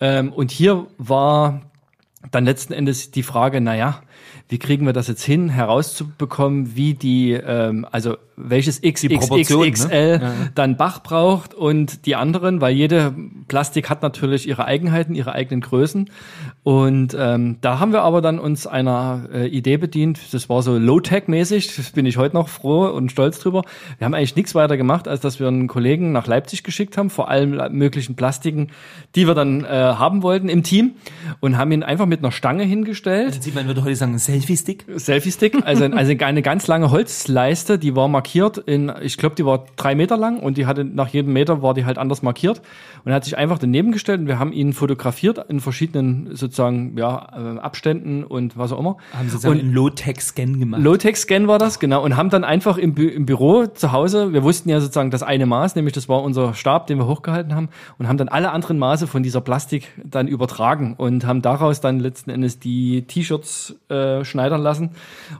Ähm, 0.00 0.32
und 0.32 0.50
hier 0.50 0.86
war 0.98 1.62
dann 2.30 2.44
letzten 2.44 2.72
Endes 2.72 3.10
die 3.10 3.22
Frage, 3.22 3.60
naja, 3.60 4.02
wie 4.48 4.58
kriegen 4.58 4.86
wir 4.86 4.92
das 4.92 5.08
jetzt 5.08 5.24
hin, 5.24 5.48
herauszubekommen, 5.48 6.76
wie 6.76 6.94
die, 6.94 7.32
ähm, 7.32 7.86
also 7.90 8.16
welches 8.36 8.82
XXXL 8.82 10.20
dann 10.54 10.76
Bach 10.76 11.02
braucht 11.02 11.54
und 11.54 12.06
die 12.06 12.16
anderen, 12.16 12.60
weil 12.60 12.74
jede 12.74 13.14
Plastik 13.48 13.88
hat 13.88 14.02
natürlich 14.02 14.46
ihre 14.46 14.66
Eigenheiten, 14.66 15.14
ihre 15.14 15.32
eigenen 15.32 15.62
Größen. 15.62 16.10
Und 16.62 17.16
ähm, 17.18 17.56
da 17.60 17.78
haben 17.78 17.92
wir 17.92 18.02
aber 18.02 18.20
dann 18.20 18.38
uns 18.38 18.66
einer 18.66 19.28
äh, 19.32 19.46
Idee 19.46 19.76
bedient, 19.76 20.20
das 20.32 20.48
war 20.48 20.62
so 20.62 20.76
Low-Tech-mäßig, 20.76 21.76
das 21.76 21.92
bin 21.92 22.06
ich 22.06 22.16
heute 22.16 22.34
noch 22.34 22.48
froh 22.48 22.86
und 22.88 23.10
stolz 23.10 23.38
drüber. 23.38 23.62
Wir 23.98 24.04
haben 24.04 24.14
eigentlich 24.14 24.36
nichts 24.36 24.54
weiter 24.54 24.76
gemacht, 24.76 25.08
als 25.08 25.20
dass 25.20 25.40
wir 25.40 25.48
einen 25.48 25.68
Kollegen 25.68 26.12
nach 26.12 26.26
Leipzig 26.26 26.64
geschickt 26.64 26.98
haben, 26.98 27.08
vor 27.08 27.28
allem 27.28 27.76
möglichen 27.76 28.16
Plastiken, 28.16 28.68
die 29.14 29.26
wir 29.26 29.34
dann 29.34 29.64
äh, 29.64 29.68
haben 29.68 30.22
wollten 30.22 30.48
im 30.48 30.62
Team 30.62 30.96
und 31.40 31.56
haben 31.56 31.72
ihn 31.72 31.82
einfach 31.82 32.06
mit 32.06 32.18
einer 32.18 32.32
Stange 32.32 32.64
hingestellt. 32.64 33.42
Sieht 33.42 33.54
man, 33.54 33.66
würde 33.66 33.84
heute 33.84 33.96
sagen, 33.96 34.14
ein 34.14 34.18
Selfie-Stick. 34.18 34.84
Selfie-Stick, 34.94 35.64
also, 35.64 35.84
also 35.84 36.12
eine 36.18 36.42
ganz 36.42 36.66
lange 36.66 36.90
Holzleiste, 36.90 37.78
die 37.78 37.94
war 37.94 38.08
markiert 38.26 38.58
in, 38.58 38.92
ich 39.02 39.18
glaube, 39.18 39.36
die 39.36 39.44
war 39.44 39.66
drei 39.76 39.94
Meter 39.94 40.16
lang 40.16 40.40
und 40.40 40.58
die 40.58 40.66
hatte 40.66 40.84
nach 40.84 41.08
jedem 41.08 41.32
Meter 41.32 41.62
war 41.62 41.74
die 41.74 41.84
halt 41.84 41.96
anders 41.96 42.22
markiert 42.22 42.60
und 43.04 43.12
er 43.12 43.14
hat 43.14 43.24
sich 43.24 43.38
einfach 43.38 43.58
daneben 43.58 43.92
gestellt 43.92 44.18
und 44.20 44.26
wir 44.26 44.40
haben 44.40 44.52
ihn 44.52 44.72
fotografiert 44.72 45.38
in 45.48 45.60
verschiedenen 45.60 46.34
sozusagen 46.34 46.98
ja 46.98 47.28
äh, 47.36 47.58
Abständen 47.60 48.24
und 48.24 48.58
was 48.58 48.72
auch 48.72 48.80
immer. 48.80 48.96
Haben 49.16 49.28
sozusagen 49.28 49.54
und 49.54 49.60
einen 49.60 49.72
Low-Tech-Scan 49.72 50.58
gemacht. 50.58 50.82
Low-Tech-Scan 50.82 51.46
war 51.46 51.60
das, 51.60 51.78
genau, 51.78 52.02
und 52.02 52.16
haben 52.16 52.28
dann 52.30 52.42
einfach 52.42 52.78
im, 52.78 52.94
Bü 52.94 53.06
im 53.06 53.26
Büro 53.26 53.66
zu 53.66 53.92
Hause, 53.92 54.32
wir 54.32 54.42
wussten 54.42 54.70
ja 54.70 54.80
sozusagen 54.80 55.12
das 55.12 55.22
eine 55.22 55.46
Maß, 55.46 55.76
nämlich 55.76 55.94
das 55.94 56.08
war 56.08 56.24
unser 56.24 56.54
Stab, 56.54 56.88
den 56.88 56.98
wir 56.98 57.06
hochgehalten 57.06 57.54
haben, 57.54 57.68
und 57.98 58.08
haben 58.08 58.18
dann 58.18 58.28
alle 58.28 58.50
anderen 58.50 58.78
Maße 58.78 59.06
von 59.06 59.22
dieser 59.22 59.40
Plastik 59.40 59.92
dann 60.02 60.26
übertragen 60.26 60.94
und 60.96 61.26
haben 61.26 61.42
daraus 61.42 61.80
dann 61.80 62.00
letzten 62.00 62.30
Endes 62.30 62.58
die 62.58 63.02
T-Shirts 63.02 63.76
äh, 63.88 64.24
schneidern 64.24 64.62
lassen 64.62 64.90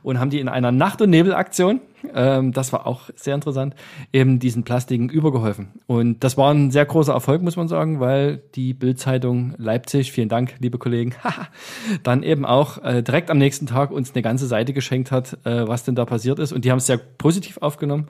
und 0.05 0.20
haben 0.20 0.31
die 0.31 0.38
in 0.38 0.49
einer 0.49 0.70
Nacht- 0.70 1.03
und 1.03 1.11
Nebelaktion, 1.11 1.81
ähm, 2.14 2.52
das 2.52 2.72
war 2.72 2.86
auch 2.86 3.10
sehr 3.14 3.34
interessant, 3.34 3.74
eben 4.12 4.38
diesen 4.38 4.64
Plastiken 4.64 5.08
übergeholfen. 5.08 5.68
Und 5.86 6.24
das 6.24 6.36
war 6.36 6.52
ein 6.52 6.70
sehr 6.70 6.84
großer 6.84 7.12
Erfolg, 7.12 7.42
muss 7.42 7.56
man 7.56 7.68
sagen, 7.68 8.00
weil 8.00 8.42
die 8.54 8.74
Bildzeitung 8.74 9.54
Leipzig, 9.58 10.12
vielen 10.12 10.28
Dank, 10.28 10.54
liebe 10.58 10.78
Kollegen, 10.78 11.14
dann 12.02 12.22
eben 12.22 12.44
auch 12.44 12.82
äh, 12.82 13.02
direkt 13.02 13.30
am 13.30 13.38
nächsten 13.38 13.66
Tag 13.66 13.90
uns 13.90 14.14
eine 14.14 14.22
ganze 14.22 14.46
Seite 14.46 14.72
geschenkt 14.72 15.10
hat, 15.10 15.38
äh, 15.44 15.66
was 15.66 15.84
denn 15.84 15.94
da 15.94 16.04
passiert 16.04 16.38
ist. 16.38 16.52
Und 16.52 16.64
die 16.64 16.70
haben 16.70 16.78
es 16.78 16.86
sehr 16.86 16.98
positiv 16.98 17.58
aufgenommen. 17.58 18.08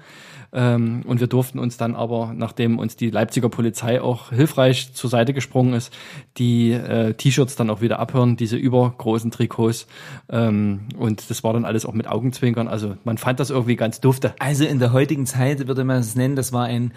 Ähm, 0.56 1.02
und 1.06 1.20
wir 1.20 1.26
durften 1.26 1.58
uns 1.58 1.76
dann 1.76 1.94
aber, 1.94 2.32
nachdem 2.34 2.78
uns 2.78 2.96
die 2.96 3.10
Leipziger 3.10 3.50
Polizei 3.50 4.00
auch 4.00 4.30
hilfreich 4.30 4.94
zur 4.94 5.10
Seite 5.10 5.34
gesprungen 5.34 5.74
ist, 5.74 5.92
die 6.38 6.72
äh, 6.72 7.12
T-Shirts 7.12 7.56
dann 7.56 7.68
auch 7.68 7.82
wieder 7.82 7.98
abhören, 7.98 8.38
diese 8.38 8.56
übergroßen 8.56 9.30
Trikots. 9.30 9.86
Ähm, 10.30 10.88
und 10.98 11.28
das 11.28 11.44
war 11.44 11.52
dann 11.52 11.66
alles 11.66 11.84
auch 11.84 11.92
mit 11.92 12.08
Augenzwinkern. 12.08 12.68
Also 12.68 12.96
man 13.04 13.18
fand 13.18 13.38
das 13.38 13.50
irgendwie 13.50 13.76
ganz 13.76 14.00
dufte. 14.00 14.34
Also 14.38 14.64
in 14.64 14.78
der 14.78 14.92
heutigen 14.92 15.26
Zeit 15.26 15.68
würde 15.68 15.84
man 15.84 15.98
es 15.98 16.16
nennen, 16.16 16.36
das 16.36 16.54
war 16.54 16.64
ein 16.64 16.92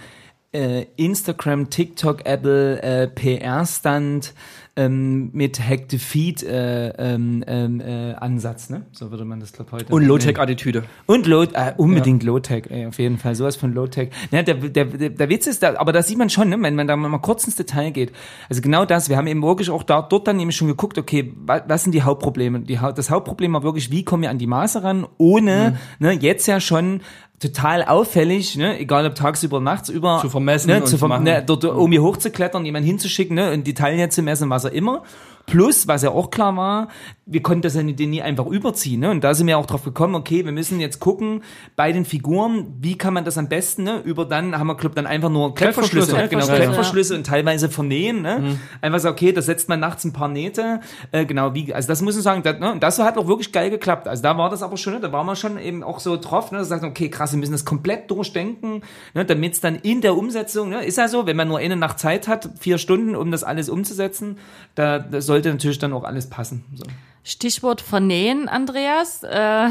äh, 0.54 0.86
Instagram, 0.96 1.70
TikTok, 1.70 2.26
Apple, 2.26 2.82
äh, 2.82 3.08
PR-Stand 3.08 4.34
ähm, 4.76 5.32
mit 5.34 5.60
Hack 5.60 5.90
Defeat 5.90 6.44
äh, 6.44 6.90
ähm, 6.90 7.44
ähm, 7.48 7.82
äh, 7.82 8.14
Ansatz, 8.14 8.70
ne? 8.70 8.86
So 8.92 9.12
würde 9.12 9.26
man 9.26 9.40
das 9.40 9.54
glaube 9.54 9.72
heute. 9.72 9.86
Und 9.86 10.02
nennen. 10.02 10.10
Low-Tech-Attitüde. 10.10 10.84
Und 11.06 11.28
Low, 11.28 11.44
äh, 11.44 11.74
unbedingt 11.78 12.24
Low-Tech, 12.24 12.66
ey, 12.70 12.86
auf 12.86 13.00
jeden 13.00 13.18
Fall, 13.18 13.36
sowas 13.36 13.56
von 13.56 13.74
Low-Tech. 13.74 14.10
Ja, 14.32 14.44
der, 14.44 14.56
der, 14.56 14.86
der, 14.86 15.10
der 15.10 15.30
Witz 15.30 15.48
ist, 15.48 15.64
da, 15.64 15.78
aber 15.78 15.92
da 15.92 16.02
sieht 16.02 16.18
man 16.18 16.30
schon, 16.30 16.50
ne, 16.50 16.58
wenn 16.62 16.76
man 16.76 16.88
da 16.88 16.96
mal 16.96 17.18
kurz 17.20 17.46
ins 17.46 17.56
Detail 17.56 17.92
geht. 17.92 18.12
Also 18.50 18.62
genau 18.62 18.86
das, 18.86 19.10
wir 19.10 19.18
haben 19.18 19.28
eben 19.28 19.42
wirklich 19.42 19.70
auch 19.70 19.84
da, 19.84 20.02
dort 20.02 20.28
dann 20.28 20.40
eben 20.40 20.52
schon 20.52 20.68
geguckt, 20.68 20.98
okay, 20.98 21.34
was, 21.36 21.64
was 21.68 21.84
sind 21.84 21.94
die 21.94 22.04
Hauptprobleme? 22.04 22.62
Die, 22.62 22.80
das 22.96 23.10
Hauptproblem 23.10 23.54
war 23.54 23.64
wirklich, 23.64 23.92
wie 23.92 24.04
kommen 24.04 24.24
wir 24.24 24.30
an 24.30 24.38
die 24.38 24.48
Maße 24.48 24.84
ran, 24.84 25.06
ohne 25.18 25.78
ne, 26.00 26.14
jetzt 26.14 26.48
ja 26.48 26.60
schon 26.60 27.02
total 27.40 27.84
auffällig, 27.84 28.58
ne, 28.58 28.78
egal 28.80 29.06
ob 29.06 29.16
tagsüber 29.16 29.58
oder 29.58 29.64
nachts 29.64 29.90
über 29.90 30.20
Zu 30.22 30.30
vermessen 30.30 30.70
ne, 30.70 30.82
und 30.82 30.88
zu 30.88 30.98
verm 30.98 31.10
machen. 31.10 31.24
ne, 31.24 31.42
dort 31.46 31.64
um 31.64 31.92
hier 31.92 32.04
hochzuklettern, 32.04 32.66
jemanden 32.66 32.88
hinzuschicken, 32.88 33.36
ne, 33.36 33.54
und 33.54 33.66
die 33.66 33.74
Teilnehmer 33.74 34.10
zu 34.10 34.22
messen, 34.22 34.50
was 34.50 34.59
er 34.66 34.72
immer. 34.72 35.04
Plus, 35.50 35.88
was 35.88 36.04
ja 36.04 36.12
auch 36.12 36.30
klar 36.30 36.56
war, 36.56 36.88
wir 37.32 37.44
konnten 37.44 37.62
das 37.62 37.76
ja 37.76 37.84
nie, 37.84 37.94
nie 37.94 38.22
einfach 38.22 38.48
überziehen. 38.48 39.02
Ne? 39.02 39.12
Und 39.12 39.24
da 39.24 39.36
sind 39.36 39.46
wir 39.46 39.58
auch 39.58 39.68
drauf 39.68 39.84
gekommen, 39.84 40.16
okay, 40.16 40.46
wir 40.46 40.52
müssen 40.52 40.80
jetzt 40.80 41.00
gucken 41.00 41.44
bei 41.76 41.92
den 41.92 42.04
Figuren, 42.04 42.74
wie 42.82 42.98
kann 42.98 43.14
man 43.14 43.24
das 43.24 43.38
am 43.38 43.48
besten, 43.48 43.84
ne? 43.84 44.02
Über 44.04 44.26
dann 44.26 44.58
haben 44.58 44.68
wir, 44.68 44.76
glaub, 44.76 44.96
dann 44.96 45.06
einfach 45.06 45.30
nur 45.30 45.54
Klettverschlüsse, 45.54 46.14
Klettverschlüsse, 46.14 46.30
genau, 46.30 46.46
Klettverschlüsse, 46.46 46.74
Klettverschlüsse 46.74 47.16
und 47.16 47.26
teilweise 47.26 47.70
vernähen, 47.70 48.24
ne? 48.24 48.40
Mhm. 48.40 48.60
Einfach 48.82 49.00
so, 49.00 49.10
okay, 49.10 49.32
da 49.32 49.44
setzt 49.44 49.70
man 49.70 49.80
nachts 49.80 50.04
ein 50.06 50.14
paar 50.14 50.28
Nähte, 50.28 50.80
äh, 51.12 51.26
genau, 51.26 51.54
wie, 51.54 51.72
also 51.72 51.88
das 51.88 52.02
muss 52.02 52.18
ich 52.18 52.24
sagen, 52.24 52.42
das, 52.42 52.60
ne? 52.60 52.72
und 52.72 52.82
das 52.82 52.98
hat 52.98 53.18
auch 53.18 53.28
wirklich 53.28 53.52
geil 53.52 53.70
geklappt. 53.70 54.08
Also 54.08 54.24
da 54.24 54.36
war 54.36 54.50
das 54.50 54.64
aber 54.64 54.78
schon, 54.78 54.94
ne? 54.94 55.00
da 55.00 55.12
waren 55.12 55.28
wir 55.28 55.36
schon 55.36 55.60
eben 55.60 55.84
auch 55.84 56.00
so 56.00 56.18
drauf, 56.18 56.52
ne? 56.52 56.58
Da 56.58 56.66
sagt, 56.66 56.84
okay, 56.84 57.10
krass, 57.10 57.32
wir 57.32 57.40
müssen 57.40 57.52
das 57.52 57.64
komplett 57.64 58.10
durchdenken, 58.10 58.82
ne? 59.14 59.24
damit 59.24 59.54
es 59.54 59.62
dann 59.62 59.76
in 59.76 60.02
der 60.02 60.18
Umsetzung, 60.18 60.70
ne? 60.70 60.84
ist 60.84 60.98
ja 60.98 61.08
so, 61.08 61.28
wenn 61.28 61.38
man 61.38 61.48
nur 61.48 61.60
eine 61.60 61.76
Nacht 61.76 62.00
Zeit 62.00 62.28
hat, 62.28 62.50
vier 62.60 62.80
Stunden, 62.80 63.16
um 63.16 63.30
das 63.30 63.44
alles 63.44 63.70
umzusetzen, 63.70 64.40
da, 64.74 64.98
da 64.98 65.22
sollte 65.40 65.50
natürlich 65.50 65.80
dann 65.80 65.94
auch 65.94 66.04
alles 66.04 66.30
passen. 66.30 66.66
So. 66.76 66.84
Stichwort 67.24 67.80
Vernähen, 67.82 68.50
Andreas. 68.50 69.24
Äh, 69.24 69.30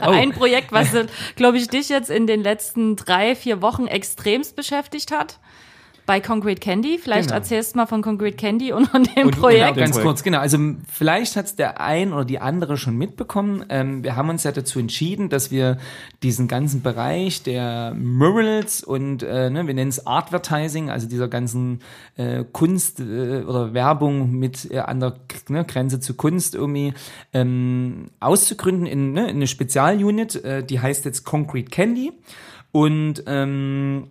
Ein 0.00 0.32
Projekt, 0.32 0.72
was, 0.72 0.88
glaube 1.36 1.56
ich, 1.56 1.68
dich 1.68 1.88
jetzt 1.88 2.10
in 2.10 2.26
den 2.26 2.42
letzten 2.42 2.96
drei, 2.96 3.34
vier 3.34 3.62
Wochen 3.62 3.86
extremst 3.86 4.56
beschäftigt 4.56 5.10
hat. 5.10 5.38
Bei 6.10 6.18
Concrete 6.18 6.58
Candy. 6.58 6.98
Vielleicht 6.98 7.28
Genau. 7.28 7.36
erzählst 7.38 7.74
du 7.74 7.78
mal 7.78 7.86
von 7.86 8.02
Concrete 8.02 8.36
Candy 8.36 8.72
und 8.72 8.88
von 8.88 9.04
dem 9.04 9.26
Und- 9.26 9.38
Projekt. 9.38 9.70
und 9.70 9.76
Ganz 9.78 10.00
kurz, 10.00 10.24
genau. 10.24 10.40
Also 10.40 10.58
vielleicht 10.92 11.36
hat 11.36 11.44
es 11.46 11.54
der 11.54 11.80
ein 11.80 12.12
oder 12.12 12.24
die 12.24 12.40
andere 12.40 12.76
schon 12.78 12.96
mitbekommen. 12.96 13.64
Ähm, 13.68 14.02
wir 14.02 14.16
haben 14.16 14.28
uns 14.28 14.42
ja 14.42 14.50
dazu 14.50 14.80
entschieden, 14.80 15.28
dass 15.28 15.52
wir 15.52 15.78
diesen 16.24 16.48
ganzen 16.48 16.82
Bereich 16.82 17.44
der 17.44 17.94
Murals 17.94 18.82
und 18.82 19.22
äh, 19.22 19.50
ne, 19.50 19.68
wir 19.68 19.74
nennen 19.74 19.90
es 19.90 20.04
Advertising, 20.04 20.90
also 20.90 21.06
dieser 21.08 21.28
ganzen 21.28 21.78
äh, 22.16 22.42
Kunst 22.50 22.98
äh, 22.98 23.44
oder 23.44 23.72
Werbung 23.72 24.32
mit 24.32 24.68
äh, 24.68 24.78
an 24.78 24.98
der 24.98 25.14
ne, 25.48 25.64
Grenze 25.64 26.00
zu 26.00 26.14
Kunst 26.14 26.56
irgendwie 26.56 26.92
ähm, 27.32 28.10
auszugründen 28.18 28.86
in, 28.86 29.12
ne, 29.12 29.30
in 29.30 29.36
eine 29.36 29.46
Spezialunit, 29.46 30.42
äh, 30.44 30.64
die 30.64 30.80
heißt 30.80 31.04
jetzt 31.04 31.22
Concrete 31.24 31.70
Candy. 31.70 32.10
Und 32.72 33.22
ähm, 33.28 34.08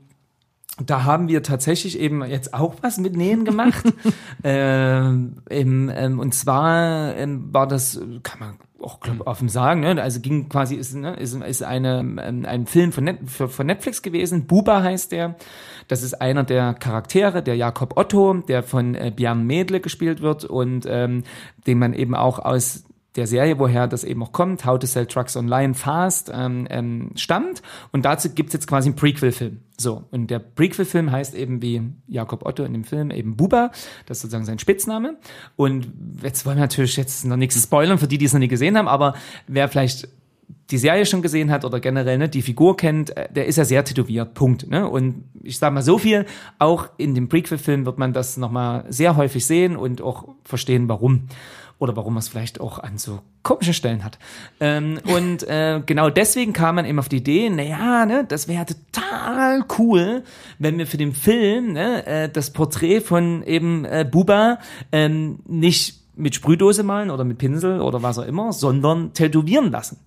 da 0.86 1.04
haben 1.04 1.28
wir 1.28 1.44
tatsächlich 1.44 2.00
eben 2.00 2.24
jetzt 2.26 2.54
auch 2.54 2.76
was 2.82 2.98
mit 2.98 3.16
Nähen 3.16 3.46
gemacht. 3.46 3.84
ähm, 4.44 5.38
im, 5.50 5.92
ähm, 5.94 6.20
und 6.20 6.34
zwar 6.34 7.16
ähm, 7.16 7.54
war 7.54 7.68
das, 7.68 8.00
kann 8.24 8.40
man 8.40 8.58
auch 8.82 9.00
glaub, 9.00 9.28
offen 9.28 9.50
sagen, 9.50 9.82
ne? 9.82 10.02
also 10.02 10.20
ging 10.20 10.50
quasi, 10.50 10.76
ist, 10.76 10.96
ne? 10.96 11.16
ist, 11.16 11.36
ist 11.36 11.64
eine, 11.64 12.00
ähm, 12.00 12.46
ein 12.46 12.66
Film 12.66 12.92
von, 12.92 13.04
Net, 13.04 13.20
von 13.30 13.66
Netflix 13.66 14.02
gewesen, 14.02 14.48
Buba 14.48 14.82
heißt 14.82 15.12
der. 15.12 15.36
Das 15.88 16.04
ist 16.04 16.22
einer 16.22 16.44
der 16.44 16.74
Charaktere, 16.74 17.44
der 17.44 17.56
Jakob 17.56 17.98
Otto, 17.98 18.36
der 18.48 18.64
von 18.64 18.96
äh, 18.96 19.12
Björn 19.16 19.46
Mädle 19.46 19.80
gespielt 19.80 20.22
wird 20.22 20.46
und 20.46 20.86
ähm, 20.88 21.24
den 21.68 21.80
man 21.80 21.94
eben 21.94 22.16
auch 22.16 22.40
aus 22.40 22.84
der 23.20 23.28
Serie, 23.28 23.60
woher 23.60 23.88
das 23.88 24.04
eben 24.04 24.24
auch 24.24 24.32
kommt, 24.32 24.66
How 24.66 24.80
to 24.80 24.88
Sell 24.88 25.06
Trucks 25.06 25.36
Online 25.36 25.74
Fast, 25.74 26.32
ähm, 26.34 26.68
ähm, 26.70 27.12
stammt. 27.16 27.62
Und 27.92 28.06
dazu 28.06 28.30
gibt's 28.30 28.54
jetzt 28.54 28.68
quasi 28.68 28.90
einen 28.90 28.96
Prequel-Film. 28.96 29.60
So, 29.78 30.06
und 30.12 30.32
der 30.32 30.40
Prequel-Film 30.40 31.12
heißt 31.12 31.36
eben 31.36 31.62
wie 31.62 31.82
Jakob 32.08 32.46
Otto 32.46 32.64
in 32.64 32.74
dem 32.74 32.84
Film 32.84 33.12
eben 33.12 33.36
Buba. 33.36 33.72
Das 34.06 34.18
ist 34.18 34.22
sozusagen 34.24 34.46
sein 34.46 34.60
Spitzname. 34.60 35.18
Und 35.56 35.92
jetzt 36.24 36.46
wollen 36.46 36.58
wir 36.58 36.62
natürlich 36.62 36.98
jetzt 36.98 37.26
noch 37.26 37.38
nichts 37.38 37.62
spoilern 37.62 37.98
für 37.98 38.08
die, 38.08 38.18
die 38.18 38.26
es 38.26 38.34
noch 38.34 38.40
nie 38.40 38.48
gesehen 38.48 38.78
haben, 38.78 38.88
aber 38.88 39.14
wer 39.48 39.68
vielleicht 39.68 40.08
die 40.72 40.78
Serie 40.78 41.06
schon 41.06 41.22
gesehen 41.22 41.52
hat 41.52 41.66
oder 41.66 41.80
generell 41.80 42.18
ne, 42.18 42.30
die 42.30 42.42
Figur 42.42 42.78
kennt, 42.78 43.16
äh, 43.18 43.32
der 43.32 43.48
ist 43.48 43.58
ja 43.58 43.66
sehr 43.66 43.84
tätowiert, 43.84 44.34
Punkt. 44.34 44.70
Ne? 44.70 44.88
Und 44.88 45.26
ich 45.44 45.58
sage 45.58 45.74
mal 45.74 45.82
so 45.82 45.98
viel, 45.98 46.26
auch 46.58 46.90
in 46.98 47.16
dem 47.16 47.28
Prequel-Film 47.28 47.86
wird 47.86 47.98
man 47.98 48.14
das 48.14 48.38
nochmal 48.38 48.86
sehr 48.90 49.16
häufig 49.16 49.46
sehen 49.46 49.76
und 49.76 50.02
auch 50.02 50.36
verstehen, 50.44 50.88
warum. 50.88 51.28
Oder 51.80 51.96
warum 51.96 52.14
man 52.14 52.20
es 52.20 52.28
vielleicht 52.28 52.60
auch 52.60 52.78
an 52.80 52.98
so 52.98 53.22
komischen 53.42 53.74
Stellen 53.74 54.04
hat. 54.04 54.20
Ähm, 54.60 55.00
und 55.06 55.48
äh, 55.48 55.82
genau 55.86 56.10
deswegen 56.10 56.54
kam 56.54 56.76
man 56.76 56.86
eben 56.86 57.00
auf 57.00 57.10
die 57.10 57.18
Idee, 57.18 57.50
naja, 57.50 58.06
ne, 58.06 58.26
das 58.28 58.48
wäre 58.48 58.66
total 58.66 59.64
cool, 59.78 60.24
wenn 60.60 60.78
wir 60.78 60.86
für 60.86 60.98
den 60.98 61.14
Film 61.14 61.74
ne, 61.74 62.06
äh, 62.06 62.30
das 62.30 62.52
Porträt 62.52 63.02
von 63.02 63.44
eben 63.44 63.86
äh, 63.86 64.06
Buba 64.10 64.60
ähm, 64.92 65.40
nicht 65.48 66.00
mit 66.16 66.36
Sprühdose 66.36 66.84
malen 66.84 67.10
oder 67.10 67.24
mit 67.24 67.38
Pinsel 67.38 67.80
oder 67.80 68.04
was 68.04 68.20
auch 68.20 68.26
immer, 68.26 68.52
sondern 68.52 69.14
tätowieren 69.14 69.72
lassen. 69.72 69.98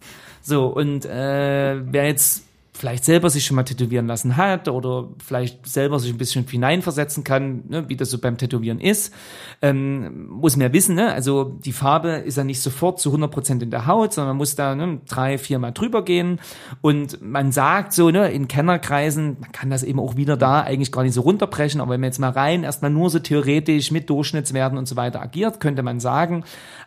So, 0.43 0.67
und 0.67 1.07
äh, 1.07 1.81
wer 1.85 2.07
jetzt 2.07 2.45
vielleicht 2.83 3.05
selber 3.05 3.31
sich 3.31 3.47
schon 3.47 3.55
mal 3.55 3.62
tätowieren 3.62 4.09
lassen 4.09 4.37
hat 4.37 4.66
oder 4.66 5.09
vielleicht 5.25 5.68
selber 5.68 6.01
sich 6.01 6.11
ein 6.11 6.18
bisschen 6.18 6.45
hineinversetzen 6.45 7.23
kann, 7.23 7.62
ne, 7.68 7.88
wie 7.88 7.95
das 7.95 8.11
so 8.11 8.18
beim 8.18 8.38
Tätowieren 8.38 8.81
ist, 8.81 9.14
ähm, 9.62 10.27
muss 10.29 10.57
man 10.57 10.66
ja 10.66 10.73
wissen, 10.73 10.97
ne? 10.97 11.12
also 11.12 11.45
die 11.45 11.71
Farbe 11.71 12.11
ist 12.11 12.38
ja 12.38 12.42
nicht 12.42 12.61
sofort 12.61 12.99
zu 12.99 13.14
100% 13.14 13.62
in 13.62 13.71
der 13.71 13.87
Haut, 13.87 14.12
sondern 14.12 14.31
man 14.31 14.38
muss 14.38 14.57
da 14.57 14.75
ne, 14.75 15.01
drei, 15.09 15.38
vier 15.38 15.61
Mal 15.61 15.71
drüber 15.71 16.05
gehen 16.05 16.40
und 16.81 17.23
man 17.23 17.53
sagt 17.53 17.92
so, 17.92 18.11
ne, 18.11 18.33
in 18.33 18.49
Kennerkreisen, 18.49 19.37
man 19.38 19.53
kann 19.53 19.71
das 19.71 19.85
eben 19.85 20.01
auch 20.01 20.16
wieder 20.16 20.37
da 20.37 20.62
eigentlich 20.62 20.90
gar 20.90 21.05
nicht 21.05 21.14
so 21.14 21.21
runterbrechen, 21.21 21.81
aber 21.81 21.92
wenn 21.92 22.01
man 22.01 22.09
jetzt 22.09 22.18
mal 22.18 22.31
rein 22.31 22.64
erstmal 22.64 22.90
nur 22.90 23.11
so 23.11 23.21
theoretisch 23.21 23.92
mit 23.92 24.11
Durchschnittswerten 24.11 24.77
und 24.77 24.88
so 24.88 24.97
weiter 24.97 25.23
agiert, 25.23 25.61
könnte 25.61 25.85
man 25.85 26.01
sagen, 26.01 26.42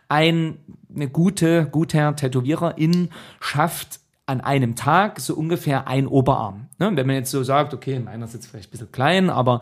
ein, 0.09 0.57
eine 0.93 1.07
gute, 1.07 1.69
guter 1.71 2.17
Tätowiererin 2.17 3.11
schafft 3.39 4.01
an 4.25 4.41
einem 4.41 4.75
Tag 4.75 5.19
so 5.19 5.35
ungefähr 5.35 5.87
ein 5.87 6.07
Oberarm. 6.07 6.67
Ne? 6.79 6.91
Wenn 6.95 7.07
man 7.07 7.15
jetzt 7.15 7.31
so 7.31 7.43
sagt, 7.43 7.73
okay, 7.73 7.99
meiner 7.99 8.25
ist 8.25 8.33
jetzt 8.33 8.47
vielleicht 8.47 8.69
ein 8.69 8.71
bisschen 8.71 8.91
klein, 8.91 9.29
aber 9.29 9.61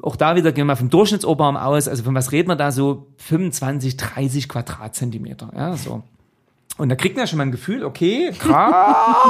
auch 0.00 0.16
da 0.16 0.36
wieder 0.36 0.52
gehen 0.52 0.66
wir 0.66 0.76
vom 0.76 0.90
Durchschnittsoberarm 0.90 1.56
aus. 1.56 1.86
Also 1.86 2.02
von 2.02 2.14
was 2.14 2.32
reden 2.32 2.48
wir 2.48 2.56
da 2.56 2.72
so? 2.72 3.08
25, 3.18 3.96
30 3.96 4.48
Quadratzentimeter. 4.48 5.50
Ja, 5.54 5.76
so. 5.76 6.02
Und 6.78 6.88
da 6.88 6.96
kriegt 6.96 7.16
man 7.16 7.24
ja 7.24 7.26
schon 7.26 7.36
mal 7.36 7.44
ein 7.44 7.52
Gefühl, 7.52 7.84
okay, 7.84 8.32
krass. 8.38 9.22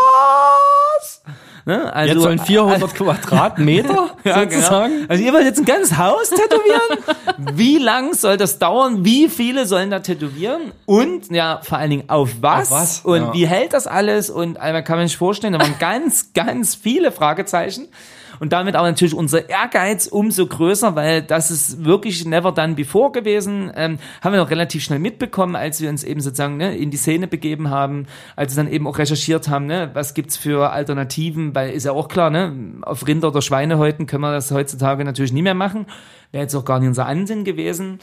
Ne? 1.64 1.94
Also, 1.94 2.14
Jetzt 2.14 2.22
sollen 2.22 2.38
400 2.40 2.94
Quadratmeter 2.94 4.10
ja, 4.24 4.40
sozusagen. 4.42 4.92
Genau. 4.94 5.06
Also 5.08 5.22
ihr 5.24 5.32
wollt 5.32 5.44
jetzt 5.44 5.58
ein 5.58 5.64
ganzes 5.64 5.96
Haus 5.96 6.30
tätowieren? 6.30 7.16
wie 7.54 7.78
lang 7.78 8.14
soll 8.14 8.36
das 8.36 8.58
dauern? 8.58 9.04
Wie 9.04 9.28
viele 9.28 9.66
sollen 9.66 9.90
da 9.90 10.00
tätowieren? 10.00 10.72
Und 10.86 11.30
ja, 11.30 11.60
vor 11.62 11.78
allen 11.78 11.90
Dingen 11.90 12.08
auf 12.10 12.30
was? 12.40 12.72
Auf 12.72 12.78
was? 12.78 13.00
Und 13.00 13.20
Ja. 13.22 13.32
wie 13.34 13.46
hält 13.46 13.72
das 13.74 13.86
alles? 13.86 14.28
Und 14.30 14.58
einmal 14.58 14.82
kann 14.82 14.98
man 14.98 15.06
sich 15.06 15.16
vorstellen, 15.16 15.52
da 15.52 15.60
waren 15.60 15.76
ganz, 15.78 16.32
ganz 16.34 16.74
viele 16.74 17.12
Fragezeichen. 17.12 17.88
Und 18.42 18.52
damit 18.52 18.74
aber 18.74 18.88
natürlich 18.88 19.14
unser 19.14 19.48
Ehrgeiz 19.48 20.08
umso 20.08 20.44
größer, 20.44 20.96
weil 20.96 21.22
das 21.22 21.52
ist 21.52 21.84
wirklich 21.84 22.24
never 22.24 22.50
done 22.50 22.74
before 22.74 23.12
gewesen. 23.12 23.70
Ähm, 23.76 23.98
haben 24.20 24.32
wir 24.32 24.42
auch 24.42 24.50
relativ 24.50 24.82
schnell 24.82 24.98
mitbekommen, 24.98 25.54
als 25.54 25.80
wir 25.80 25.88
uns 25.88 26.02
eben 26.02 26.20
sozusagen 26.20 26.56
ne, 26.56 26.76
in 26.76 26.90
die 26.90 26.96
Szene 26.96 27.28
begeben 27.28 27.70
haben, 27.70 28.06
als 28.34 28.56
wir 28.56 28.64
dann 28.64 28.72
eben 28.72 28.88
auch 28.88 28.98
recherchiert 28.98 29.48
haben, 29.48 29.66
ne, 29.66 29.92
was 29.94 30.14
gibt's 30.14 30.36
für 30.36 30.72
Alternativen, 30.72 31.54
weil 31.54 31.70
ist 31.70 31.84
ja 31.84 31.92
auch 31.92 32.08
klar, 32.08 32.30
ne, 32.30 32.52
auf 32.82 33.06
Rinder- 33.06 33.28
oder 33.28 33.42
Schweinehäuten 33.42 34.06
können 34.06 34.22
wir 34.22 34.32
das 34.32 34.50
heutzutage 34.50 35.04
natürlich 35.04 35.32
nie 35.32 35.42
mehr 35.42 35.54
machen. 35.54 35.86
Wäre 36.32 36.42
jetzt 36.42 36.56
auch 36.56 36.64
gar 36.64 36.80
nicht 36.80 36.88
unser 36.88 37.06
Ansinn 37.06 37.44
gewesen. 37.44 38.00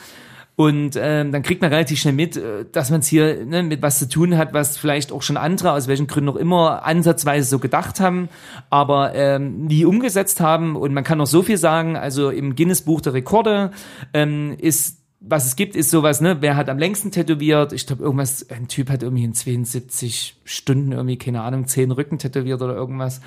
Und 0.60 1.00
ähm, 1.02 1.32
dann 1.32 1.42
kriegt 1.42 1.62
man 1.62 1.72
relativ 1.72 2.02
schnell 2.02 2.14
mit, 2.14 2.36
äh, 2.36 2.66
dass 2.70 2.90
man 2.90 3.00
es 3.00 3.08
hier 3.08 3.46
ne, 3.46 3.64
mit 3.64 3.82
was 3.82 3.98
zu 3.98 4.10
tun 4.10 4.38
hat, 4.38 4.52
was 4.52 4.78
vielleicht 4.78 5.14
auch 5.14 5.22
schon 5.22 5.38
andere, 5.38 5.72
aus 5.72 5.88
welchen 5.88 6.06
Gründen 6.06 6.32
auch 6.32 6.36
immer, 6.36 6.86
ansatzweise 6.86 7.48
so 7.48 7.60
gedacht 7.60 8.02
haben, 8.02 8.28
aber 8.70 9.16
ähm, 9.16 9.68
nie 9.68 9.86
umgesetzt 9.86 10.42
haben. 10.42 10.76
Und 10.76 10.94
man 10.94 11.06
kann 11.06 11.18
noch 11.18 11.28
so 11.28 11.44
viel 11.44 11.56
sagen, 11.56 11.96
also 11.96 12.30
im 12.30 12.58
Guinness-Buch 12.58 13.00
der 13.00 13.14
Rekorde 13.14 13.72
ähm, 14.14 14.54
ist 14.60 14.99
was 15.22 15.48
es 15.48 15.56
gibt, 15.58 15.76
ist 15.76 15.92
sowas, 15.92 16.22
ne, 16.22 16.38
wer 16.40 16.56
hat 16.56 16.70
am 16.70 16.78
längsten 16.78 17.12
tätowiert? 17.12 17.74
Ich 17.74 17.86
glaube, 17.86 18.02
irgendwas, 18.04 18.50
ein 18.50 18.70
Typ 18.70 18.90
hat 18.90 19.04
irgendwie 19.04 19.26
in 19.26 19.34
72 19.34 20.38
Stunden 20.46 20.94
irgendwie, 20.94 21.18
keine 21.18 21.42
Ahnung, 21.42 21.68
zehn 21.68 21.92
Rücken 21.92 22.20
tätowiert 22.20 22.62
oder 22.62 22.74
irgendwas. 22.74 23.20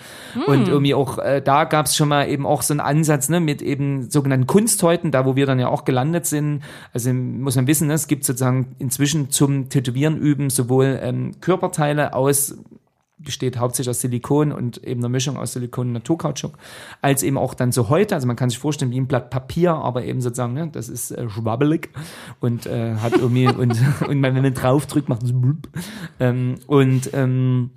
Und 0.46 0.68
irgendwie 0.68 0.94
auch, 0.94 1.18
äh, 1.18 1.42
da 1.42 1.64
gab 1.64 1.86
es 1.86 1.94
schon 1.94 2.08
mal 2.08 2.28
eben 2.30 2.46
auch 2.46 2.62
so 2.62 2.72
einen 2.72 2.80
Ansatz, 2.80 3.28
ne, 3.28 3.40
mit 3.40 3.60
eben 3.60 4.10
sogenannten 4.10 4.46
Kunsthäuten, 4.46 5.10
da 5.10 5.26
wo 5.26 5.36
wir 5.36 5.44
dann 5.44 5.58
ja 5.58 5.68
auch 5.68 5.84
gelandet 5.84 6.24
sind. 6.24 6.62
Also 6.94 7.12
muss 7.12 7.56
man 7.56 7.66
wissen, 7.66 7.88
ne, 7.88 7.94
es 7.94 8.06
gibt 8.06 8.24
sozusagen 8.24 8.74
inzwischen 8.78 9.30
zum 9.30 9.68
Tätowieren 9.68 10.16
üben 10.16 10.48
sowohl 10.48 10.98
ähm, 11.02 11.32
Körperteile 11.42 12.14
aus 12.14 12.56
besteht 13.24 13.58
hauptsächlich 13.58 13.90
aus 13.90 14.00
Silikon 14.00 14.52
und 14.52 14.82
eben 14.84 15.00
einer 15.00 15.08
Mischung 15.08 15.36
aus 15.36 15.52
Silikon 15.52 15.88
und 15.88 15.92
Naturkautschuk, 15.94 16.58
als 17.00 17.22
eben 17.22 17.38
auch 17.38 17.54
dann 17.54 17.72
so 17.72 17.88
heute, 17.88 18.14
also 18.14 18.26
man 18.26 18.36
kann 18.36 18.50
sich 18.50 18.58
vorstellen 18.58 18.90
wie 18.90 19.00
ein 19.00 19.06
Blatt 19.06 19.30
Papier, 19.30 19.72
aber 19.72 20.04
eben 20.04 20.20
sozusagen, 20.20 20.54
ne, 20.54 20.68
das 20.70 20.88
ist 20.88 21.10
äh, 21.10 21.28
schwabbelig 21.28 21.90
und 22.40 22.66
äh, 22.66 22.96
hat 22.96 23.14
irgendwie, 23.16 23.46
und, 23.48 23.78
und 24.08 24.22
wenn 24.22 24.34
man 24.34 24.54
draufdrückt, 24.54 25.08
macht 25.08 25.22
es 25.22 25.32
blub. 25.32 25.68
Ähm, 26.20 26.56
und 26.66 27.10
ähm, 27.12 27.70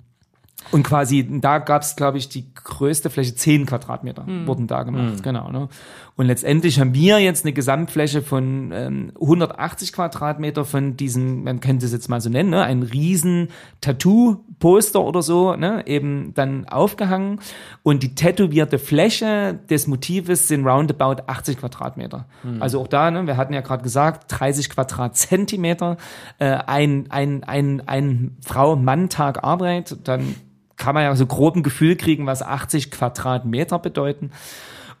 und 0.72 0.82
quasi, 0.82 1.26
da 1.40 1.58
gab 1.58 1.82
es, 1.82 1.96
glaube 1.96 2.18
ich, 2.18 2.28
die 2.28 2.52
größte 2.52 3.10
Fläche, 3.10 3.34
10 3.34 3.66
Quadratmeter 3.66 4.24
wurden 4.46 4.66
da 4.66 4.82
gemacht, 4.82 5.22
genau. 5.22 5.50
Ne? 5.50 5.68
Und 6.16 6.26
letztendlich 6.26 6.80
haben 6.80 6.94
wir 6.94 7.18
jetzt 7.18 7.44
eine 7.44 7.52
Gesamtfläche 7.52 8.22
von 8.22 8.72
ähm, 8.72 9.12
180 9.20 9.92
Quadratmeter 9.92 10.64
von 10.64 10.96
diesem, 10.96 11.44
man 11.44 11.60
könnte 11.60 11.84
es 11.84 11.92
jetzt 11.92 12.08
mal 12.08 12.22
so 12.22 12.30
nennen, 12.30 12.50
ne? 12.50 12.62
ein 12.62 12.82
riesen 12.82 13.48
Tattoo-Poster 13.82 15.02
oder 15.02 15.20
so, 15.20 15.56
ne? 15.56 15.86
eben 15.86 16.32
dann 16.32 16.66
aufgehangen. 16.68 17.40
Und 17.82 18.02
die 18.02 18.14
tätowierte 18.14 18.78
Fläche 18.78 19.58
des 19.68 19.86
Motives 19.86 20.48
sind 20.48 20.66
roundabout 20.66 21.22
80 21.26 21.58
Quadratmeter. 21.58 22.24
Also 22.60 22.80
auch 22.80 22.88
da, 22.88 23.10
ne? 23.10 23.26
wir 23.26 23.36
hatten 23.36 23.52
ja 23.52 23.60
gerade 23.60 23.82
gesagt, 23.82 24.24
30 24.28 24.70
Quadratzentimeter, 24.70 25.98
äh, 26.38 26.46
ein, 26.46 27.10
ein, 27.10 27.44
ein, 27.44 27.82
ein 27.86 28.36
Frau-Mann-Tag 28.40 29.44
Arbeit, 29.44 29.96
dann 30.04 30.34
kann 30.76 30.94
man 30.94 31.04
ja 31.04 31.14
so 31.14 31.26
grob 31.26 31.56
ein 31.56 31.62
Gefühl 31.62 31.96
kriegen, 31.96 32.24
was 32.24 32.42
80 32.42 32.90
Quadratmeter 32.90 33.78
bedeuten. 33.78 34.30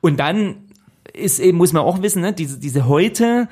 Und 0.02 0.20
dann 0.20 0.65
ist 1.16 1.38
eben, 1.38 1.58
muss 1.58 1.72
man 1.72 1.82
auch 1.82 2.02
wissen, 2.02 2.22
ne, 2.22 2.32
diese, 2.32 2.58
diese 2.58 2.86
Häute, 2.86 3.48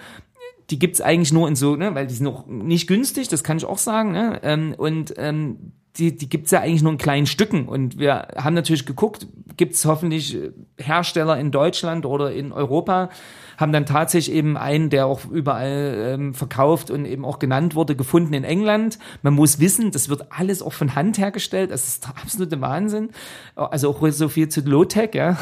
die 0.70 0.78
gibt's 0.78 1.00
eigentlich 1.00 1.32
nur 1.32 1.48
in 1.48 1.56
so, 1.56 1.76
ne, 1.76 1.94
weil 1.94 2.06
die 2.06 2.14
sind 2.14 2.26
auch 2.26 2.46
nicht 2.46 2.86
günstig, 2.86 3.28
das 3.28 3.44
kann 3.44 3.56
ich 3.56 3.64
auch 3.64 3.78
sagen, 3.78 4.12
ne, 4.12 4.40
ähm, 4.42 4.74
und 4.76 5.14
ähm, 5.16 5.72
die, 5.96 6.16
die 6.16 6.28
gibt's 6.28 6.50
ja 6.50 6.60
eigentlich 6.60 6.82
nur 6.82 6.92
in 6.92 6.98
kleinen 6.98 7.26
Stücken. 7.26 7.68
Und 7.68 7.98
wir 7.98 8.28
haben 8.36 8.54
natürlich 8.54 8.84
geguckt, 8.84 9.28
gibt's 9.56 9.84
hoffentlich 9.84 10.36
Hersteller 10.76 11.38
in 11.38 11.52
Deutschland 11.52 12.04
oder 12.04 12.32
in 12.32 12.50
Europa, 12.50 13.10
haben 13.56 13.72
dann 13.72 13.86
tatsächlich 13.86 14.34
eben 14.34 14.56
einen, 14.56 14.90
der 14.90 15.06
auch 15.06 15.24
überall 15.26 16.14
ähm, 16.14 16.34
verkauft 16.34 16.90
und 16.90 17.04
eben 17.04 17.24
auch 17.24 17.38
genannt 17.38 17.76
wurde, 17.76 17.94
gefunden 17.94 18.34
in 18.34 18.42
England. 18.42 18.98
Man 19.22 19.34
muss 19.34 19.60
wissen, 19.60 19.92
das 19.92 20.08
wird 20.08 20.26
alles 20.30 20.60
auch 20.62 20.72
von 20.72 20.96
Hand 20.96 21.18
hergestellt. 21.18 21.70
Das 21.70 21.86
ist 21.86 22.04
der 22.04 22.16
absolute 22.20 22.60
Wahnsinn. 22.60 23.10
Also 23.54 23.90
auch 23.90 24.08
so 24.10 24.28
viel 24.28 24.48
zu 24.48 24.62
Low-Tech, 24.62 25.10
ja. 25.14 25.36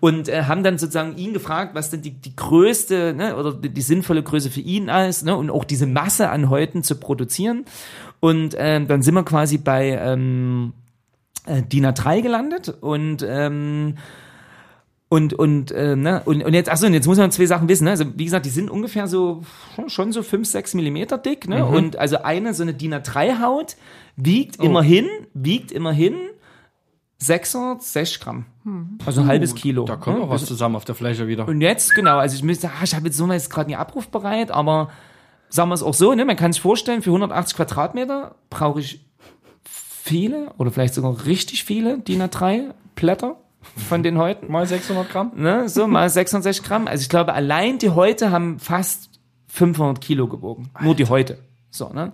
Und 0.00 0.30
äh, 0.30 0.44
haben 0.44 0.62
dann 0.62 0.78
sozusagen 0.78 1.18
ihn 1.18 1.34
gefragt, 1.34 1.74
was 1.74 1.90
denn 1.90 2.00
die, 2.00 2.12
die 2.12 2.34
größte 2.34 3.12
ne, 3.14 3.36
oder 3.36 3.52
die, 3.52 3.68
die 3.68 3.82
sinnvolle 3.82 4.22
Größe 4.22 4.48
für 4.48 4.60
ihn 4.60 4.88
ist, 4.88 5.26
ne, 5.26 5.36
und 5.36 5.50
auch 5.50 5.64
diese 5.64 5.86
Masse 5.86 6.30
an 6.30 6.48
Häuten 6.48 6.82
zu 6.82 6.96
produzieren. 6.96 7.66
Und 8.24 8.54
ähm, 8.58 8.86
dann 8.88 9.02
sind 9.02 9.12
wir 9.14 9.22
quasi 9.22 9.58
bei 9.58 9.90
ähm, 10.00 10.72
äh, 11.46 11.60
DIN 11.62 11.84
A3 11.84 12.22
gelandet 12.22 12.74
und 12.80 13.22
ähm, 13.28 13.96
und 15.10 15.34
und 15.34 15.70
äh, 15.72 15.94
ne 15.94 16.22
und, 16.24 16.42
und 16.42 16.54
jetzt 16.54 16.70
achso 16.70 16.86
und 16.86 16.94
jetzt 16.94 17.06
muss 17.06 17.18
man 17.18 17.30
zwei 17.30 17.44
Sachen 17.44 17.68
wissen 17.68 17.84
ne? 17.84 17.90
also 17.90 18.06
wie 18.16 18.24
gesagt 18.24 18.46
die 18.46 18.50
sind 18.50 18.70
ungefähr 18.70 19.06
so 19.08 19.42
schon- 19.88 20.10
so 20.12 20.22
fünf 20.22 20.48
sechs 20.48 20.72
Millimeter 20.72 21.18
dick 21.18 21.46
ne 21.46 21.66
und 21.66 21.96
also 21.98 22.22
eine 22.22 22.54
so 22.54 22.62
eine 22.62 22.72
DIN 22.72 22.94
A3 22.94 23.42
Haut 23.42 23.76
wiegt 24.16 24.56
immerhin 24.56 25.06
wiegt 25.34 25.70
immerhin 25.70 26.14
660 27.18 28.20
Gramm 28.20 28.46
also 29.04 29.20
ein 29.20 29.26
halbes 29.26 29.54
Kilo 29.54 29.84
Da 29.84 29.96
kommt 29.96 30.18
ne? 30.18 30.24
auch 30.24 30.30
was 30.30 30.46
zusammen 30.46 30.76
auf 30.76 30.86
der 30.86 30.94
Fläche 30.94 31.28
wieder. 31.28 31.46
und 31.46 31.60
jetzt, 31.60 31.94
genau, 31.94 32.16
also 32.16 32.34
ich 32.34 32.42
müsste, 32.42 32.68
ah, 32.68 32.82
ich 32.84 32.94
habe 32.94 33.04
jetzt 33.06 33.18
so 33.18 33.30
jetzt 33.30 33.50
gerade 33.50 33.68
nicht 33.68 33.78
abrufbereit, 33.78 34.50
aber 34.50 34.88
sagen 35.54 35.68
wir 35.70 35.74
es 35.74 35.82
auch 35.82 35.94
so, 35.94 36.14
ne, 36.14 36.24
man 36.24 36.36
kann 36.36 36.52
sich 36.52 36.60
vorstellen, 36.60 37.00
für 37.02 37.10
180 37.10 37.56
Quadratmeter 37.56 38.34
brauche 38.50 38.80
ich 38.80 39.04
viele 39.62 40.52
oder 40.58 40.70
vielleicht 40.70 40.94
sogar 40.94 41.24
richtig 41.26 41.64
viele 41.64 41.98
DIN 41.98 42.22
A3 42.22 42.74
Blätter 42.96 43.36
von 43.88 44.02
den 44.02 44.18
Häuten, 44.18 44.50
Mal 44.50 44.66
600 44.66 45.08
Gramm? 45.08 45.32
ne, 45.36 45.68
so 45.68 45.86
mal 45.86 46.10
66 46.10 46.64
Gramm. 46.64 46.88
Also 46.88 47.02
ich 47.02 47.08
glaube, 47.08 47.32
allein 47.32 47.78
die 47.78 47.90
Häute 47.90 48.30
haben 48.30 48.58
fast 48.58 49.10
500 49.48 50.00
Kilo 50.00 50.26
gewogen, 50.26 50.70
nur 50.80 50.96
die 50.96 51.06
Häute. 51.06 51.38
So, 51.70 51.88
ne. 51.90 52.12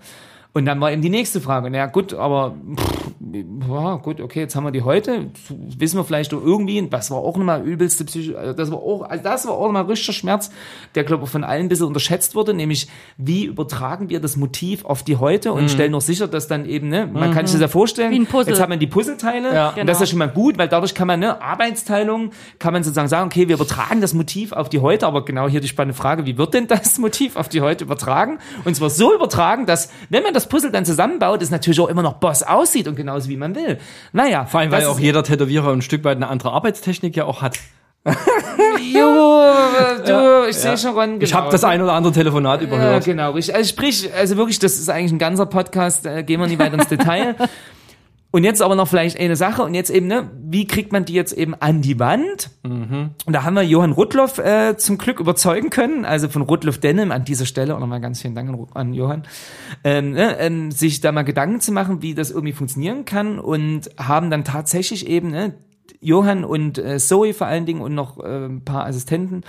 Und 0.52 0.66
dann 0.66 0.80
war 0.80 0.92
eben 0.92 1.00
die 1.00 1.10
nächste 1.10 1.40
Frage. 1.40 1.70
Na 1.70 1.86
gut, 1.86 2.12
aber 2.12 2.54
pff, 2.76 3.09
ja, 3.22 3.96
gut, 3.96 4.18
okay, 4.22 4.40
jetzt 4.40 4.56
haben 4.56 4.64
wir 4.64 4.70
die 4.70 4.80
heute. 4.80 5.26
Wissen 5.50 5.98
wir 5.98 6.04
vielleicht 6.04 6.32
doch 6.32 6.42
irgendwie, 6.42 6.88
das 6.88 7.10
war 7.10 7.18
auch 7.18 7.36
nochmal 7.36 7.62
übelste 7.62 8.06
Psycho, 8.06 8.36
also 8.38 8.54
das 8.54 8.70
war 8.70 8.78
auch, 8.78 9.02
also 9.02 9.22
das 9.22 9.46
war 9.46 9.52
auch 9.54 9.66
nochmal 9.66 9.84
richtiger 9.84 10.14
Schmerz, 10.14 10.50
der 10.94 11.04
glaube 11.04 11.24
ich 11.24 11.30
von 11.30 11.44
allen 11.44 11.66
ein 11.66 11.68
bisschen 11.68 11.86
unterschätzt 11.86 12.34
wurde, 12.34 12.54
nämlich 12.54 12.88
wie 13.18 13.44
übertragen 13.44 14.08
wir 14.08 14.20
das 14.20 14.38
Motiv 14.38 14.86
auf 14.86 15.02
die 15.02 15.16
heute 15.16 15.52
und 15.52 15.70
stellen 15.70 15.92
noch 15.92 16.00
sicher, 16.00 16.28
dass 16.28 16.48
dann 16.48 16.64
eben, 16.64 16.88
ne, 16.88 17.06
man 17.12 17.32
kann 17.34 17.46
sich 17.46 17.54
das 17.54 17.60
ja 17.60 17.68
vorstellen, 17.68 18.26
jetzt 18.46 18.60
hat 18.60 18.68
man 18.70 18.78
die 18.78 18.86
Puzzleteile 18.86 19.54
Ja. 19.54 19.68
und 19.78 19.86
das 19.86 19.98
ist 19.98 20.00
ja 20.00 20.06
schon 20.06 20.18
mal 20.18 20.28
gut, 20.30 20.56
weil 20.56 20.68
dadurch 20.68 20.94
kann 20.94 21.06
man, 21.06 21.20
ne, 21.20 21.42
Arbeitsteilung, 21.42 22.30
kann 22.58 22.72
man 22.72 22.82
sozusagen 22.82 23.08
sagen, 23.08 23.26
okay, 23.26 23.48
wir 23.48 23.56
übertragen 23.56 24.00
das 24.00 24.14
Motiv 24.14 24.52
auf 24.52 24.70
die 24.70 24.78
heute, 24.80 25.06
aber 25.06 25.26
genau 25.26 25.46
hier 25.46 25.60
die 25.60 25.68
spannende 25.68 25.94
Frage, 25.94 26.24
wie 26.24 26.38
wird 26.38 26.54
denn 26.54 26.66
das 26.68 26.98
Motiv 26.98 27.36
auf 27.36 27.50
die 27.50 27.60
heute 27.60 27.84
übertragen? 27.84 28.38
Und 28.64 28.74
zwar 28.76 28.88
so 28.88 29.14
übertragen, 29.14 29.66
dass, 29.66 29.90
wenn 30.08 30.22
man 30.22 30.32
das 30.32 30.48
Puzzle 30.48 30.72
dann 30.72 30.86
zusammenbaut, 30.86 31.42
es 31.42 31.50
natürlich 31.50 31.80
auch 31.80 31.88
immer 31.88 32.02
noch 32.02 32.14
Boss 32.14 32.42
aussieht 32.42 32.88
und 32.88 32.96
genauso 33.10 33.28
wie 33.28 33.36
man 33.36 33.54
will. 33.54 33.78
Naja. 34.12 34.46
Vor 34.46 34.60
allem, 34.60 34.70
weil 34.70 34.84
auch 34.86 34.98
jeder 34.98 35.22
Tätowierer 35.22 35.72
ein 35.72 35.82
Stück 35.82 36.04
weit 36.04 36.16
eine 36.16 36.28
andere 36.28 36.52
Arbeitstechnik 36.52 37.16
ja 37.16 37.24
auch 37.24 37.42
hat. 37.42 37.58
Jo, 38.92 39.52
du, 40.06 40.48
ich 40.48 40.56
sehe 40.56 40.76
schon, 40.78 40.94
Ron, 40.94 41.10
genau. 41.12 41.22
Ich 41.22 41.34
habe 41.34 41.50
das 41.50 41.64
ein 41.64 41.80
oder 41.82 41.92
andere 41.92 42.12
Telefonat 42.12 42.60
Ja, 42.62 42.66
überhört. 42.66 43.04
genau, 43.04 43.32
richtig. 43.32 43.54
Also 43.54 43.68
sprich, 43.68 44.10
also 44.14 44.36
wirklich, 44.36 44.58
das 44.58 44.78
ist 44.78 44.88
eigentlich 44.88 45.12
ein 45.12 45.18
ganzer 45.18 45.46
Podcast, 45.46 46.06
äh, 46.06 46.22
gehen 46.22 46.40
wir 46.40 46.46
nicht 46.46 46.58
weiter 46.58 46.74
ins 46.74 46.88
Detail. 46.88 47.34
Und 48.32 48.44
jetzt 48.44 48.62
aber 48.62 48.76
noch 48.76 48.86
vielleicht 48.86 49.18
eine 49.18 49.34
Sache. 49.34 49.62
Und 49.62 49.74
jetzt 49.74 49.90
eben, 49.90 50.06
ne, 50.06 50.30
wie 50.40 50.66
kriegt 50.66 50.92
man 50.92 51.04
die 51.04 51.14
jetzt 51.14 51.32
eben 51.32 51.54
an 51.54 51.82
die 51.82 51.98
Wand? 51.98 52.50
Und 53.26 53.32
da 53.32 53.42
haben 53.42 53.54
wir 53.54 53.62
Johann 53.62 53.92
Rudloff 53.92 54.38
äh, 54.38 54.76
zum 54.76 54.98
Glück 54.98 55.18
überzeugen 55.18 55.70
können, 55.70 56.04
also 56.04 56.28
von 56.28 56.42
Rudloff 56.42 56.78
Denim 56.78 57.10
an 57.10 57.24
dieser 57.24 57.46
Stelle 57.46 57.74
auch 57.74 57.80
nochmal 57.80 58.00
ganz 58.00 58.22
vielen 58.22 58.36
Dank 58.36 58.68
an 58.74 58.94
Johann, 58.94 59.24
ähm, 59.82 60.12
ne, 60.12 60.38
ähm, 60.38 60.70
sich 60.70 61.00
da 61.00 61.10
mal 61.10 61.22
Gedanken 61.22 61.60
zu 61.60 61.72
machen, 61.72 62.02
wie 62.02 62.14
das 62.14 62.30
irgendwie 62.30 62.52
funktionieren 62.52 63.04
kann. 63.04 63.40
Und 63.40 63.90
haben 63.98 64.30
dann 64.30 64.44
tatsächlich 64.44 65.08
eben, 65.08 65.30
ne, 65.30 65.54
Johann 66.00 66.44
und 66.44 66.78
äh, 66.78 66.98
Zoe 66.98 67.34
vor 67.34 67.46
allen 67.46 67.66
Dingen 67.66 67.80
und 67.80 67.94
noch 67.94 68.18
äh, 68.18 68.46
ein 68.46 68.64
paar 68.64 68.86
Assistenten 68.86 69.42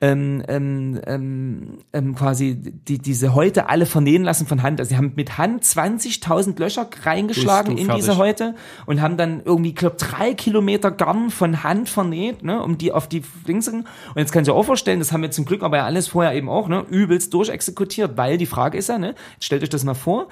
ähm, 0.00 0.42
ähm, 0.48 1.00
ähm, 1.06 1.78
ähm, 1.94 2.14
quasi 2.14 2.54
die, 2.54 2.98
diese 2.98 3.34
Häute 3.34 3.70
alle 3.70 3.86
vernähen 3.86 4.24
lassen 4.24 4.46
von 4.46 4.62
Hand. 4.62 4.78
Also 4.78 4.90
sie 4.90 4.96
haben 4.96 5.12
mit 5.16 5.38
Hand 5.38 5.64
20.000 5.64 6.58
Löcher 6.60 6.86
reingeschlagen 7.02 7.76
du 7.76 7.82
in 7.82 7.88
diese 7.94 8.18
Häute 8.18 8.54
und 8.84 9.00
haben 9.00 9.16
dann 9.16 9.40
irgendwie, 9.44 9.72
glaub, 9.72 9.96
drei 9.96 10.34
Kilometer 10.34 10.90
Garn 10.90 11.30
von 11.30 11.62
Hand 11.62 11.88
vernäht, 11.88 12.42
ne, 12.44 12.62
um 12.62 12.76
die 12.76 12.92
auf 12.92 13.08
die 13.08 13.22
Dingsen. 13.48 13.80
Und 13.80 14.16
jetzt 14.16 14.32
kann 14.32 14.42
ich 14.42 14.48
dir 14.48 14.54
auch 14.54 14.64
vorstellen, 14.64 14.98
das 14.98 15.12
haben 15.12 15.22
wir 15.22 15.30
zum 15.30 15.46
Glück 15.46 15.62
aber 15.62 15.78
ja 15.78 15.84
alles 15.86 16.08
vorher 16.08 16.34
eben 16.34 16.50
auch, 16.50 16.68
ne, 16.68 16.84
übelst 16.90 17.32
durchexekutiert, 17.32 18.18
weil 18.18 18.36
die 18.36 18.46
Frage 18.46 18.76
ist 18.76 18.88
ja, 18.90 18.98
ne, 18.98 19.14
stellt 19.40 19.62
euch 19.62 19.70
das 19.70 19.84
mal 19.84 19.94
vor, 19.94 20.28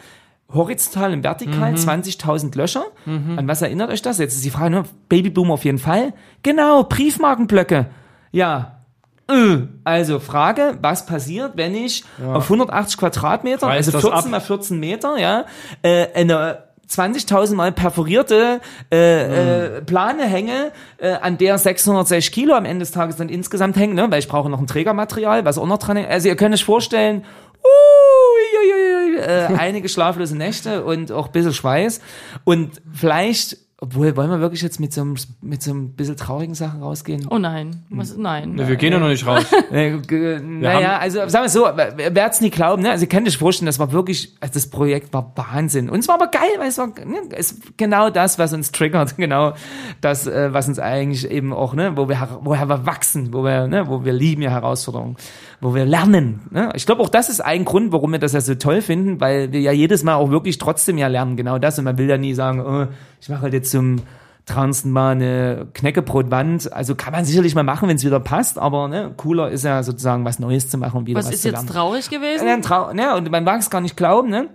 horizontal 0.52 1.14
und 1.14 1.24
vertikal 1.24 1.72
Mhm. 1.72 1.76
20.000 1.78 2.54
Löcher. 2.56 2.84
An 3.06 3.48
was 3.48 3.62
erinnert 3.62 3.90
euch 3.90 4.02
das? 4.02 4.18
Jetzt 4.18 4.34
ist 4.34 4.44
die 4.44 4.50
Frage, 4.50 4.70
ne? 4.70 4.84
Babyboom 5.08 5.50
auf 5.50 5.64
jeden 5.64 5.78
Fall. 5.78 6.12
Genau, 6.42 6.84
Briefmarkenblöcke. 6.84 7.86
Ja. 8.30 8.82
Äh, 9.28 9.58
Also 9.84 10.18
Frage, 10.20 10.78
was 10.82 11.06
passiert, 11.06 11.52
wenn 11.56 11.74
ich 11.74 12.04
auf 12.24 12.44
180 12.44 12.98
Quadratmeter, 12.98 13.66
Reißt 13.66 13.88
also 13.88 13.92
das 13.92 14.02
14 14.02 14.18
ab? 14.18 14.30
mal 14.30 14.40
14 14.40 14.78
Meter, 14.78 15.18
ja, 15.18 15.44
äh, 15.82 16.06
eine 16.14 16.64
20.000 16.88 17.54
mal 17.54 17.72
perforierte 17.72 18.60
äh, 18.92 19.76
äh, 19.76 19.80
Plane 19.82 20.24
hänge, 20.24 20.72
äh, 20.98 21.12
an 21.12 21.38
der 21.38 21.58
660 21.58 22.32
Kilo 22.32 22.54
am 22.54 22.64
Ende 22.64 22.80
des 22.80 22.90
Tages 22.90 23.16
dann 23.16 23.28
insgesamt 23.28 23.76
hängen, 23.76 23.94
ne? 23.94 24.10
weil 24.10 24.18
ich 24.18 24.28
brauche 24.28 24.50
noch 24.50 24.60
ein 24.60 24.66
Trägermaterial, 24.66 25.44
was 25.44 25.58
auch 25.58 25.66
noch 25.66 25.78
dran 25.78 25.96
hängt. 25.96 26.10
Also 26.10 26.28
ihr 26.28 26.36
könnt 26.36 26.54
euch 26.54 26.64
vorstellen, 26.64 27.24
uh, 27.64 29.18
äh, 29.18 29.46
einige 29.58 29.88
schlaflose 29.88 30.36
Nächte 30.36 30.84
und 30.84 31.10
auch 31.12 31.26
ein 31.26 31.32
bisschen 31.32 31.54
Schweiß. 31.54 32.00
Und 32.44 32.82
vielleicht, 32.92 33.56
obwohl, 33.84 34.16
wollen 34.16 34.30
wir 34.30 34.40
wirklich 34.40 34.62
jetzt 34.62 34.80
mit 34.80 34.92
so 34.94 35.02
einem, 35.02 35.14
mit 35.42 35.62
so 35.62 35.70
einem 35.70 35.90
bisschen 35.90 36.16
traurigen 36.16 36.54
Sachen 36.54 36.82
rausgehen? 36.82 37.26
Oh 37.30 37.36
nein, 37.38 37.82
was, 37.90 38.16
nein. 38.16 38.54
Ne, 38.54 38.66
wir 38.66 38.76
gehen 38.76 38.92
ja 38.92 38.98
noch 38.98 39.08
nicht 39.08 39.26
raus. 39.26 39.44
Naja, 39.70 40.98
also 40.98 41.28
sagen 41.28 41.44
wir 41.44 41.48
so, 41.48 41.66
wer 42.12 42.30
es 42.30 42.40
nie 42.40 42.50
glauben, 42.50 42.82
ne? 42.82 42.90
Also 42.90 43.04
ihr 43.04 43.08
könnt 43.08 43.26
euch 43.28 43.36
vorstellen, 43.36 43.66
das 43.66 43.78
war 43.78 43.92
wirklich, 43.92 44.32
also 44.40 44.54
das 44.54 44.68
Projekt 44.68 45.12
war 45.12 45.32
Wahnsinn. 45.36 45.90
Und 45.90 45.98
es 46.00 46.08
war 46.08 46.14
aber 46.16 46.28
geil, 46.28 46.48
weil 46.58 46.68
es 46.68 46.78
war 46.78 46.86
ne, 46.88 47.18
es 47.30 47.60
genau 47.76 48.10
das, 48.10 48.38
was 48.38 48.52
uns 48.52 48.72
triggert, 48.72 49.16
genau 49.18 49.52
das, 50.00 50.26
äh, 50.26 50.52
was 50.52 50.68
uns 50.68 50.78
eigentlich 50.78 51.30
eben 51.30 51.52
auch, 51.52 51.74
ne, 51.74 51.96
wo 51.96 52.08
wir 52.08 52.18
her- 52.20 52.40
woher 52.42 52.68
wir 52.68 52.86
wachsen, 52.86 53.32
wo 53.32 53.44
wir, 53.44 53.66
ne, 53.66 53.86
wo 53.88 54.04
wir 54.04 54.12
lieben 54.12 54.42
ja 54.42 54.50
Herausforderungen, 54.50 55.16
wo 55.60 55.74
wir 55.74 55.84
lernen. 55.84 56.40
Ne? 56.50 56.70
Ich 56.74 56.86
glaube 56.86 57.02
auch 57.02 57.08
das 57.08 57.28
ist 57.28 57.40
ein 57.40 57.64
Grund, 57.64 57.92
warum 57.92 58.12
wir 58.12 58.18
das 58.18 58.32
ja 58.32 58.40
so 58.40 58.54
toll 58.54 58.80
finden, 58.80 59.20
weil 59.20 59.52
wir 59.52 59.60
ja 59.60 59.72
jedes 59.72 60.02
Mal 60.04 60.14
auch 60.14 60.30
wirklich 60.30 60.58
trotzdem 60.58 60.98
ja 60.98 61.08
lernen, 61.08 61.36
genau 61.36 61.58
das. 61.58 61.78
Und 61.78 61.84
man 61.84 61.98
will 61.98 62.08
ja 62.08 62.16
nie 62.18 62.34
sagen, 62.34 62.60
oh, 62.60 62.86
ich 63.20 63.28
mache 63.28 63.42
halt 63.42 63.54
jetzt 63.54 63.70
zum 63.74 64.02
Transen 64.46 64.92
mal 64.92 65.12
eine 65.12 65.66
Knäckebrotwand. 65.74 66.72
Also 66.72 66.94
kann 66.94 67.12
man 67.12 67.24
sicherlich 67.24 67.54
mal 67.54 67.64
machen, 67.64 67.88
wenn 67.88 67.96
es 67.96 68.04
wieder 68.04 68.20
passt, 68.20 68.58
aber 68.58 68.88
ne, 68.88 69.12
cooler 69.16 69.50
ist 69.50 69.64
ja 69.64 69.82
sozusagen 69.82 70.24
was 70.24 70.38
Neues 70.38 70.68
zu 70.68 70.78
machen 70.78 70.98
und 70.98 71.06
wieder 71.06 71.18
was, 71.18 71.26
Was 71.26 71.34
ist 71.34 71.42
zu 71.42 71.48
jetzt 71.48 71.56
lernen. 71.56 71.68
traurig 71.68 72.08
gewesen? 72.10 72.46
Ja, 72.46 72.56
Trau 72.60 72.92
ne, 72.92 73.14
und 73.16 73.30
man 73.30 73.42
mag 73.42 73.60
es 73.60 73.70
gar 73.70 73.80
nicht 73.80 73.96
glauben, 73.96 74.30
ne? 74.30 74.48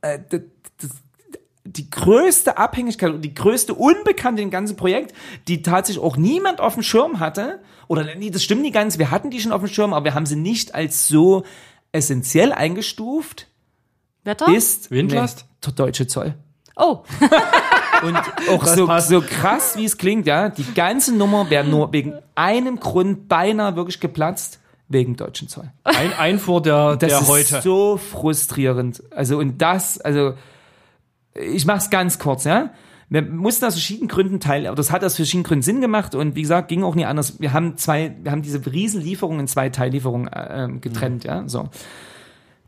Äh, 0.00 0.20
das, 0.30 0.40
das, 0.80 0.90
die 1.64 1.90
größte 1.90 2.56
Abhängigkeit 2.56 3.12
und 3.12 3.20
die 3.22 3.34
größte 3.34 3.74
Unbekannte 3.74 4.40
im 4.40 4.50
ganzen 4.50 4.76
Projekt, 4.76 5.12
die 5.48 5.62
tatsächlich 5.62 6.02
auch 6.02 6.16
niemand 6.16 6.60
auf 6.60 6.74
dem 6.74 6.82
Schirm 6.82 7.20
hatte. 7.20 7.60
Oder 7.88 8.14
nee, 8.14 8.30
das 8.30 8.42
stimmt 8.44 8.62
nicht 8.62 8.74
ganz, 8.74 8.98
wir 8.98 9.10
hatten 9.10 9.30
die 9.30 9.40
schon 9.40 9.52
auf 9.52 9.60
dem 9.60 9.68
Schirm, 9.68 9.92
aber 9.92 10.04
wir 10.04 10.14
haben 10.14 10.26
sie 10.26 10.36
nicht 10.36 10.74
als 10.74 11.08
so 11.08 11.44
essentiell 11.92 12.52
eingestuft, 12.52 13.48
Wetter? 14.24 14.46
ist 14.54 14.90
Windlast? 14.90 15.44
Nee, 15.48 15.58
der 15.66 15.72
deutsche 15.72 16.06
Zoll. 16.06 16.34
oh, 16.76 17.02
Und 18.02 18.16
auch 18.50 18.64
so, 18.64 18.86
so 18.98 19.20
krass, 19.20 19.76
wie 19.76 19.84
es 19.84 19.98
klingt, 19.98 20.26
ja, 20.26 20.48
die 20.48 20.74
ganze 20.74 21.14
Nummer 21.14 21.50
wäre 21.50 21.64
nur 21.64 21.92
wegen 21.92 22.14
einem 22.34 22.80
Grund 22.80 23.28
beinahe 23.28 23.76
wirklich 23.76 24.00
geplatzt, 24.00 24.60
wegen 24.88 25.16
deutschen 25.16 25.48
Zoll. 25.48 25.70
Ein 25.84 26.12
Einfuhr 26.14 26.62
der, 26.62 26.96
Das 26.96 27.10
der 27.10 27.20
ist 27.20 27.28
heute. 27.28 27.62
so 27.62 27.96
frustrierend. 27.98 29.02
Also 29.10 29.38
und 29.38 29.58
das, 29.58 30.00
also 30.00 30.34
ich 31.34 31.66
mach's 31.66 31.90
ganz 31.90 32.18
kurz, 32.18 32.44
ja. 32.44 32.70
Wir 33.10 33.22
mussten 33.22 33.64
aus 33.64 33.72
verschiedenen 33.74 34.08
Gründen 34.08 34.38
teil, 34.38 34.66
aber 34.66 34.76
das 34.76 34.90
hat 34.90 35.02
aus 35.02 35.16
verschiedenen 35.16 35.44
Gründen 35.44 35.62
Sinn 35.62 35.80
gemacht 35.80 36.14
und 36.14 36.36
wie 36.36 36.42
gesagt, 36.42 36.68
ging 36.68 36.84
auch 36.84 36.94
nie 36.94 37.06
anders. 37.06 37.40
Wir 37.40 37.54
haben 37.54 37.78
zwei, 37.78 38.14
wir 38.22 38.32
haben 38.32 38.42
diese 38.42 38.64
Riesenlieferungen 38.66 39.40
in 39.40 39.46
zwei 39.46 39.70
Teillieferungen 39.70 40.28
äh, 40.28 40.64
ähm, 40.64 40.80
getrennt, 40.82 41.24
ja, 41.24 41.48
so. 41.48 41.70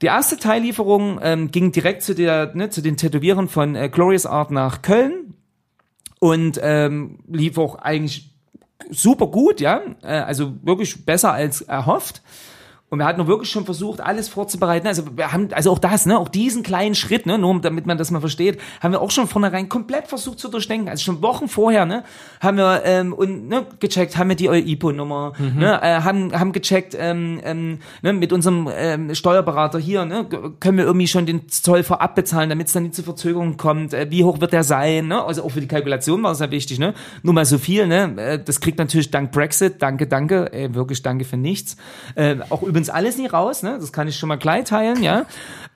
Die 0.02 0.06
erste 0.06 0.38
Teillieferung 0.38 1.20
ähm, 1.22 1.50
ging 1.50 1.72
direkt 1.72 2.02
zu 2.02 2.14
der, 2.14 2.54
ne, 2.54 2.70
zu 2.70 2.80
den 2.80 2.96
Tätowierern 2.96 3.48
von 3.48 3.74
äh, 3.74 3.88
Glorious 3.90 4.24
Art 4.24 4.50
nach 4.50 4.82
Köln 4.82 5.34
und 6.20 6.58
ähm, 6.62 7.18
lief 7.28 7.58
auch 7.58 7.76
eigentlich 7.76 8.30
super 8.90 9.26
gut, 9.26 9.60
ja, 9.60 9.82
äh, 10.02 10.20
also 10.20 10.54
wirklich 10.62 11.04
besser 11.04 11.32
als 11.32 11.60
erhofft. 11.60 12.22
Und 12.90 12.98
wir 12.98 13.06
hatten 13.06 13.24
wirklich 13.26 13.50
schon 13.50 13.64
versucht, 13.64 14.00
alles 14.00 14.28
vorzubereiten. 14.28 14.88
Also 14.88 15.16
wir 15.16 15.32
haben, 15.32 15.48
also 15.52 15.70
auch 15.70 15.78
das, 15.78 16.06
ne, 16.06 16.18
auch 16.18 16.28
diesen 16.28 16.64
kleinen 16.64 16.96
Schritt, 16.96 17.24
ne, 17.24 17.38
nur 17.38 17.60
damit 17.60 17.86
man 17.86 17.96
das 17.96 18.10
mal 18.10 18.20
versteht, 18.20 18.60
haben 18.80 18.92
wir 18.92 19.00
auch 19.00 19.12
schon 19.12 19.28
vornherein 19.28 19.68
komplett 19.68 20.08
versucht 20.08 20.40
zu 20.40 20.48
durchdenken. 20.48 20.88
Also 20.88 21.04
schon 21.04 21.22
Wochen 21.22 21.48
vorher, 21.48 21.86
ne, 21.86 22.02
haben 22.40 22.56
wir 22.56 22.82
ähm, 22.84 23.12
und 23.12 23.48
ne, 23.48 23.64
gecheckt, 23.78 24.16
haben 24.16 24.28
wir 24.28 24.36
die 24.36 24.48
EUIPO-Nummer, 24.48 25.34
ne, 25.38 25.80
äh, 25.82 26.00
haben 26.02 26.38
haben 26.38 26.52
gecheckt, 26.52 26.96
ähm, 26.98 27.40
ähm, 27.44 27.78
ne, 28.02 28.12
mit 28.12 28.32
unserem 28.32 28.68
ähm, 28.74 29.14
Steuerberater 29.14 29.78
hier, 29.78 30.04
ne, 30.04 30.26
können 30.58 30.76
wir 30.76 30.84
irgendwie 30.84 31.06
schon 31.06 31.26
den 31.26 31.48
Zoll 31.48 31.84
vorab 31.84 32.14
bezahlen, 32.14 32.50
damit 32.50 32.66
es 32.66 32.72
dann 32.72 32.84
nicht 32.84 32.94
zu 32.94 33.02
Verzögerungen 33.02 33.56
kommt. 33.56 33.94
Äh, 33.94 34.10
wie 34.10 34.24
hoch 34.24 34.40
wird 34.40 34.52
der 34.52 34.64
sein? 34.64 35.06
Ne? 35.06 35.22
Also 35.22 35.44
auch 35.44 35.50
für 35.50 35.60
die 35.60 35.68
Kalkulation 35.68 36.22
war 36.22 36.32
es 36.32 36.40
ja 36.40 36.50
wichtig, 36.50 36.78
ne? 36.78 36.94
Nur 37.22 37.34
mal 37.34 37.44
so 37.44 37.58
viel, 37.58 37.86
ne? 37.86 38.14
Äh, 38.16 38.38
das 38.42 38.60
kriegt 38.60 38.78
natürlich 38.78 39.10
dank 39.10 39.32
Brexit, 39.32 39.80
danke, 39.80 40.06
danke, 40.06 40.52
ey, 40.52 40.74
wirklich 40.74 41.02
danke 41.02 41.24
für 41.24 41.36
nichts. 41.36 41.76
Äh, 42.14 42.36
auch 42.50 42.62
übrigens 42.80 42.90
alles 42.90 43.18
nie 43.18 43.26
raus, 43.26 43.62
ne? 43.62 43.78
Das 43.78 43.92
kann 43.92 44.08
ich 44.08 44.16
schon 44.16 44.28
mal 44.28 44.36
gleich 44.36 44.64
teilen, 44.64 45.02
ja. 45.02 45.26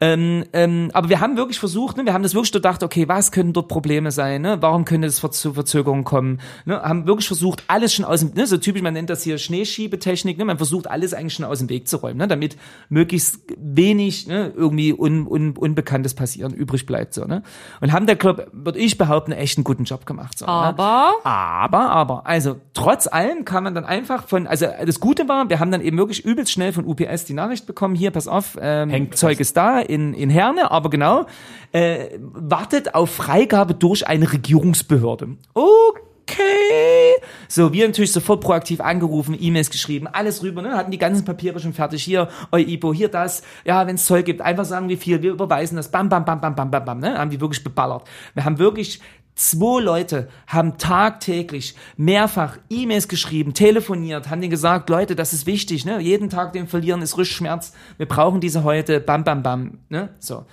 Ähm, 0.00 0.44
ähm, 0.52 0.90
aber 0.92 1.08
wir 1.08 1.20
haben 1.20 1.36
wirklich 1.36 1.58
versucht, 1.58 1.96
ne? 1.96 2.04
wir 2.04 2.12
haben 2.12 2.22
das 2.22 2.34
wirklich 2.34 2.52
gedacht, 2.52 2.82
okay, 2.82 3.08
was 3.08 3.30
können 3.30 3.52
dort 3.52 3.68
Probleme 3.68 4.10
sein, 4.10 4.42
ne? 4.42 4.58
warum 4.60 4.84
könnte 4.84 5.06
es 5.06 5.20
zu 5.20 5.54
Verzögerungen 5.54 6.04
kommen, 6.04 6.40
ne? 6.64 6.82
haben 6.82 7.06
wirklich 7.06 7.26
versucht, 7.26 7.62
alles 7.68 7.94
schon 7.94 8.04
aus 8.04 8.20
dem, 8.20 8.34
ne? 8.34 8.46
so 8.46 8.56
typisch, 8.56 8.82
man 8.82 8.92
nennt 8.92 9.08
das 9.08 9.22
hier 9.22 9.38
Schneeschiebetechnik, 9.38 10.36
ne? 10.36 10.44
man 10.44 10.56
versucht 10.56 10.90
alles 10.90 11.14
eigentlich 11.14 11.34
schon 11.34 11.44
aus 11.44 11.60
dem 11.60 11.68
Weg 11.68 11.88
zu 11.88 11.98
räumen, 11.98 12.18
ne? 12.18 12.28
damit 12.28 12.56
möglichst 12.88 13.38
wenig 13.56 14.26
ne? 14.26 14.52
irgendwie 14.54 14.92
un, 14.92 15.26
un, 15.26 15.56
Unbekanntes 15.56 16.14
passieren, 16.14 16.52
übrig 16.52 16.86
bleibt. 16.86 17.14
So, 17.14 17.24
ne? 17.24 17.42
Und 17.80 17.92
haben 17.92 18.06
da, 18.06 18.14
glaube 18.14 18.48
würde 18.52 18.80
ich 18.80 18.98
behaupten, 18.98 19.32
echt 19.32 19.56
einen 19.56 19.64
guten 19.64 19.84
Job 19.84 20.06
gemacht. 20.06 20.38
So, 20.38 20.46
ne? 20.46 20.52
aber 20.52 21.14
Aber, 21.22 21.90
aber, 21.90 22.26
also 22.26 22.56
trotz 22.74 23.06
allem 23.06 23.44
kann 23.44 23.64
man 23.64 23.74
dann 23.74 23.84
einfach 23.84 24.26
von, 24.26 24.46
also 24.46 24.66
das 24.84 25.00
Gute 25.00 25.28
war, 25.28 25.48
wir 25.48 25.60
haben 25.60 25.70
dann 25.70 25.80
eben 25.80 25.96
wirklich 25.96 26.24
übelst 26.24 26.52
schnell 26.52 26.72
von 26.72 26.84
UPS 26.94 27.24
die 27.24 27.34
Nachricht 27.34 27.66
bekommen, 27.66 27.94
hier, 27.94 28.10
pass 28.10 28.28
auf, 28.28 28.56
ähm, 28.60 28.90
Hängt 28.90 29.16
Zeug 29.16 29.40
ist 29.40 29.56
da 29.56 29.80
in, 29.80 30.14
in 30.14 30.30
Herne, 30.30 30.70
aber 30.70 30.90
genau, 30.90 31.26
äh, 31.72 32.08
wartet 32.18 32.94
auf 32.94 33.10
Freigabe 33.10 33.74
durch 33.74 34.06
eine 34.06 34.32
Regierungsbehörde. 34.32 35.36
Okay. 35.52 37.14
So, 37.48 37.72
wir 37.72 37.86
natürlich 37.86 38.12
sofort 38.12 38.40
proaktiv 38.40 38.80
angerufen, 38.80 39.36
E-Mails 39.38 39.70
geschrieben, 39.70 40.06
alles 40.06 40.42
rüber, 40.42 40.62
ne? 40.62 40.76
hatten 40.76 40.90
die 40.90 40.98
ganzen 40.98 41.24
Papiere 41.24 41.60
schon 41.60 41.74
fertig. 41.74 42.02
Hier, 42.02 42.28
EUIPO, 42.50 42.94
hier 42.94 43.08
das. 43.08 43.42
Ja, 43.64 43.86
wenn 43.86 43.96
es 43.96 44.06
Zeug 44.06 44.24
gibt, 44.24 44.40
einfach 44.40 44.64
sagen, 44.64 44.88
wie 44.88 44.96
viel, 44.96 45.22
wir 45.22 45.32
überweisen 45.32 45.76
das. 45.76 45.90
Bam, 45.90 46.08
bam, 46.08 46.24
bam, 46.24 46.40
bam, 46.40 46.54
bam, 46.54 46.70
bam, 46.70 46.84
bam. 46.84 46.98
Ne? 46.98 47.18
Haben 47.18 47.30
die 47.30 47.40
wirklich 47.40 47.62
beballert. 47.62 48.04
Wir 48.34 48.44
haben 48.44 48.58
wirklich 48.58 49.00
Zwei 49.34 49.82
Leute 49.82 50.28
haben 50.46 50.78
tagtäglich 50.78 51.74
mehrfach 51.96 52.58
E-Mails 52.70 53.08
geschrieben, 53.08 53.52
telefoniert, 53.52 54.30
haben 54.30 54.40
denen 54.40 54.50
gesagt, 54.50 54.88
Leute, 54.88 55.16
das 55.16 55.32
ist 55.32 55.46
wichtig, 55.46 55.84
ne? 55.84 56.00
Jeden 56.00 56.30
Tag 56.30 56.52
den 56.52 56.68
verlieren 56.68 57.02
ist 57.02 57.16
Rückschmerz. 57.16 57.72
Wir 57.96 58.06
brauchen 58.06 58.40
diese 58.40 58.62
heute, 58.62 59.00
bam, 59.00 59.24
bam, 59.24 59.42
bam, 59.42 59.78
ne? 59.88 60.10
So. 60.20 60.46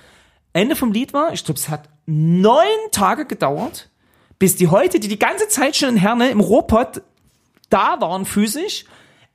Ende 0.54 0.76
vom 0.76 0.92
Lied 0.92 1.14
war, 1.14 1.32
ich 1.32 1.46
glaube, 1.46 1.60
es 1.60 1.70
hat 1.70 1.90
neun 2.08 2.66
Tage 2.92 3.26
gedauert, 3.26 3.90
bis 4.40 4.56
die 4.56 4.68
heute, 4.68 5.00
die 5.00 5.08
die 5.08 5.20
ganze 5.20 5.48
Zeit 5.48 5.76
schon 5.76 5.90
in 5.90 5.98
Herne 5.98 6.30
im 6.30 6.40
Robot 6.40 7.04
da 7.72 8.02
waren 8.02 8.26
physisch, 8.26 8.86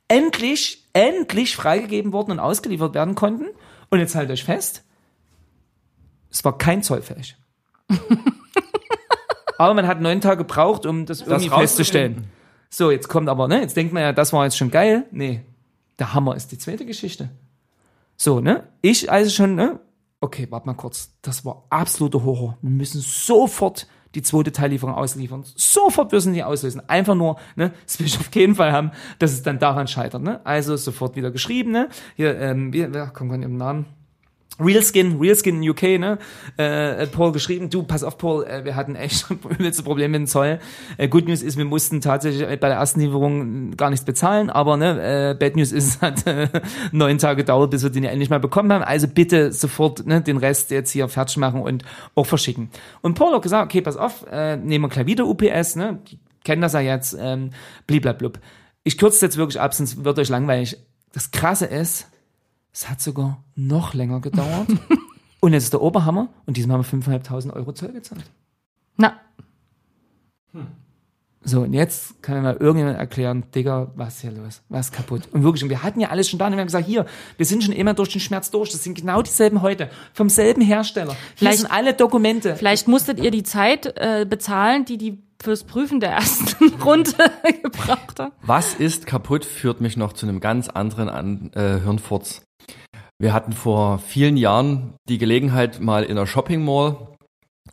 endlich, 0.07 0.85
endlich 0.93 1.55
freigegeben 1.57 2.13
wurden 2.13 2.31
und 2.31 2.39
ausgeliefert 2.39 2.93
werden 2.93 3.15
konnten. 3.15 3.47
Und 3.89 3.99
jetzt 3.99 4.15
haltet 4.15 4.33
euch 4.33 4.43
fest, 4.43 4.83
es 6.29 6.45
war 6.45 6.57
kein 6.57 6.83
Zollfällig. 6.83 7.35
aber 9.57 9.73
man 9.73 9.87
hat 9.87 10.01
neun 10.01 10.21
Tage 10.21 10.37
gebraucht, 10.37 10.85
um 10.85 11.05
das, 11.05 11.21
irgendwie 11.21 11.49
festzustellen. 11.49 12.25
So, 12.69 12.91
jetzt 12.91 13.07
kommt 13.07 13.29
aber, 13.29 13.47
ne, 13.47 13.61
jetzt 13.61 13.77
denkt 13.77 13.93
man 13.93 14.03
ja, 14.03 14.13
das 14.13 14.33
war 14.33 14.43
jetzt 14.43 14.57
schon 14.57 14.71
geil. 14.71 15.05
Nee, 15.11 15.41
der 15.99 16.13
Hammer 16.13 16.35
ist 16.35 16.51
die 16.51 16.57
zweite 16.57 16.85
Geschichte. 16.85 17.29
So, 18.15 18.39
ne, 18.39 18.63
ich 18.81 19.11
also 19.11 19.29
schon, 19.29 19.55
ne, 19.55 19.79
okay, 20.21 20.47
warte 20.49 20.67
mal 20.67 20.73
kurz, 20.73 21.13
das 21.21 21.45
war 21.45 21.65
absoluter 21.69 22.23
Horror. 22.23 22.57
Wir 22.61 22.71
müssen 22.71 23.01
sofort 23.01 23.87
die 24.15 24.21
zweite 24.21 24.51
Teillieferung 24.51 24.95
ausliefern. 24.95 25.43
Sofort 25.55 26.11
müssen 26.11 26.33
die 26.33 26.43
auslösen. 26.43 26.87
Einfach 26.89 27.15
nur, 27.15 27.37
ne, 27.55 27.73
das 27.85 27.99
will 27.99 28.07
ich 28.07 28.17
auf 28.19 28.31
keinen 28.31 28.55
Fall 28.55 28.71
haben, 28.71 28.91
dass 29.19 29.31
es 29.31 29.43
dann 29.43 29.59
daran 29.59 29.87
scheitert, 29.87 30.23
ne. 30.23 30.45
Also 30.45 30.75
sofort 30.75 31.15
wieder 31.15 31.31
geschrieben, 31.31 31.71
ne. 31.71 31.89
Hier, 32.15 32.37
ähm, 32.39 32.73
wie, 32.73 32.91
wer 32.91 33.07
kommt 33.07 33.31
von 33.31 33.41
ihrem 33.41 33.57
Namen? 33.57 33.85
Realskin, 34.59 35.19
Realskin 35.19 35.61
in 35.61 35.69
UK, 35.69 35.99
ne? 35.99 36.17
Äh, 36.57 37.05
Paul 37.07 37.31
geschrieben, 37.31 37.69
du, 37.69 37.83
pass 37.83 38.03
auf, 38.03 38.17
Paul, 38.17 38.45
äh, 38.45 38.65
wir 38.65 38.75
hatten 38.75 38.95
echt 38.95 39.27
übelste 39.29 39.83
Probleme 39.83 40.13
mit 40.13 40.21
dem 40.21 40.27
Zoll. 40.27 40.59
Äh, 40.97 41.07
Good 41.07 41.27
News 41.27 41.43
ist, 41.43 41.57
wir 41.57 41.65
mussten 41.65 42.01
tatsächlich 42.01 42.47
bei 42.47 42.67
der 42.67 42.77
ersten 42.77 42.99
Lieferung 43.01 43.77
gar 43.77 43.89
nichts 43.89 44.05
bezahlen, 44.05 44.49
aber 44.49 44.77
ne, 44.77 45.31
äh, 45.31 45.35
Bad 45.35 45.55
News 45.55 45.71
ist, 45.71 45.87
es 45.87 46.01
hat 46.01 46.25
äh, 46.25 46.47
neun 46.91 47.17
Tage 47.19 47.37
gedauert, 47.37 47.71
bis 47.71 47.83
wir 47.83 47.89
den 47.89 48.03
endlich 48.03 48.29
mal 48.29 48.39
bekommen 48.39 48.71
haben. 48.73 48.83
Also 48.83 49.07
bitte 49.07 49.51
sofort 49.51 50.05
ne, 50.05 50.21
den 50.21 50.37
Rest 50.37 50.71
jetzt 50.71 50.91
hier 50.91 51.07
fertig 51.07 51.37
machen 51.37 51.61
und 51.61 51.83
auch 52.15 52.25
verschicken. 52.25 52.69
Und 53.01 53.13
Paul 53.13 53.33
hat 53.33 53.43
gesagt, 53.43 53.65
okay, 53.65 53.81
pass 53.81 53.97
auf, 53.97 54.25
äh, 54.31 54.57
nehmen 54.57 54.85
wir 54.85 54.89
gleich 54.89 55.05
wieder 55.05 55.25
UPS, 55.25 55.75
ne? 55.75 55.99
Die 56.09 56.19
kennen 56.43 56.61
das 56.61 56.73
ja 56.73 56.79
jetzt, 56.79 57.15
ähm, 57.19 57.51
bliblablub. 57.85 58.39
Ich 58.83 58.97
kürze 58.97 59.25
jetzt 59.25 59.37
wirklich 59.37 59.59
ab, 59.59 59.73
sonst 59.73 60.03
wird 60.03 60.17
euch 60.17 60.29
langweilig. 60.29 60.77
Das 61.11 61.31
Krasse 61.31 61.65
ist, 61.65 62.07
es 62.79 62.87
hat 62.87 63.01
sogar 63.01 63.43
noch 63.55 63.93
länger 63.95 64.21
gedauert. 64.21 64.67
und 65.39 65.53
jetzt 65.53 65.63
ist 65.63 65.73
der 65.73 65.81
Oberhammer 65.81 66.29
und 66.45 66.57
diesem 66.57 66.71
haben 66.71 66.83
wir 66.83 66.99
5.500 66.99 67.53
Euro 67.53 67.71
Zoll 67.73 67.91
gezahlt. 67.91 68.29
na, 68.97 69.13
So, 71.43 71.61
und 71.61 71.73
jetzt 71.73 72.21
kann 72.21 72.35
mir 72.35 72.41
mal 72.41 72.57
irgendjemand 72.57 72.97
erklären, 72.97 73.45
Digga, 73.55 73.91
was 73.95 74.15
ist 74.15 74.21
hier 74.21 74.31
los? 74.31 74.61
Was 74.69 74.87
ist 74.87 74.91
kaputt? 74.93 75.21
Und 75.31 75.43
wirklich, 75.43 75.63
und 75.63 75.69
wir 75.69 75.81
hatten 75.81 76.01
ja 76.01 76.09
alles 76.09 76.29
schon 76.29 76.39
da 76.39 76.45
und 76.47 76.51
wir 76.53 76.59
haben 76.59 76.67
gesagt, 76.67 76.85
hier, 76.87 77.05
wir 77.37 77.45
sind 77.45 77.63
schon 77.63 77.73
immer 77.73 77.93
durch 77.93 78.09
den 78.09 78.19
Schmerz 78.19 78.51
durch. 78.51 78.69
Das 78.71 78.83
sind 78.83 78.95
genau 78.95 79.21
dieselben 79.21 79.61
heute. 79.61 79.89
Vom 80.13 80.29
selben 80.29 80.61
Hersteller. 80.61 81.13
Hier 81.13 81.19
Vielleicht- 81.37 81.59
sind 81.59 81.71
alle 81.71 81.93
Dokumente. 81.93 82.55
vielleicht 82.57 82.87
musstet 82.89 83.19
ihr 83.19 83.31
die 83.31 83.43
Zeit 83.43 83.85
äh, 83.97 84.25
bezahlen, 84.29 84.83
die 84.85 84.97
die 84.97 85.23
fürs 85.41 85.63
Prüfen 85.63 85.99
der 85.99 86.11
ersten 86.11 86.73
Runde 86.83 87.11
gebraucht 87.63 88.19
hat. 88.19 88.33
Was 88.41 88.73
ist 88.73 89.05
kaputt, 89.07 89.45
führt 89.45 89.79
mich 89.81 89.95
noch 89.95 90.13
zu 90.13 90.27
einem 90.27 90.39
ganz 90.41 90.67
anderen 90.67 91.07
an, 91.09 91.51
äh, 91.53 91.79
Hirnfurz. 91.79 92.41
Wir 93.19 93.33
hatten 93.33 93.51
vor 93.51 93.97
vielen 93.97 94.37
Jahren 94.37 94.93
die 95.09 95.17
Gelegenheit, 95.17 95.79
mal 95.79 96.03
in 96.03 96.11
einer 96.11 96.27
Shopping 96.27 96.63
Mall 96.63 96.97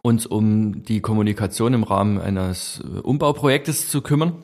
uns 0.01 0.25
um 0.25 0.85
die 0.85 1.01
Kommunikation 1.01 1.75
im 1.75 1.83
Rahmen 1.83 2.19
eines 2.19 2.81
Umbauprojektes 2.81 3.91
zu 3.91 4.01
kümmern 4.01 4.35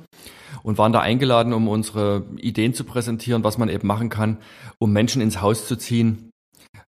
und 0.62 0.76
waren 0.76 0.92
da 0.92 1.00
eingeladen, 1.00 1.54
um 1.54 1.68
unsere 1.68 2.26
Ideen 2.36 2.74
zu 2.74 2.84
präsentieren, 2.84 3.44
was 3.44 3.56
man 3.56 3.70
eben 3.70 3.86
machen 3.86 4.10
kann, 4.10 4.38
um 4.78 4.92
Menschen 4.92 5.22
ins 5.22 5.40
Haus 5.40 5.66
zu 5.66 5.76
ziehen, 5.76 6.30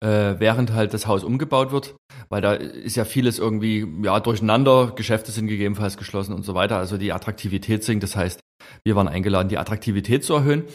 äh, 0.02 0.36
während 0.40 0.74
halt 0.74 0.94
das 0.94 1.08
Haus 1.08 1.24
umgebaut 1.24 1.72
wird, 1.72 1.96
weil 2.28 2.42
da 2.42 2.54
ist 2.54 2.98
ja 2.98 3.06
vieles 3.06 3.40
irgendwie 3.40 3.88
ja 4.04 4.20
durcheinander, 4.20 4.92
Geschäfte 4.94 5.32
sind 5.32 5.48
gegebenenfalls 5.48 5.96
geschlossen 5.96 6.34
und 6.34 6.44
so 6.44 6.54
weiter, 6.54 6.78
also 6.78 6.98
die 6.98 7.14
Attraktivität 7.14 7.86
sinkt. 7.86 8.04
Das 8.04 8.18
heißt, 8.18 8.42
wir 8.84 8.98
waren 8.98 9.08
eingeladen, 9.08 9.48
die 9.48 9.58
Attraktivität 9.58 10.26
zu 10.26 10.34
erhöhen. 10.34 10.66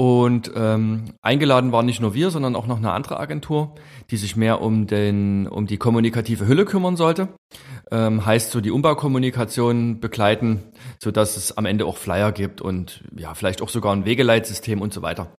Und 0.00 0.52
ähm, 0.54 1.06
eingeladen 1.22 1.72
waren 1.72 1.84
nicht 1.84 2.00
nur 2.00 2.14
wir, 2.14 2.30
sondern 2.30 2.54
auch 2.54 2.68
noch 2.68 2.76
eine 2.76 2.92
andere 2.92 3.18
Agentur, 3.18 3.74
die 4.12 4.16
sich 4.16 4.36
mehr 4.36 4.60
um 4.62 4.86
den 4.86 5.48
um 5.48 5.66
die 5.66 5.76
kommunikative 5.76 6.46
Hülle 6.46 6.64
kümmern 6.64 6.96
sollte. 6.96 7.28
Ähm, 7.90 8.24
heißt 8.24 8.52
so 8.52 8.60
die 8.60 8.70
Umbaukommunikation 8.70 9.98
begleiten, 9.98 10.62
so 11.02 11.10
dass 11.10 11.36
es 11.36 11.56
am 11.56 11.66
Ende 11.66 11.84
auch 11.84 11.96
Flyer 11.96 12.30
gibt 12.30 12.60
und 12.60 13.02
ja 13.16 13.34
vielleicht 13.34 13.60
auch 13.60 13.70
sogar 13.70 13.92
ein 13.92 14.04
Wegeleitsystem 14.04 14.80
und 14.80 14.94
so 14.94 15.02
weiter. 15.02 15.32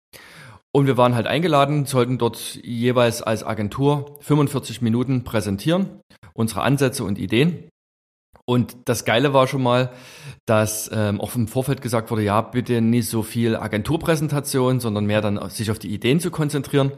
Und 0.74 0.88
wir 0.88 0.98
waren 0.98 1.16
halt 1.16 1.26
eingeladen, 1.26 1.86
sollten 1.86 2.18
dort 2.18 2.60
jeweils 2.62 3.22
als 3.22 3.44
Agentur 3.46 4.18
45 4.22 4.82
Minuten 4.82 5.24
präsentieren 5.24 6.02
unsere 6.40 6.62
Ansätze 6.62 7.04
und 7.04 7.20
Ideen. 7.20 7.69
Und 8.50 8.78
das 8.86 9.06
Geile 9.06 9.32
war 9.32 9.46
schon 9.46 9.62
mal, 9.62 9.92
dass 10.48 10.90
ähm, 10.92 11.22
auch 11.22 11.36
im 11.36 11.48
Vorfeld 11.48 11.84
gesagt 11.84 12.10
wurde, 12.10 12.24
ja, 12.24 12.42
bitte 12.42 12.82
nicht 12.82 13.08
so 13.08 13.22
viel 13.22 13.56
Agenturpräsentation, 13.56 14.80
sondern 14.80 15.06
mehr 15.06 15.22
dann 15.22 15.52
sich 15.52 15.70
auf 15.70 15.78
die 15.78 15.94
Ideen 15.94 16.20
zu 16.20 16.32
konzentrieren. 16.32 16.92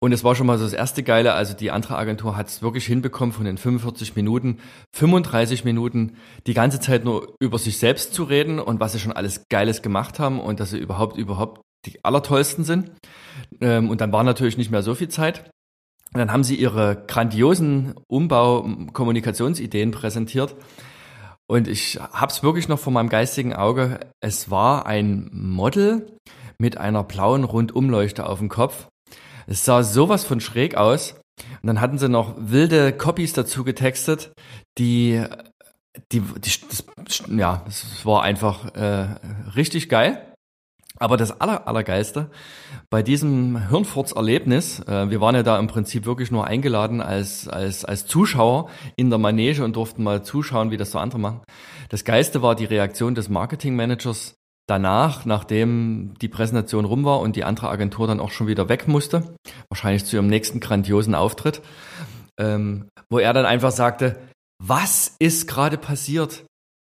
Und 0.00 0.10
es 0.10 0.24
war 0.24 0.34
schon 0.34 0.48
mal 0.48 0.58
so 0.58 0.64
das 0.64 0.72
erste 0.72 1.04
Geile, 1.04 1.34
also 1.34 1.54
die 1.54 1.70
andere 1.70 1.96
Agentur 1.96 2.36
hat 2.36 2.48
es 2.48 2.60
wirklich 2.60 2.86
hinbekommen, 2.86 3.32
von 3.32 3.44
den 3.44 3.56
45 3.56 4.16
Minuten, 4.16 4.58
35 4.96 5.64
Minuten 5.64 6.16
die 6.48 6.54
ganze 6.54 6.80
Zeit 6.80 7.04
nur 7.04 7.36
über 7.38 7.60
sich 7.60 7.78
selbst 7.78 8.12
zu 8.12 8.24
reden 8.24 8.58
und 8.58 8.80
was 8.80 8.94
sie 8.94 8.98
schon 8.98 9.12
alles 9.12 9.44
Geiles 9.48 9.80
gemacht 9.80 10.18
haben 10.18 10.40
und 10.40 10.58
dass 10.58 10.70
sie 10.70 10.78
überhaupt, 10.78 11.16
überhaupt 11.16 11.60
die 11.86 12.04
allertollsten 12.04 12.64
sind. 12.64 12.90
Ähm, 13.60 13.90
und 13.90 14.00
dann 14.00 14.10
war 14.10 14.24
natürlich 14.24 14.58
nicht 14.58 14.72
mehr 14.72 14.82
so 14.82 14.96
viel 14.96 15.08
Zeit. 15.08 15.52
Und 16.12 16.18
dann 16.18 16.32
haben 16.32 16.44
sie 16.44 16.56
ihre 16.56 17.04
grandiosen 17.06 17.94
Umbau-Kommunikationsideen 18.06 19.90
präsentiert. 19.90 20.56
Und 21.46 21.68
ich 21.68 21.98
habe 22.12 22.32
es 22.32 22.42
wirklich 22.42 22.68
noch 22.68 22.78
vor 22.78 22.92
meinem 22.92 23.08
geistigen 23.08 23.54
Auge. 23.54 24.00
Es 24.20 24.50
war 24.50 24.86
ein 24.86 25.30
Model 25.32 26.18
mit 26.58 26.76
einer 26.76 27.04
blauen 27.04 27.44
Rundumleuchte 27.44 28.26
auf 28.26 28.38
dem 28.38 28.48
Kopf. 28.48 28.88
Es 29.46 29.64
sah 29.64 29.82
sowas 29.82 30.24
von 30.24 30.40
schräg 30.40 30.76
aus. 30.76 31.14
Und 31.62 31.66
dann 31.66 31.80
hatten 31.80 31.98
sie 31.98 32.08
noch 32.08 32.34
wilde 32.38 32.92
Copies 32.92 33.32
dazu 33.32 33.64
getextet, 33.64 34.32
die, 34.76 35.24
die, 36.12 36.20
die 36.20 36.50
das, 37.04 37.22
ja, 37.28 37.62
das 37.64 38.04
war 38.04 38.22
einfach 38.22 38.74
äh, 38.74 39.06
richtig 39.54 39.88
geil. 39.88 40.27
Aber 40.98 41.16
das 41.16 41.40
aller, 41.40 41.68
allergeilste 41.68 42.30
bei 42.90 43.02
diesem 43.02 43.68
Hirnfurz-Erlebnis, 43.68 44.80
äh, 44.80 45.10
wir 45.10 45.20
waren 45.20 45.34
ja 45.34 45.42
da 45.42 45.58
im 45.58 45.68
Prinzip 45.68 46.06
wirklich 46.06 46.30
nur 46.30 46.46
eingeladen 46.46 47.00
als, 47.00 47.48
als, 47.48 47.84
als 47.84 48.06
Zuschauer 48.06 48.68
in 48.96 49.10
der 49.10 49.18
Manege 49.18 49.64
und 49.64 49.76
durften 49.76 50.02
mal 50.02 50.22
zuschauen, 50.22 50.70
wie 50.70 50.76
das 50.76 50.90
so 50.90 50.98
andere 50.98 51.20
machen. 51.20 51.42
Das 51.88 52.04
Geiste 52.04 52.42
war 52.42 52.54
die 52.54 52.64
Reaktion 52.64 53.14
des 53.14 53.28
Marketingmanagers 53.28 54.34
danach, 54.68 55.24
nachdem 55.24 56.14
die 56.20 56.28
Präsentation 56.28 56.84
rum 56.84 57.04
war 57.04 57.20
und 57.20 57.36
die 57.36 57.44
andere 57.44 57.68
Agentur 57.68 58.06
dann 58.06 58.20
auch 58.20 58.30
schon 58.30 58.46
wieder 58.46 58.68
weg 58.68 58.86
musste, 58.86 59.34
wahrscheinlich 59.68 60.04
zu 60.04 60.16
ihrem 60.16 60.26
nächsten 60.26 60.60
grandiosen 60.60 61.14
Auftritt, 61.14 61.62
ähm, 62.38 62.88
wo 63.08 63.18
er 63.18 63.32
dann 63.32 63.46
einfach 63.46 63.70
sagte, 63.70 64.16
was 64.62 65.14
ist 65.18 65.48
gerade 65.48 65.78
passiert? 65.78 66.44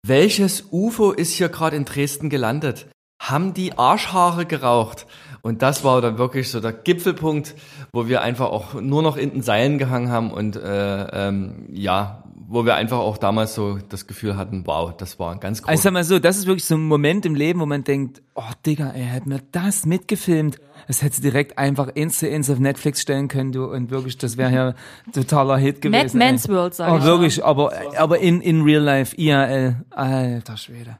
Welches 0.05 0.65
UFO 0.71 1.11
ist 1.11 1.31
hier 1.31 1.49
gerade 1.49 1.77
in 1.77 1.85
Dresden 1.85 2.29
gelandet? 2.29 2.87
Haben 3.29 3.53
die 3.53 3.77
Arschhaare 3.77 4.45
geraucht. 4.45 5.05
Und 5.41 5.61
das 5.61 5.83
war 5.83 5.99
dann 6.01 6.17
wirklich 6.17 6.49
so 6.49 6.61
der 6.61 6.71
Gipfelpunkt, 6.71 7.55
wo 7.91 8.07
wir 8.07 8.21
einfach 8.21 8.49
auch 8.49 8.75
nur 8.75 9.01
noch 9.01 9.17
in 9.17 9.31
den 9.31 9.41
Seilen 9.41 9.77
gehangen 9.77 10.09
haben 10.09 10.31
und 10.31 10.55
äh, 10.55 11.27
ähm, 11.27 11.65
ja, 11.69 12.23
wo 12.47 12.65
wir 12.65 12.75
einfach 12.75 12.99
auch 12.99 13.17
damals 13.17 13.55
so 13.55 13.77
das 13.89 14.07
Gefühl 14.07 14.37
hatten, 14.37 14.63
wow, 14.65 14.95
das 14.95 15.19
war 15.19 15.31
ein 15.33 15.39
ganz 15.39 15.61
groß. 15.61 15.69
Also 15.69 15.83
sag 15.83 15.93
mal 15.93 16.03
so, 16.03 16.19
das 16.19 16.37
ist 16.37 16.45
wirklich 16.45 16.65
so 16.65 16.75
ein 16.75 16.83
Moment 16.83 17.25
im 17.25 17.35
Leben, 17.35 17.59
wo 17.59 17.65
man 17.65 17.83
denkt, 17.83 18.21
oh 18.35 18.43
Digga, 18.65 18.91
ey, 18.91 19.03
hätte 19.03 19.27
mir 19.27 19.41
das 19.51 19.85
mitgefilmt. 19.85 20.59
Das 20.87 21.01
hättest 21.01 21.23
du 21.23 21.29
direkt 21.29 21.57
einfach 21.57 21.89
ins 21.93 22.21
ins 22.21 22.49
auf 22.49 22.59
Netflix 22.59 23.01
stellen 23.01 23.27
können, 23.27 23.51
du, 23.53 23.65
und 23.65 23.89
wirklich, 23.89 24.17
das 24.17 24.37
wäre 24.37 24.53
ja 24.53 24.73
totaler 25.13 25.57
Hit 25.57 25.81
gewesen. 25.81 26.17
Mad 26.17 26.17
Men's 26.17 26.47
World, 26.49 26.73
sag 26.73 26.91
oh, 26.91 26.97
ich 26.97 27.03
wirklich, 27.03 27.37
mal. 27.39 27.45
aber, 27.45 27.71
aber 27.97 28.19
in, 28.19 28.41
in 28.41 28.61
real 28.61 28.81
life, 28.83 29.15
IRL, 29.15 29.77
alter 29.89 30.57
Schwede. 30.57 30.97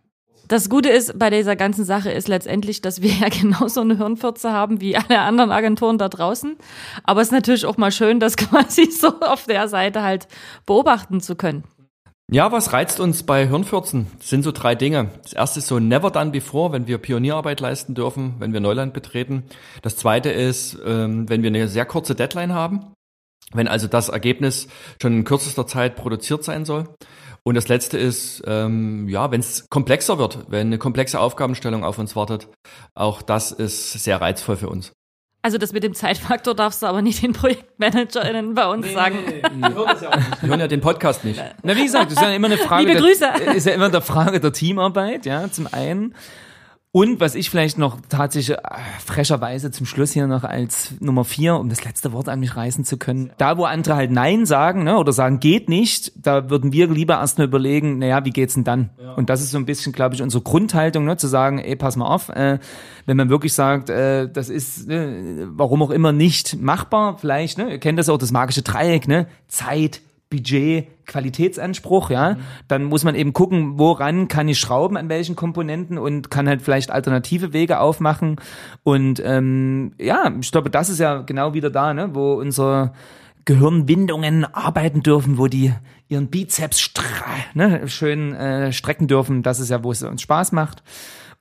Das 0.53 0.69
Gute 0.69 0.89
ist 0.89 1.17
bei 1.17 1.31
dieser 1.31 1.55
ganzen 1.55 1.83
Sache 1.83 2.11
ist 2.11 2.27
letztendlich, 2.27 2.79
dass 2.79 3.01
wir 3.01 3.09
ja 3.21 3.29
genauso 3.29 3.81
eine 3.81 3.97
Hirnfürze 3.97 4.51
haben 4.51 4.81
wie 4.81 4.95
alle 4.95 5.21
anderen 5.21 5.51
Agenturen 5.51 5.97
da 5.97 6.09
draußen. 6.09 6.57
Aber 7.03 7.21
es 7.21 7.29
ist 7.29 7.31
natürlich 7.31 7.65
auch 7.65 7.77
mal 7.77 7.91
schön, 7.91 8.19
das 8.19 8.37
quasi 8.37 8.85
so 8.91 9.19
auf 9.21 9.47
der 9.47 9.67
Seite 9.67 10.03
halt 10.03 10.27
beobachten 10.67 11.21
zu 11.21 11.35
können. 11.35 11.63
Ja, 12.31 12.51
was 12.51 12.71
reizt 12.71 12.99
uns 12.99 13.23
bei 13.23 13.47
Hirnfürzen? 13.47 14.05
Das 14.19 14.29
sind 14.29 14.43
so 14.43 14.51
drei 14.51 14.75
Dinge. 14.75 15.09
Das 15.23 15.33
erste 15.33 15.57
ist 15.57 15.69
so 15.69 15.79
never 15.79 16.11
done 16.11 16.29
before, 16.29 16.71
wenn 16.71 16.85
wir 16.85 16.99
Pionierarbeit 16.99 17.59
leisten 17.59 17.95
dürfen, 17.95 18.35
wenn 18.37 18.53
wir 18.53 18.59
Neuland 18.59 18.93
betreten. 18.93 19.45
Das 19.81 19.97
zweite 19.97 20.29
ist, 20.29 20.77
ähm, 20.85 21.27
wenn 21.29 21.41
wir 21.41 21.47
eine 21.47 21.67
sehr 21.67 21.85
kurze 21.85 22.13
Deadline 22.13 22.53
haben. 22.53 22.93
Wenn 23.53 23.67
also 23.67 23.87
das 23.87 24.09
Ergebnis 24.09 24.67
schon 25.01 25.13
in 25.13 25.23
kürzester 25.23 25.65
Zeit 25.65 25.95
produziert 25.95 26.43
sein 26.43 26.63
soll. 26.63 26.89
Und 27.45 27.55
das 27.55 27.67
letzte 27.67 27.97
ist, 27.97 28.41
ähm, 28.47 29.09
ja, 29.09 29.29
wenn 29.31 29.41
es 29.41 29.69
komplexer 29.69 30.17
wird, 30.17 30.45
wenn 30.47 30.67
eine 30.67 30.77
komplexe 30.77 31.19
Aufgabenstellung 31.19 31.83
auf 31.83 31.99
uns 31.99 32.15
wartet, 32.15 32.47
auch 32.95 33.21
das 33.21 33.51
ist 33.51 33.91
sehr 33.91 34.21
reizvoll 34.21 34.55
für 34.55 34.69
uns. 34.69 34.93
Also 35.45 35.57
das 35.57 35.73
mit 35.73 35.83
dem 35.83 35.93
Zeitfaktor 35.93 36.55
darfst 36.55 36.81
du 36.81 36.85
aber 36.85 37.01
nicht 37.01 37.21
den 37.21 37.33
ProjektmanagerInnen 37.33 38.53
bei 38.53 38.65
uns 38.65 38.93
sagen. 38.93 39.17
Die 40.41 40.47
hören 40.47 40.59
ja 40.61 40.69
den 40.69 40.79
Podcast 40.79 41.25
nicht. 41.25 41.43
Na, 41.63 41.75
wie 41.75 41.83
gesagt, 41.83 42.11
das 42.11 42.13
ist 42.13 42.21
ja 42.21 42.33
immer 42.33 42.47
eine 42.47 42.57
Frage, 42.69 42.87
Liebe 42.87 43.01
Grüße. 43.01 43.27
Der, 43.39 43.53
ist 43.53 43.67
ja 43.67 43.73
immer 43.73 43.87
eine 43.87 44.01
Frage 44.01 44.39
der 44.39 44.53
Teamarbeit, 44.53 45.25
ja, 45.25 45.51
zum 45.51 45.67
einen. 45.69 46.15
Und 46.95 47.19
was 47.19 47.33
ich 47.33 47.49
vielleicht 47.49 47.79
noch 47.79 47.97
tatsächlich 48.07 48.55
äh, 48.55 48.61
frecherweise 49.03 49.71
zum 49.71 49.87
Schluss 49.87 50.11
hier 50.11 50.27
noch 50.27 50.43
als 50.43 50.93
Nummer 50.99 51.23
vier, 51.23 51.55
um 51.55 51.67
das 51.67 51.83
letzte 51.83 52.13
Wort 52.13 52.29
an 52.29 52.39
mich 52.39 52.55
reißen 52.55 52.85
zu 52.85 52.97
können, 52.97 53.31
da 53.39 53.57
wo 53.57 53.63
andere 53.63 53.95
halt 53.95 54.11
Nein 54.11 54.45
sagen 54.45 54.83
ne, 54.83 54.99
oder 54.99 55.11
sagen, 55.11 55.39
geht 55.39 55.69
nicht, 55.69 56.11
da 56.15 56.51
würden 56.51 56.71
wir 56.71 56.87
lieber 56.87 57.15
erstmal 57.15 57.47
überlegen, 57.47 57.97
naja, 57.97 58.23
wie 58.25 58.29
geht's 58.29 58.53
denn 58.53 58.63
dann? 58.63 58.91
Ja. 59.01 59.13
Und 59.13 59.31
das 59.31 59.41
ist 59.41 59.49
so 59.49 59.57
ein 59.57 59.65
bisschen, 59.65 59.91
glaube 59.91 60.13
ich, 60.13 60.21
unsere 60.21 60.43
Grundhaltung, 60.43 61.03
ne, 61.03 61.17
zu 61.17 61.25
sagen, 61.25 61.57
ey, 61.57 61.75
pass 61.75 61.95
mal 61.95 62.05
auf, 62.05 62.29
äh, 62.29 62.59
wenn 63.07 63.17
man 63.17 63.29
wirklich 63.29 63.53
sagt, 63.53 63.89
äh, 63.89 64.29
das 64.31 64.49
ist, 64.49 64.87
äh, 64.87 65.47
warum 65.47 65.81
auch 65.81 65.89
immer 65.89 66.11
nicht 66.11 66.61
machbar, 66.61 67.17
vielleicht, 67.17 67.57
ne, 67.57 67.71
ihr 67.71 67.79
kennt 67.79 67.97
das 67.97 68.07
auch, 68.07 68.19
das 68.19 68.31
magische 68.31 68.61
Dreieck, 68.61 69.07
ne, 69.07 69.25
Zeit, 69.47 70.01
Budget, 70.33 71.05
Qualitätsanspruch, 71.05 72.09
ja, 72.09 72.31
mhm. 72.33 72.37
dann 72.67 72.83
muss 72.85 73.03
man 73.03 73.13
eben 73.13 73.33
gucken, 73.33 73.77
woran 73.77 74.27
kann 74.27 74.47
ich 74.47 74.59
schrauben, 74.59 74.97
an 74.97 75.07
welchen 75.07 75.35
Komponenten 75.35 75.99
und 75.99 76.31
kann 76.31 76.47
halt 76.47 76.63
vielleicht 76.63 76.89
alternative 76.89 77.53
Wege 77.53 77.79
aufmachen. 77.79 78.37
Und 78.81 79.21
ähm, 79.23 79.93
ja, 79.99 80.33
ich 80.41 80.51
glaube, 80.51 80.71
das 80.71 80.89
ist 80.89 80.99
ja 80.99 81.21
genau 81.21 81.53
wieder 81.53 81.69
da, 81.69 81.93
ne, 81.93 82.15
wo 82.15 82.33
unsere 82.33 82.93
Gehirnwindungen 83.45 84.45
arbeiten 84.45 85.03
dürfen, 85.03 85.37
wo 85.37 85.45
die 85.45 85.71
ihren 86.07 86.29
Bizeps 86.29 86.91
ne, 87.53 87.87
schön 87.87 88.33
äh, 88.33 88.73
strecken 88.73 89.07
dürfen. 89.07 89.43
Das 89.43 89.59
ist 89.59 89.69
ja, 89.69 89.83
wo 89.83 89.91
es 89.91 90.01
uns 90.01 90.23
Spaß 90.23 90.51
macht. 90.51 90.81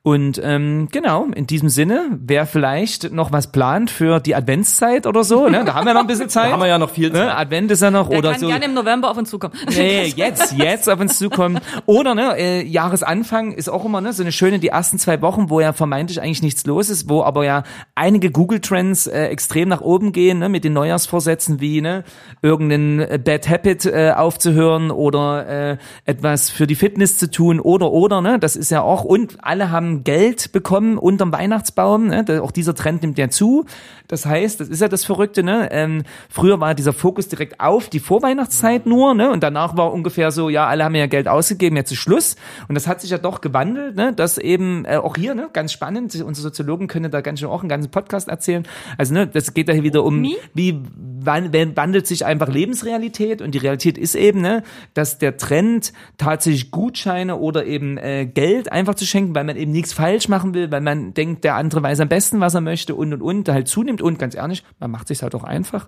Und 0.05 0.37
ähm, 0.43 0.89
genau, 0.91 1.27
in 1.33 1.47
diesem 1.47 1.69
Sinne, 1.69 2.09
wer 2.11 2.45
vielleicht 2.45 3.13
noch 3.13 3.31
was 3.31 3.53
plant 3.53 3.89
für 3.89 4.19
die 4.19 4.35
Adventszeit 4.35 5.07
oder 5.07 5.23
so, 5.23 5.47
ne? 5.47 5.63
Da 5.63 5.75
haben 5.75 5.85
wir 5.85 5.93
noch 5.93 6.01
ein 6.01 6.07
bisschen 6.07 6.27
Zeit. 6.29 6.49
da 6.49 6.51
haben 6.51 6.59
wir 6.59 6.67
ja 6.67 6.77
noch 6.77 6.89
viel 6.89 7.07
ne? 7.07 7.13
Zeit. 7.13 7.25
Ne? 7.27 7.37
Advent 7.37 7.71
ist 7.71 7.81
ja 7.81 7.89
noch 7.89 8.09
Der 8.09 8.19
oder 8.19 8.31
kann 8.31 8.41
so. 8.41 8.47
gerne 8.47 8.65
im 8.65 8.73
November 8.73 9.09
auf 9.09 9.15
uns 9.15 9.29
zukommen. 9.29 9.53
Nee, 9.73 10.13
jetzt, 10.13 10.57
jetzt 10.57 10.89
auf 10.89 10.99
uns 10.99 11.17
zukommen. 11.17 11.57
Oder 11.85 12.15
ne, 12.15 12.37
äh, 12.37 12.65
Jahresanfang 12.65 13.53
ist 13.53 13.69
auch 13.69 13.85
immer 13.85 14.01
ne, 14.01 14.11
so 14.11 14.23
eine 14.23 14.33
schöne, 14.33 14.59
die 14.59 14.67
ersten 14.67 14.99
zwei 14.99 15.21
Wochen, 15.21 15.49
wo 15.49 15.61
ja 15.61 15.71
vermeintlich 15.71 16.21
eigentlich 16.21 16.41
nichts 16.43 16.65
los 16.65 16.89
ist, 16.89 17.07
wo 17.09 17.23
aber 17.23 17.45
ja 17.45 17.63
einige 17.95 18.29
Google-Trends 18.29 19.07
äh, 19.07 19.27
extrem 19.27 19.69
nach 19.69 19.79
oben 19.79 20.11
gehen, 20.11 20.39
ne, 20.39 20.49
mit 20.49 20.65
den 20.65 20.73
Neujahrsvorsätzen 20.73 21.61
wie 21.61 21.79
ne, 21.79 22.03
irgendeinen 22.41 22.99
äh, 22.99 23.19
Bad 23.23 23.49
Habit 23.49 23.85
äh, 23.85 24.11
aufzuhören 24.13 24.91
oder 24.91 25.47
äh, 25.47 25.77
etwas 26.03 26.49
für 26.49 26.67
die 26.67 26.75
Fitness 26.75 27.17
zu 27.17 27.31
tun 27.31 27.61
oder 27.61 27.91
oder, 27.91 28.19
ne, 28.19 28.37
das 28.37 28.57
ist 28.57 28.69
ja 28.69 28.81
auch, 28.81 29.05
und 29.05 29.37
alle 29.41 29.71
haben 29.71 29.92
Geld 30.01 30.51
bekommen 30.51 30.97
unterm 30.97 31.31
Weihnachtsbaum. 31.31 32.07
Ne? 32.07 32.41
Auch 32.41 32.51
dieser 32.51 32.73
Trend 32.73 33.03
nimmt 33.03 33.17
ja 33.19 33.29
zu. 33.29 33.65
Das 34.07 34.25
heißt, 34.25 34.59
das 34.59 34.69
ist 34.69 34.81
ja 34.81 34.87
das 34.87 35.05
Verrückte. 35.05 35.43
Ne? 35.43 35.69
Ähm, 35.71 36.03
früher 36.29 36.59
war 36.59 36.73
dieser 36.73 36.93
Fokus 36.93 37.27
direkt 37.27 37.59
auf 37.59 37.89
die 37.89 37.99
Vorweihnachtszeit 37.99 38.85
nur, 38.85 39.13
ne? 39.13 39.31
Und 39.31 39.43
danach 39.43 39.77
war 39.77 39.93
ungefähr 39.93 40.31
so, 40.31 40.49
ja, 40.49 40.67
alle 40.67 40.83
haben 40.83 40.95
ja 40.95 41.07
Geld 41.07 41.27
ausgegeben, 41.27 41.75
jetzt 41.75 41.91
ist 41.91 41.99
Schluss. 41.99 42.35
Und 42.67 42.75
das 42.75 42.87
hat 42.87 43.01
sich 43.01 43.11
ja 43.11 43.17
doch 43.17 43.41
gewandelt, 43.41 43.95
ne? 43.95 44.13
Dass 44.13 44.37
eben 44.37 44.85
äh, 44.85 44.97
auch 44.97 45.15
hier, 45.15 45.35
ne, 45.35 45.49
ganz 45.53 45.71
spannend. 45.71 46.15
Unsere 46.15 46.43
Soziologen 46.43 46.87
können 46.87 47.11
da 47.11 47.21
ganz 47.21 47.39
schön 47.39 47.49
auch 47.49 47.61
einen 47.61 47.69
ganzen 47.69 47.91
Podcast 47.91 48.27
erzählen. 48.27 48.67
Also 48.97 49.13
ne, 49.13 49.27
das 49.27 49.53
geht 49.53 49.69
da 49.69 49.73
hier 49.73 49.83
wieder 49.83 50.03
um, 50.03 50.25
wie 50.53 50.81
wandelt 51.25 52.07
sich 52.07 52.25
einfach 52.25 52.47
Lebensrealität 52.47 53.41
und 53.41 53.51
die 53.51 53.59
Realität 53.59 53.97
ist 53.97 54.15
eben, 54.15 54.41
ne, 54.41 54.63
dass 54.93 55.17
der 55.17 55.37
Trend 55.37 55.93
tatsächlich 56.17 56.71
Gutscheine 56.71 57.37
oder 57.37 57.65
eben 57.65 57.97
äh, 57.97 58.25
Geld 58.25 58.71
einfach 58.71 58.95
zu 58.95 59.05
schenken, 59.05 59.35
weil 59.35 59.43
man 59.43 59.57
eben 59.57 59.71
nichts 59.71 59.93
falsch 59.93 60.27
machen 60.27 60.53
will, 60.53 60.71
weil 60.71 60.81
man 60.81 61.13
denkt, 61.13 61.43
der 61.43 61.55
andere 61.55 61.83
weiß 61.83 61.99
am 61.99 62.09
besten, 62.09 62.39
was 62.39 62.53
er 62.53 62.61
möchte 62.61 62.95
und 62.95 63.13
und 63.13 63.21
und 63.21 63.49
halt 63.49 63.67
zunimmt 63.67 64.01
und 64.01 64.19
ganz 64.19 64.35
ehrlich, 64.35 64.63
man 64.79 64.91
macht 64.91 65.07
sich 65.07 65.21
halt 65.23 65.35
auch 65.35 65.43
einfach. 65.43 65.87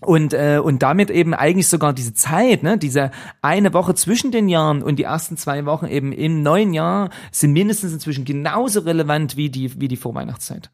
Und, 0.00 0.34
äh, 0.34 0.60
und 0.62 0.82
damit 0.82 1.10
eben 1.10 1.32
eigentlich 1.32 1.68
sogar 1.68 1.94
diese 1.94 2.12
Zeit, 2.12 2.62
ne, 2.62 2.76
diese 2.76 3.10
eine 3.40 3.72
Woche 3.72 3.94
zwischen 3.94 4.30
den 4.30 4.48
Jahren 4.48 4.82
und 4.82 4.98
die 4.98 5.04
ersten 5.04 5.38
zwei 5.38 5.64
Wochen 5.64 5.86
eben 5.86 6.12
im 6.12 6.42
neuen 6.42 6.74
Jahr 6.74 7.08
sind 7.32 7.52
mindestens 7.52 7.94
inzwischen 7.94 8.26
genauso 8.26 8.80
relevant 8.80 9.38
wie 9.38 9.48
die, 9.48 9.80
wie 9.80 9.88
die 9.88 9.96
Vorweihnachtszeit. 9.96 10.70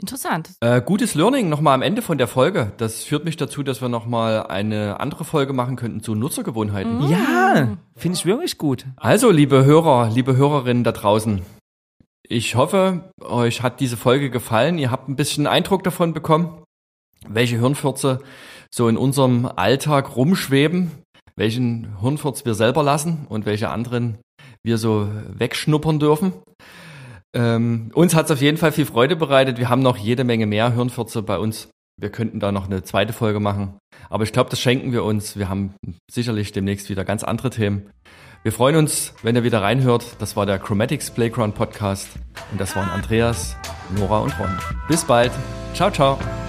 Interessant. 0.00 0.50
Äh, 0.60 0.82
gutes 0.82 1.14
Learning 1.14 1.48
nochmal 1.48 1.74
am 1.74 1.80
Ende 1.82 2.02
von 2.02 2.18
der 2.18 2.28
Folge. 2.28 2.72
Das 2.76 3.04
führt 3.04 3.24
mich 3.24 3.38
dazu, 3.38 3.62
dass 3.62 3.80
wir 3.80 3.88
nochmal 3.88 4.46
eine 4.46 5.00
andere 5.00 5.24
Folge 5.24 5.54
machen 5.54 5.76
könnten 5.76 6.02
zu 6.02 6.14
Nutzergewohnheiten. 6.14 6.98
Mhm. 6.98 7.10
Ja, 7.10 7.78
finde 7.96 8.18
ich 8.18 8.26
wirklich 8.26 8.58
gut. 8.58 8.84
Also, 8.96 9.30
liebe 9.30 9.64
Hörer, 9.64 10.10
liebe 10.12 10.36
Hörerinnen 10.36 10.84
da 10.84 10.92
draußen, 10.92 11.40
ich 12.28 12.56
hoffe, 12.56 13.10
euch 13.20 13.62
hat 13.62 13.80
diese 13.80 13.96
Folge 13.96 14.30
gefallen. 14.30 14.78
Ihr 14.78 14.90
habt 14.90 15.08
ein 15.08 15.16
bisschen 15.16 15.46
Eindruck 15.46 15.82
davon 15.82 16.12
bekommen, 16.12 16.62
welche 17.26 17.58
Hirnfürze 17.58 18.20
so 18.70 18.88
in 18.88 18.98
unserem 18.98 19.46
Alltag 19.46 20.14
rumschweben, 20.14 20.90
welchen 21.36 21.98
Hirnfurz 22.00 22.44
wir 22.44 22.54
selber 22.54 22.82
lassen 22.82 23.26
und 23.28 23.46
welche 23.46 23.70
anderen 23.70 24.18
wir 24.62 24.76
so 24.76 25.08
wegschnuppern 25.38 25.98
dürfen. 25.98 26.32
Ähm, 27.36 27.90
uns 27.92 28.14
hat 28.14 28.26
es 28.26 28.30
auf 28.30 28.40
jeden 28.40 28.56
Fall 28.56 28.72
viel 28.72 28.86
Freude 28.86 29.14
bereitet. 29.14 29.58
Wir 29.58 29.68
haben 29.68 29.82
noch 29.82 29.98
jede 29.98 30.24
Menge 30.24 30.46
mehr 30.46 30.74
Hirnfurze 30.74 31.22
bei 31.22 31.38
uns. 31.38 31.68
Wir 31.98 32.10
könnten 32.10 32.40
da 32.40 32.50
noch 32.50 32.66
eine 32.66 32.82
zweite 32.82 33.12
Folge 33.12 33.40
machen. 33.40 33.78
Aber 34.08 34.24
ich 34.24 34.32
glaube, 34.32 34.50
das 34.50 34.60
schenken 34.60 34.92
wir 34.92 35.04
uns. 35.04 35.36
Wir 35.36 35.48
haben 35.48 35.74
sicherlich 36.10 36.52
demnächst 36.52 36.88
wieder 36.88 37.04
ganz 37.04 37.24
andere 37.24 37.50
Themen. 37.50 37.90
Wir 38.42 38.52
freuen 38.52 38.76
uns, 38.76 39.12
wenn 39.22 39.36
ihr 39.36 39.44
wieder 39.44 39.62
reinhört. 39.62 40.16
Das 40.18 40.36
war 40.36 40.46
der 40.46 40.58
Chromatics 40.58 41.10
Playground 41.10 41.54
Podcast. 41.54 42.08
Und 42.52 42.60
das 42.60 42.74
waren 42.74 42.88
Andreas, 42.88 43.56
Nora 43.96 44.20
und 44.20 44.38
Ron. 44.38 44.58
Bis 44.88 45.04
bald. 45.04 45.32
Ciao, 45.74 45.90
ciao. 45.90 46.45